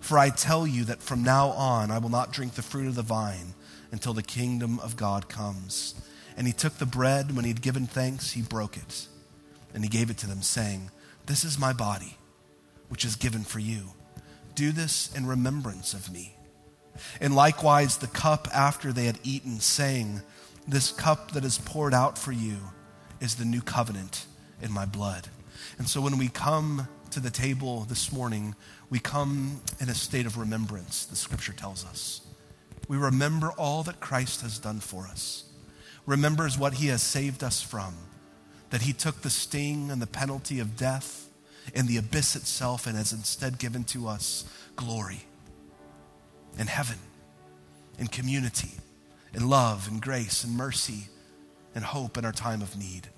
For 0.00 0.18
I 0.18 0.28
tell 0.28 0.66
you 0.66 0.84
that 0.84 1.02
from 1.02 1.22
now 1.22 1.48
on 1.48 1.90
I 1.90 1.98
will 1.98 2.10
not 2.10 2.32
drink 2.32 2.54
the 2.54 2.62
fruit 2.62 2.86
of 2.86 2.94
the 2.94 3.02
vine 3.02 3.54
until 3.90 4.12
the 4.12 4.22
kingdom 4.22 4.78
of 4.80 4.96
God 4.96 5.28
comes. 5.28 5.94
And 6.36 6.46
he 6.46 6.52
took 6.52 6.74
the 6.74 6.84
bread. 6.84 7.34
When 7.34 7.44
he 7.44 7.50
had 7.50 7.62
given 7.62 7.86
thanks, 7.86 8.32
he 8.32 8.42
broke 8.42 8.76
it. 8.76 9.06
And 9.72 9.82
he 9.82 9.88
gave 9.88 10.10
it 10.10 10.18
to 10.18 10.26
them, 10.26 10.42
saying, 10.42 10.90
This 11.26 11.44
is 11.44 11.58
my 11.58 11.72
body, 11.72 12.18
which 12.88 13.04
is 13.04 13.16
given 13.16 13.42
for 13.42 13.60
you. 13.60 13.92
Do 14.54 14.72
this 14.72 15.14
in 15.16 15.26
remembrance 15.26 15.94
of 15.94 16.12
me. 16.12 16.36
And 17.20 17.34
likewise, 17.34 17.96
the 17.96 18.06
cup 18.06 18.48
after 18.54 18.92
they 18.92 19.06
had 19.06 19.18
eaten, 19.22 19.58
saying, 19.60 20.20
This 20.68 20.92
cup 20.92 21.32
that 21.32 21.44
is 21.44 21.58
poured 21.58 21.94
out 21.94 22.18
for 22.18 22.32
you 22.32 22.58
is 23.24 23.36
the 23.36 23.44
new 23.44 23.62
covenant 23.62 24.26
in 24.62 24.70
my 24.70 24.84
blood. 24.84 25.28
And 25.78 25.88
so 25.88 26.00
when 26.00 26.18
we 26.18 26.28
come 26.28 26.86
to 27.10 27.20
the 27.20 27.30
table 27.30 27.86
this 27.88 28.12
morning, 28.12 28.54
we 28.90 28.98
come 28.98 29.62
in 29.80 29.88
a 29.88 29.94
state 29.94 30.26
of 30.26 30.36
remembrance, 30.36 31.06
the 31.06 31.16
scripture 31.16 31.54
tells 31.54 31.84
us. 31.84 32.20
We 32.86 32.98
remember 32.98 33.50
all 33.52 33.82
that 33.84 33.98
Christ 33.98 34.42
has 34.42 34.58
done 34.58 34.80
for 34.80 35.06
us, 35.06 35.44
remembers 36.06 36.58
what 36.58 36.74
he 36.74 36.88
has 36.88 37.02
saved 37.02 37.42
us 37.42 37.62
from, 37.62 37.94
that 38.70 38.82
he 38.82 38.92
took 38.92 39.22
the 39.22 39.30
sting 39.30 39.90
and 39.90 40.02
the 40.02 40.06
penalty 40.06 40.60
of 40.60 40.76
death 40.76 41.28
in 41.74 41.86
the 41.86 41.96
abyss 41.96 42.36
itself 42.36 42.86
and 42.86 42.96
has 42.96 43.12
instead 43.12 43.58
given 43.58 43.84
to 43.84 44.06
us 44.06 44.44
glory 44.76 45.22
in 46.58 46.66
heaven, 46.66 46.98
in 47.98 48.06
community, 48.06 48.72
in 49.32 49.48
love 49.48 49.88
and 49.88 50.02
grace 50.02 50.44
and 50.44 50.54
mercy 50.54 51.08
and 51.74 51.84
hope 51.84 52.18
in 52.18 52.24
our 52.24 52.32
time 52.32 52.60
of 52.60 52.78
need. 52.78 53.08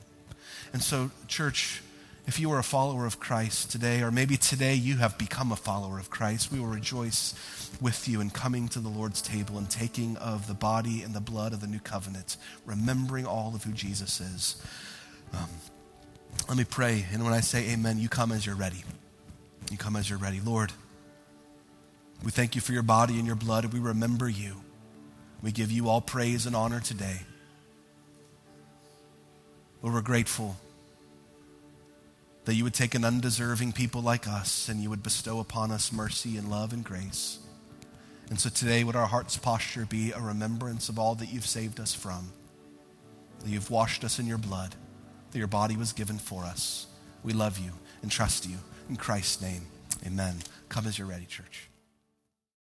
And 0.73 0.83
so, 0.83 1.11
church, 1.29 1.83
if 2.27 2.41
you 2.41 2.51
are 2.53 2.59
a 2.59 2.65
follower 2.65 3.07
of 3.07 3.21
Christ 3.21 3.71
today, 3.71 4.03
or 4.03 4.11
maybe 4.11 4.37
today 4.37 4.75
you 4.75 4.97
have 4.97 5.17
become 5.17 5.53
a 5.53 5.57
follower 5.57 5.99
of 5.99 6.11
Christ, 6.11 6.51
we 6.51 6.59
will 6.59 6.67
rejoice 6.67 7.35
with 7.81 8.09
you 8.09 8.21
in 8.21 8.31
coming 8.31 8.69
to 8.69 8.81
the 8.81 8.89
Lord's 8.89 9.23
table 9.23 9.59
and 9.59 9.71
taking 9.71 10.17
of 10.17 10.49
the 10.49 10.55
body 10.55 11.03
and 11.03 11.15
the 11.15 11.21
blood 11.21 11.53
of 11.53 11.61
the 11.61 11.69
new 11.69 11.79
covenant, 11.79 12.37
remembering 12.65 13.27
all 13.27 13.55
of 13.55 13.63
who 13.63 13.73
Jesus 13.73 14.21
is. 14.21 14.57
Um, 15.33 15.49
let 16.49 16.57
me 16.57 16.65
pray. 16.65 17.07
And 17.13 17.23
when 17.25 17.33
I 17.33 17.41
say 17.41 17.71
amen, 17.71 17.99
you 17.99 18.09
come 18.09 18.33
as 18.33 18.45
you're 18.45 18.57
ready. 18.57 18.83
You 19.71 19.79
come 19.79 19.97
as 19.97 20.11
you're 20.11 20.19
ready. 20.19 20.41
Lord, 20.41 20.73
we 22.25 22.31
thank 22.31 22.55
you 22.55 22.61
for 22.61 22.73
your 22.73 22.83
body 22.83 23.19
and 23.19 23.27
your 23.27 23.37
blood. 23.37 23.73
We 23.73 23.79
remember 23.81 24.29
you. 24.29 24.63
We 25.43 25.53
give 25.53 25.71
you 25.71 25.89
all 25.89 26.01
praise 26.01 26.47
and 26.47 26.57
honor 26.57 26.81
today. 26.81 27.21
Lord, 29.87 29.95
we're 29.95 30.03
grateful 30.03 30.57
that 32.45 32.57
you 32.57 32.65
would 32.65 32.75
take 32.75 32.97
an 32.97 33.05
undeserving 33.05 33.71
people 33.71 34.03
like 34.03 34.27
us 34.27 34.69
and 34.69 34.83
you 34.83 34.91
would 34.91 35.05
bestow 35.05 35.39
upon 35.39 35.71
us 35.71 35.93
mercy 35.93 36.37
and 36.37 36.51
love 36.51 36.73
and 36.73 36.83
grace. 36.83 37.39
And 38.29 38.41
so 38.41 38.51
today, 38.51 38.83
would 38.83 38.97
our 38.97 39.07
heart's 39.07 39.37
posture 39.37 39.87
be 39.87 40.11
a 40.11 40.19
remembrance 40.19 40.89
of 40.89 40.99
all 40.99 41.15
that 41.15 41.33
you've 41.33 41.47
saved 41.47 41.79
us 41.79 41.95
from? 41.95 42.33
that 43.47 43.49
you've 43.49 43.71
washed 43.71 44.03
us 44.03 44.19
in 44.19 44.27
your 44.27 44.39
blood, 44.39 44.75
that 45.31 45.39
your 45.39 45.47
body 45.47 45.77
was 45.77 45.93
given 45.93 46.19
for 46.19 46.43
us. 46.43 46.89
We 47.23 47.33
love 47.33 47.57
you 47.57 47.71
and 48.03 48.11
trust 48.11 48.45
you. 48.45 48.57
In 48.89 48.97
Christ's 48.97 49.41
name, 49.41 49.67
amen. 50.05 50.35
Come 50.69 50.89
as 50.89 50.99
you're 50.99 51.07
ready, 51.07 51.27
church. 51.27 51.69